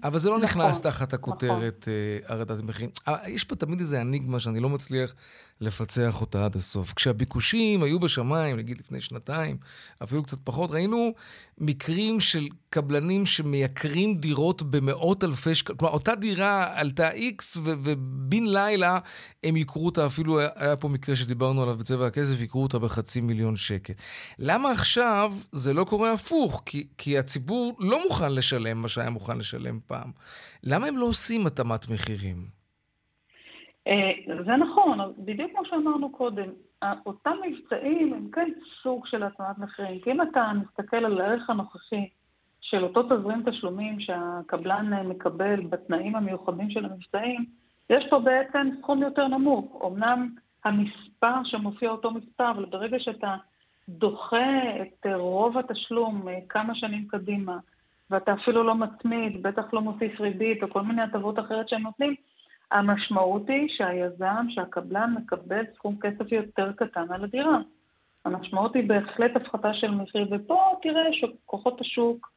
[0.04, 1.88] אבל זה לא נכון, נכנס תחת הכותרת
[2.24, 2.38] נכון.
[2.38, 2.90] הורדת מחירים.
[3.08, 5.16] אה, יש פה תמיד איזה אניגמה שאני לא מצליח
[5.62, 6.94] לפצח אותה עד הסוף.
[6.94, 9.58] כשהביקושים היו בשמיים, נגיד לפני שנתיים,
[10.04, 11.14] אפילו קצת פחות, ראינו
[11.58, 15.78] מקרים של קבלנים שמייקרים דירות במאות אלפי שקלים.
[15.78, 19.00] כלומר, אותה דירה עלתה איקס, ובן לילה
[19.44, 23.56] הם יקרו אותה, אפילו היה פה מקרה שדיברנו עליו בצבע הכסף, יקרו אותה בחצי מיליון
[23.56, 23.94] שקל.
[24.40, 26.64] למה עכשיו זה לא קורה הפוך?
[26.66, 30.12] כי, כי הציבור לא מוכן לשלם מה שהיה מוכן לשלם פעם.
[30.64, 32.38] למה הם לא עושים התאמת מחירים?
[33.88, 34.12] אה,
[34.46, 36.50] זה נכון, בדיוק כמו שאמרנו קודם,
[37.06, 38.50] אותם מבצעים הם כן
[38.84, 40.00] סוג של התאמת מחירים.
[40.00, 42.10] כי אם אתה מסתכל על הערך הנוכחי
[42.62, 47.46] של אותו תזרים תשלומים שהקבלן מקבל בתנאים המיוחדים של המבצעים,
[47.90, 49.84] יש פה בעצם סכום יותר נמוך.
[49.88, 50.30] אמנם
[50.66, 53.36] המספר שמופיע אותו מספר, אבל ברגע שאתה
[53.90, 57.58] דוחה את רוב התשלום אה, כמה שנים קדימה,
[58.10, 62.16] ואתה אפילו לא מצמיד, בטח לא מוסיף ריבית או כל מיני הטבות אחרת שהם נותנים,
[62.72, 67.58] המשמעות היא שהיזם, שהקבלן מקבל סכום כסף יותר קטן על הדירה.
[68.26, 72.32] המשמעות היא בהחלט הפחתה של מחיר, ופה תראה שכוחות השוק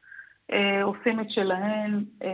[0.52, 2.30] אה, עושים את שלהם, אה,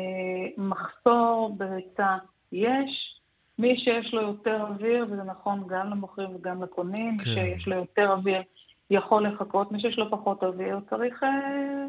[0.59, 2.16] מחסור בהיצע
[2.53, 3.20] יש,
[3.59, 7.24] מי שיש לו יותר אוויר, וזה נכון גם למוכרים וגם לקונים, כן.
[7.24, 8.43] שיש לו יותר אוויר
[8.90, 11.86] יכול לחכות, מי שיש לו פחות אוויר צריך אה,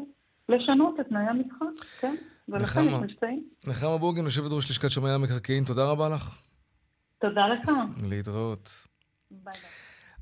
[0.48, 2.14] לשנות את תנאי המשחק, כן?
[2.48, 2.98] ולכן יש נחמה.
[2.98, 3.44] מבצעים.
[3.66, 6.38] נחמה בוגין, יושבת ראש לשכת שמאי המקרקעין, תודה רבה לך.
[7.18, 7.70] תודה לך.
[8.08, 8.70] להתראות.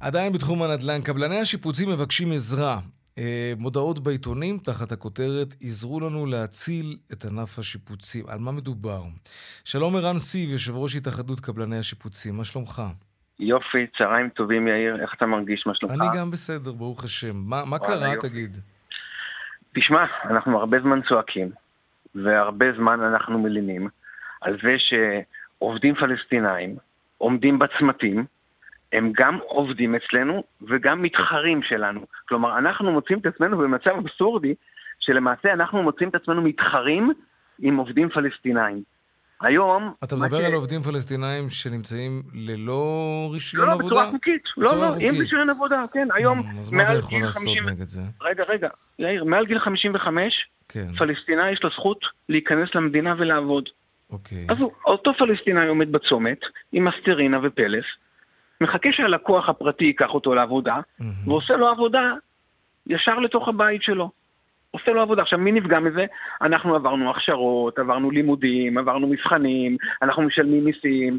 [0.01, 2.81] עדיין בתחום הנדל"ן, קבלני השיפוצים מבקשים עזרה.
[3.19, 8.27] אה, מודעות בעיתונים תחת הכותרת עזרו לנו להציל את ענף השיפוצים.
[8.29, 9.03] על מה מדובר?
[9.65, 12.83] שלום ערן סיב, יושב ראש התאחדות קבלני השיפוצים, מה שלומך?
[13.41, 15.67] יופי, צהריים טובים יאיר, איך אתה מרגיש?
[15.67, 15.95] מה שלומך?
[16.01, 17.37] אני גם בסדר, ברוך השם.
[17.37, 18.29] מה, מה קרה, יופי.
[18.29, 18.57] תגיד?
[19.75, 21.51] תשמע, אנחנו הרבה זמן צועקים,
[22.15, 23.89] והרבה זמן אנחנו מלינים
[24.41, 26.77] על זה שעובדים פלסטינאים
[27.19, 28.25] עומדים בצמתים,
[28.93, 32.07] הם גם עובדים אצלנו וגם מתחרים שלנו.
[32.29, 34.55] כלומר, אנחנו מוצאים את עצמנו במצב אבסורדי,
[35.01, 37.13] שלמעשה אנחנו מוצאים את עצמנו מתחרים
[37.59, 38.83] עם עובדים פלסטינאים.
[39.41, 39.93] היום...
[40.05, 43.87] אתה מדבר ש- על עובדים פלסטינאים שנמצאים ללא רישיון לא, עבודה?
[43.87, 44.43] בצורה חוקית.
[44.57, 45.21] לא, לא, עם חוקית.
[45.21, 46.09] רישיון עבודה, כן.
[46.15, 47.69] היום אז מה אתה יכול גיל לעשות 50...
[47.69, 48.01] נגד זה?
[48.23, 48.69] רגע, רגע,
[48.99, 50.33] יאיר, מעל גיל 55,
[50.69, 51.99] כן, פלסטיני יש לו זכות
[52.29, 53.69] להיכנס למדינה ולעבוד.
[54.11, 54.47] אוקיי.
[54.49, 56.39] אז הוא, אותו פלסטיני עומד בצומת
[56.73, 57.85] עם אסטרינה ופלס,
[58.61, 60.77] מחכה שהלקוח הפרטי ייקח אותו לעבודה,
[61.27, 62.03] ועושה לו עבודה
[62.87, 64.11] ישר לתוך הבית שלו.
[64.71, 65.23] עושה לו עבודה.
[65.23, 66.05] עכשיו, מי נפגע מזה?
[66.43, 71.19] אנחנו עברנו הכשרות, עברנו לימודים, עברנו מבחנים, אנחנו משלמים מיסים.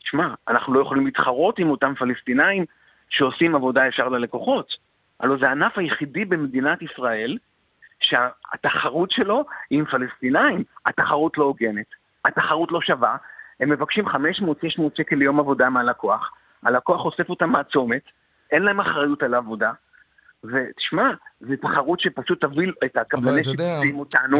[0.00, 2.64] תשמע, אנחנו לא יכולים להתחרות עם אותם פלסטינאים
[3.08, 4.72] שעושים עבודה ישר ללקוחות.
[5.20, 7.38] הלוא זה הענף היחידי במדינת ישראל
[8.00, 10.64] שהתחרות שלו היא עם פלסטינאים.
[10.86, 11.86] התחרות לא הוגנת,
[12.24, 13.16] התחרות לא שווה.
[13.60, 14.12] הם מבקשים 500-600
[14.96, 16.32] שקל ליום עבודה מהלקוח,
[16.62, 18.02] הלקוח אוסף אותם מהצומת,
[18.50, 19.72] אין להם אחריות על העבודה.
[20.44, 21.10] ותשמע,
[21.40, 24.38] זו תחרות שפשוט תביא את אבל הקבלני אתה יודע, שיפוצים אותנו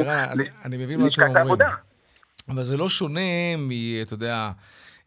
[0.99, 1.37] ללשכת.
[1.37, 1.71] העבודה.
[2.49, 3.71] אבל זה לא שונה מ...
[4.03, 4.51] אתה יודע...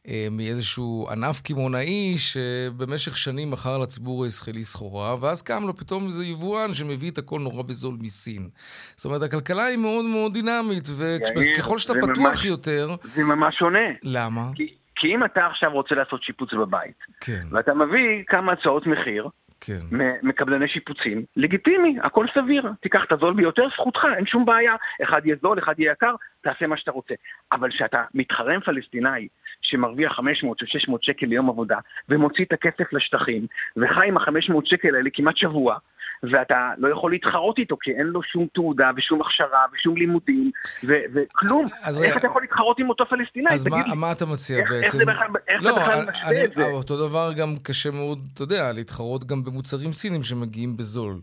[0.08, 6.26] אה, מאיזשהו ענף קמעונאי שבמשך שנים מכר לציבור הישראלי סחורה, ואז קם לו פתאום איזה
[6.26, 8.50] יבואן שמביא את הכל נורא בזול מסין.
[8.96, 12.96] זאת אומרת, הכלכלה היא מאוד מאוד דינמית, וככל שאתה פתוח ממש- יותר...
[13.04, 13.80] זה ממש שונה.
[14.04, 14.50] למה?
[14.56, 19.28] כי, כי אם אתה עכשיו רוצה לעשות שיפוץ בבית, כן, ואתה מביא כמה הצעות מחיר,
[19.62, 19.80] כן.
[20.24, 22.72] מקבלני שיפוצים, לגיטימי, הכל סביר.
[22.82, 24.76] תיקח את הזול ביותר, זכותך, אין שום בעיה.
[25.04, 27.14] אחד יהיה זול, אחד יהיה יקר, תעשה מה שאתה רוצה.
[27.52, 29.28] אבל כשאתה מתחרה עם פלסטיני
[29.62, 31.78] שמרוויח 500 או 600 שקל ליום עבודה,
[32.10, 35.78] ומוציא את הכסף לשטחים, וחי עם ה-500 שקל האלה כמעט שבוע,
[36.24, 40.52] ואתה לא יכול להתחרות איתו, כי אין לו שום תעודה ושום הכשרה ושום לימודים,
[40.88, 41.66] ו- וכלום.
[41.84, 43.50] אז איך אתה יכול להתחרות עם אותו פלסטיני?
[43.54, 43.78] אז מה.
[43.96, 44.84] מה אתה מציע איך- בעצם?
[44.86, 46.64] איך זה בכלל- איך אתה לא, בכלל משווה את זה?
[46.66, 51.14] אותו דבר גם קשה מאוד, אתה יודע, להתחרות גם במוצרים סינים שמגיעים בזול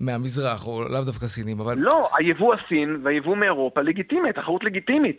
[0.00, 1.74] מהמזרח, או לאו דווקא סינים, אבל...
[1.78, 5.18] לא, היבוא הסין והיבוא מאירופה לגיטימי, תחרות לגיטימית.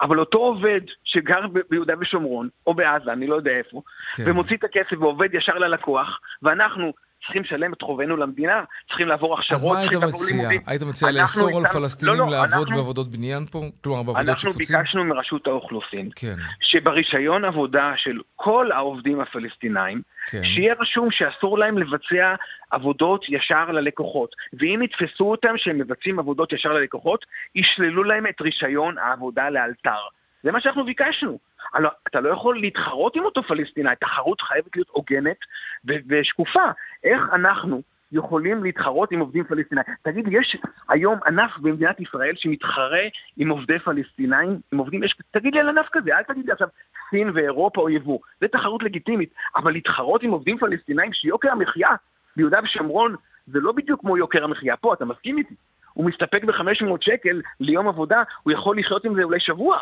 [0.00, 1.40] אבל אותו עובד שגר
[1.70, 3.82] ביהודה ושומרון, או בעזה, אני לא יודע איפה,
[4.16, 4.22] כן.
[4.26, 6.08] ומוציא את הכסף ועובד ישר ללקוח,
[6.42, 6.92] ואנחנו
[7.24, 10.36] צריכים לשלם את חובנו למדינה, צריכים לעבור הכשרות, אז מה היית צריכים לעבור מציע?
[10.36, 10.60] לימודים.
[10.66, 13.58] היית מציע אנחנו לאסור על פלסטינים לא, לא, לעבוד אנחנו- בעבודות בניין פה?
[13.84, 14.78] כלומר, בעבודות אנחנו שיפוצים?
[14.78, 20.42] ביקשנו מרשות האוכלוסין, כן, שברישיון עבודה של כל העובדים הפלסטינאים, כן.
[20.44, 22.34] שיהיה רשום שאסור להם לבצע
[22.70, 24.30] עבודות ישר ללקוחות.
[24.52, 27.24] ואם יתפסו אותם שהם מבצעים עבודות ישר ללקוחות,
[27.54, 30.00] ישללו להם את רישיון העבודה לאלתר.
[30.42, 31.38] זה מה שאנחנו ביקשנו.
[31.74, 35.36] הלא, אתה לא יכול להתחרות עם אותו פלסטינאי, תחרות חייבת להיות הוגנת
[35.84, 36.62] ושקופה.
[37.04, 37.82] איך אנחנו
[38.12, 39.86] יכולים להתחרות עם עובדים פלסטינאים?
[40.02, 40.56] תגיד, יש
[40.88, 43.02] היום ענף במדינת ישראל שמתחרה
[43.36, 44.60] עם עובדי פלסטינאים?
[44.72, 46.68] עם עובדים, יש, תגיד לי על ענף כזה, אל תגיד לי עכשיו
[47.10, 48.18] סין ואירופה או יבוא.
[48.40, 51.90] זה תחרות לגיטימית, אבל להתחרות עם עובדים פלסטינאים שיוקר המחיה
[52.36, 53.14] ביהודה ושומרון
[53.46, 55.54] זה לא בדיוק כמו יוקר המחיה פה, אתה מסכים איתי?
[55.92, 59.78] הוא מסתפק ב-500 שקל ליום עבודה, הוא יכול לחיות עם זה אולי שבוע.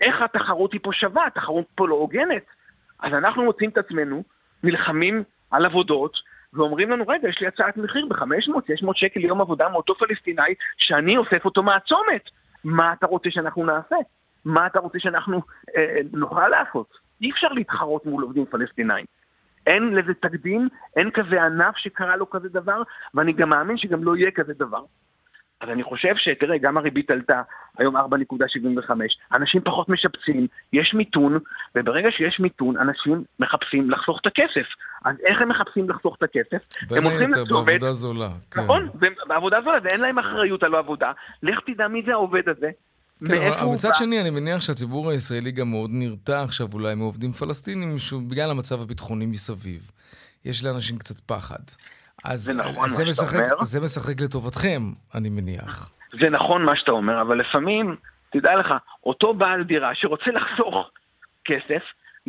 [0.00, 1.26] איך התחרות היא פה שווה?
[1.26, 2.42] התחרות פה לא הוגנת.
[3.00, 4.22] אז אנחנו מוצאים את עצמנו
[4.62, 6.12] נלחמים על עבודות,
[6.52, 11.44] ואומרים לנו, רגע, יש לי הצעת מחיר ב-500-600 שקל ליום עבודה מאותו פלסטיני, שאני אוסף
[11.44, 12.24] אותו מהצומת.
[12.64, 13.96] מה אתה רוצה שאנחנו נעשה?
[14.44, 15.42] מה אתה רוצה שאנחנו
[15.76, 16.92] אה, נוכל לעשות?
[17.20, 19.04] אי אפשר להתחרות מול עובדים פלסטינאים.
[19.66, 22.82] אין לזה תקדים, אין כזה ענף שקרה לו כזה דבר,
[23.14, 24.84] ואני גם מאמין שגם לא יהיה כזה דבר.
[25.60, 27.42] אז אני חושב שתראה, גם הריבית עלתה,
[27.78, 28.02] היום 4.75,
[29.32, 31.38] אנשים פחות משפצים, יש מיתון,
[31.74, 34.68] וברגע שיש מיתון, אנשים מחפשים לחסוך את הכסף.
[35.04, 36.88] אז איך הם מחפשים לחסוך את הכסף?
[36.88, 38.28] בין הם הולכים היתר לעובד, בעבודה זולה.
[38.50, 38.60] כן.
[38.60, 38.88] נכון,
[39.28, 41.12] בעבודה זולה, ואין להם אחריות על העבודה.
[41.42, 42.70] לך תדע מי זה העובד הזה.
[43.26, 43.94] כן, אבל מצד.
[43.94, 47.96] שני, אני מניח שהציבור הישראלי גם מאוד נרתע עכשיו אולי מעובדים פלסטינים,
[48.28, 49.90] בגלל המצב הביטחוני מסביב.
[50.44, 51.62] יש לאנשים קצת פחד.
[52.24, 53.62] אז זה נכון זה משחק-.
[53.62, 54.82] זה משחק לטובתכם,
[55.14, 55.90] אני מניח.
[56.20, 57.96] זה נכון מה שאתה אומר, אבל לפעמים,
[58.30, 58.74] תדע לך,
[59.06, 60.90] אותו בעל דירה שרוצה לחסוך
[61.44, 61.82] כסף,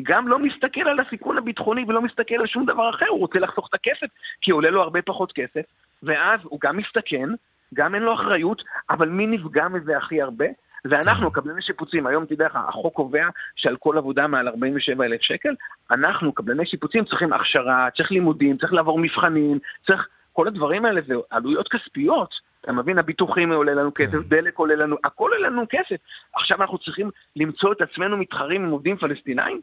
[0.04, 3.68] גם לא מסתכל על הסיכון הביטחוני ולא מסתכל על שום דבר אחר, הוא רוצה לחסוך
[3.70, 4.08] את הכסף,
[4.42, 5.62] כי עולה לו הרבה פחות כסף,
[6.04, 7.30] ואז הוא גם מסתכן,
[7.74, 10.46] גם אין לו אחריות, אבל מי נפגע מזה הכי הרבה?
[10.86, 15.56] ואנחנו, קבלני שיפוצים, היום תדע לך, החוק קובע שעל כל עבודה מעל 47 אלף שקל,
[15.92, 20.08] אנחנו, קבלני שיפוצים, צריכים הכשרה, צריך לימודים, צריך לעבור מבחנים, צריך...
[20.34, 22.34] כל הדברים האלה זה עלויות כספיות.
[22.62, 24.30] אתה מבין, הביטוחים עולה לנו כסף, כן.
[24.30, 25.96] דלק עולה לנו, הכל עולה לנו כסף.
[26.36, 29.62] עכשיו אנחנו צריכים למצוא את עצמנו מתחרים עם עובדים פלסטינאים,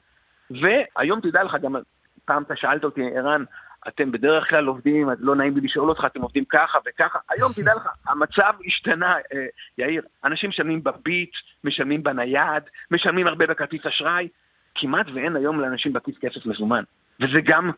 [0.50, 1.76] והיום תדע לך, גם
[2.24, 3.44] פעם אתה שאלת אותי, ערן,
[3.88, 7.18] אתם בדרך כלל עובדים, לא נעים לי לשאול אותך, אתם עובדים ככה וככה.
[7.30, 9.46] היום תדע לך, המצב השתנה, אה,
[9.78, 10.02] יאיר.
[10.24, 11.30] אנשים משלמים בביט,
[11.64, 14.28] משלמים בנייד, משלמים הרבה בכרטיס אשראי.
[14.74, 16.84] כמעט ואין היום לאנשים בכיס כסף מזומן.
[17.20, 17.70] וזה גם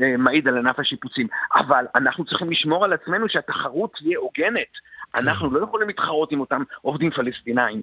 [0.00, 1.26] אה, מעיד על ענף השיפוצים.
[1.54, 4.72] אבל אנחנו צריכים לשמור על עצמנו שהתחרות תהיה הוגנת.
[5.18, 7.80] אנחנו לא יכולים להתחרות עם אותם עובדים פלסטינאים.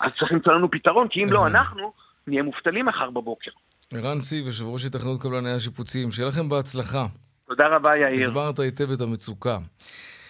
[0.00, 1.92] אז צריך למצוא לנו פתרון, כי אם לא אנחנו,
[2.26, 3.50] נהיה מובטלים מחר בבוקר.
[3.94, 7.06] ערן סיב, יושב ראש התאחדות קבלני השיפוצים, שיהיה לכם בהצלחה.
[7.48, 8.24] תודה רבה, יאיר.
[8.24, 9.58] הסברת היטב את המצוקה.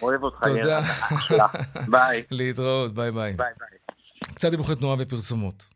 [0.01, 0.61] אוהב אותך, יאיר.
[1.27, 1.47] תודה.
[1.91, 2.23] ביי.
[2.31, 3.33] להתראות, ביי ביי.
[3.33, 4.33] ביי ביי.
[4.35, 5.69] קצת דיווחי תנועה ופרסומות.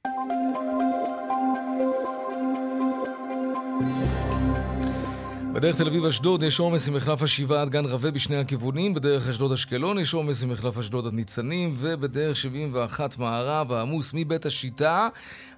[5.54, 10.14] בדרך תל אביב-אשדוד יש עומס ממחלף השבעה עד גן רווה בשני הכיוונים, בדרך אשדוד-אשקלון יש
[10.14, 15.08] עומס ממחלף אשדוד עד ניצנים, ובדרך 71 מערב עמוס מבית השיטה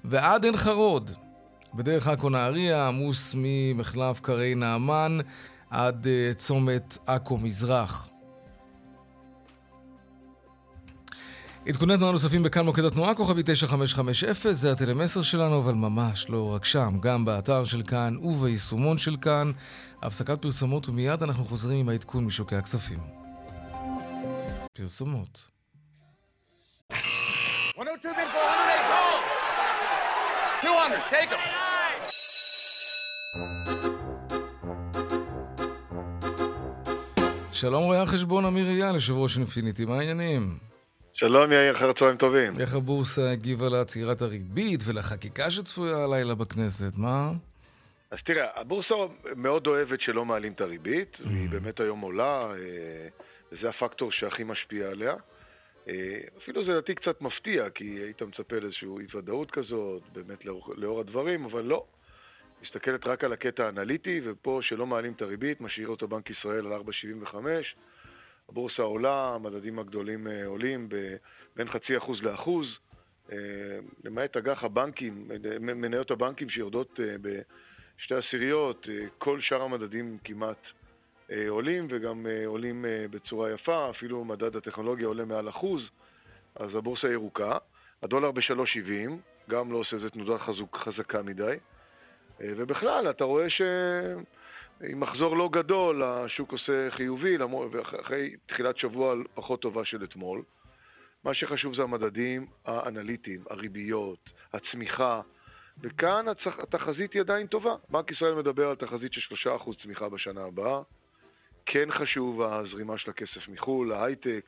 [0.06, 1.12] ועד עין חרוד.
[1.78, 5.18] בדרך עכו נהריה עמוס ממחלף קרי נעמן
[5.70, 8.10] עד uh, צומת עכו מזרח.
[11.68, 16.66] עדכוני תנועה נוספים בכאן מוקד התנועה, כוכבי 9550, זה הטלמסר שלנו, אבל ממש לא רק
[16.66, 19.52] שם, גם באתר של כאן וביישומון של כאן.
[20.02, 23.00] הפסקת פרסומות ומיד אנחנו חוזרים עם העדכון משוקי הכספים.
[24.74, 25.48] פרסומות.
[27.78, 29.07] 102,
[30.64, 31.68] 200, take them.
[37.52, 40.42] שלום רואה החשבון אמיר אייל, יושב ראש אינפיניטי, מה העניינים?
[41.14, 42.48] שלום יאיר, אחר הצהריים טובים.
[42.60, 47.32] איך הבורסה הגיבה לעצירת הריבית ולחקיקה שצפויה הלילה בכנסת, מה?
[48.12, 48.96] אז תראה, הבורסה
[49.36, 51.30] מאוד אוהבת שלא מעלים את הריבית, mm.
[51.30, 53.08] היא באמת היום עולה, אה,
[53.52, 55.14] וזה הפקטור שהכי משפיע עליה.
[55.90, 61.00] אה, אפילו זה לדעתי קצת מפתיע, כי היית מצפה לאיזושהי אי-ודאות כזאת, באמת לאור, לאור
[61.00, 61.86] הדברים, אבל לא.
[62.64, 66.82] מסתכלת רק על הקטע האנליטי, ופה שלא מעלים את הריבית, משאיר אותו בנק ישראל על
[67.26, 67.36] 4.75.
[68.50, 70.90] הבורסה עולה, המדדים הגדולים אה, עולים
[71.56, 72.68] בין חצי אחוז לאחוז,
[73.32, 73.38] אה,
[74.04, 75.28] למעט אג"ח הבנקים,
[75.60, 78.88] מניות הבנקים שיורדות בשתי עשיריות,
[79.18, 80.60] כל שאר המדדים כמעט
[81.50, 85.82] עולים וגם עולים בצורה יפה, אפילו מדד הטכנולוגיה עולה מעל אחוז,
[86.56, 87.58] אז הבורסה ירוקה.
[88.04, 89.12] הדולר ב-3.70,
[89.50, 90.38] גם לא עושה איזה תנודה
[90.76, 91.56] חזקה מדי.
[92.40, 93.62] ובכלל, אתה רואה ש...
[94.84, 97.38] עם מחזור לא גדול, השוק עושה חיובי,
[98.00, 100.42] אחרי תחילת שבוע פחות טובה של אתמול.
[101.24, 105.22] מה שחשוב זה המדדים האנליטיים, הריביות, הצמיחה,
[105.82, 107.76] וכאן התחזית היא עדיין טובה.
[107.90, 110.82] בנק ישראל מדבר על תחזית של 3% צמיחה בשנה הבאה.
[111.68, 114.46] כן חשוב הזרימה של הכסף מחו"ל, ההייטק,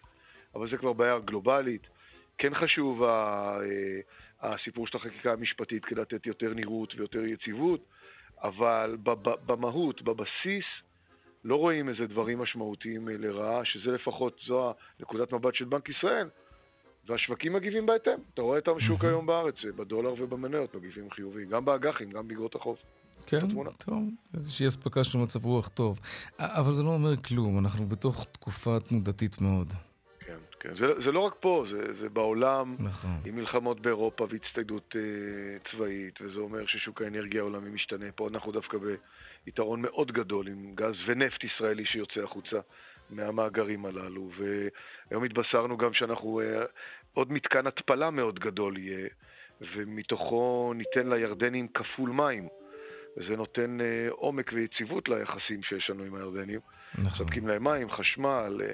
[0.55, 1.87] אבל זה כבר בעיה גלובלית.
[2.37, 3.59] כן חשוב אה,
[4.41, 7.81] הסיפור של החקיקה המשפטית כדי לתת יותר נראות ויותר יציבות.
[8.43, 8.97] אבל
[9.45, 10.65] במהות, בבסיס,
[11.43, 16.29] לא רואים איזה דברים משמעותיים אה, לרעה, שזה לפחות, זו הנקודת מבט של בנק ישראל,
[17.07, 18.19] והשווקים מגיבים בהתאם.
[18.33, 22.55] אתה רואה את השוק היום בארץ, אה, בדולר ובמניות מגיבים חיובי, גם באג"חים, גם באגרות
[22.55, 22.77] החוב.
[23.27, 23.47] כן,
[23.85, 25.99] טוב, איזושהי אספקה של מצב רוח טוב.
[26.39, 29.73] אבל זה לא אומר כלום, אנחנו בתוך תקופה תנודתית מאוד.
[30.59, 33.11] כן, זה, זה לא רק פה, זה, זה בעולם, נכון.
[33.25, 35.01] עם מלחמות באירופה והצטיידות אה,
[35.71, 38.05] צבאית, וזה אומר ששוק האנרגיה העולמי משתנה.
[38.15, 38.77] פה אנחנו דווקא
[39.45, 42.57] ביתרון מאוד גדול עם גז ונפט ישראלי שיוצא החוצה
[43.09, 44.29] מהמאגרים הללו.
[44.37, 46.65] והיום התבשרנו גם שאנחנו, אה,
[47.13, 49.07] עוד מתקן התפלה מאוד גדול יהיה,
[49.75, 52.47] ומתוכו ניתן לירדנים כפול מים.
[53.19, 56.59] וזה נותן אה, עומק ויציבות ליחסים שיש לנו עם הירדנים.
[56.93, 57.05] נכון.
[57.05, 58.61] מספקים להם מים, חשמל.
[58.63, 58.67] אה,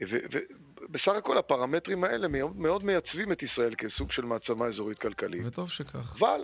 [0.00, 5.42] ובסך הכל הפרמטרים האלה מאוד מייצבים את ישראל כסוג של מעצמה אזורית כלכלית.
[5.46, 6.16] וטוב שכך.
[6.18, 6.40] אבל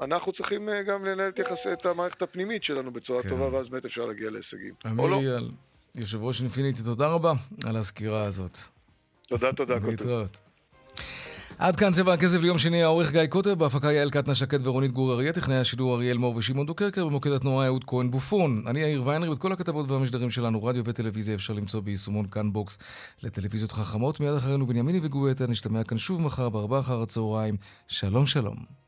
[0.00, 3.28] אנחנו צריכים אה, גם לנהל את יחסי, את המערכת הפנימית שלנו בצורה כן.
[3.28, 4.74] טובה, ואז באמת אפשר להגיע להישגים.
[4.86, 5.16] אמיר לא?
[5.16, 5.50] אייל,
[5.94, 7.32] יושב ראש אינפיניטי, תודה רבה
[7.68, 8.56] על הסקירה הזאת.
[9.28, 9.74] תודה, תודה.
[9.88, 10.43] להתראות.
[11.58, 15.12] עד כאן צבע הכסף ליום שני, העורך גיא קוטר, בהפקה יעל קטנה שקד ורונית גור
[15.12, 18.62] אריה, טכנאי השידור אריאל מור ושמעון דוקרקר, במוקד התנועה אהוד כהן בופון.
[18.66, 22.78] אני יאיר ויינרב, ואת כל הכתבות והמשדרים שלנו, רדיו וטלוויזיה, אפשר למצוא ביישומון כאן בוקס
[23.22, 24.20] לטלוויזיות חכמות.
[24.20, 27.56] מיד אחרינו בנימיני וגואטה, נשתמע כאן שוב מחר בארבעה אחר הצהריים.
[27.88, 28.83] שלום שלום.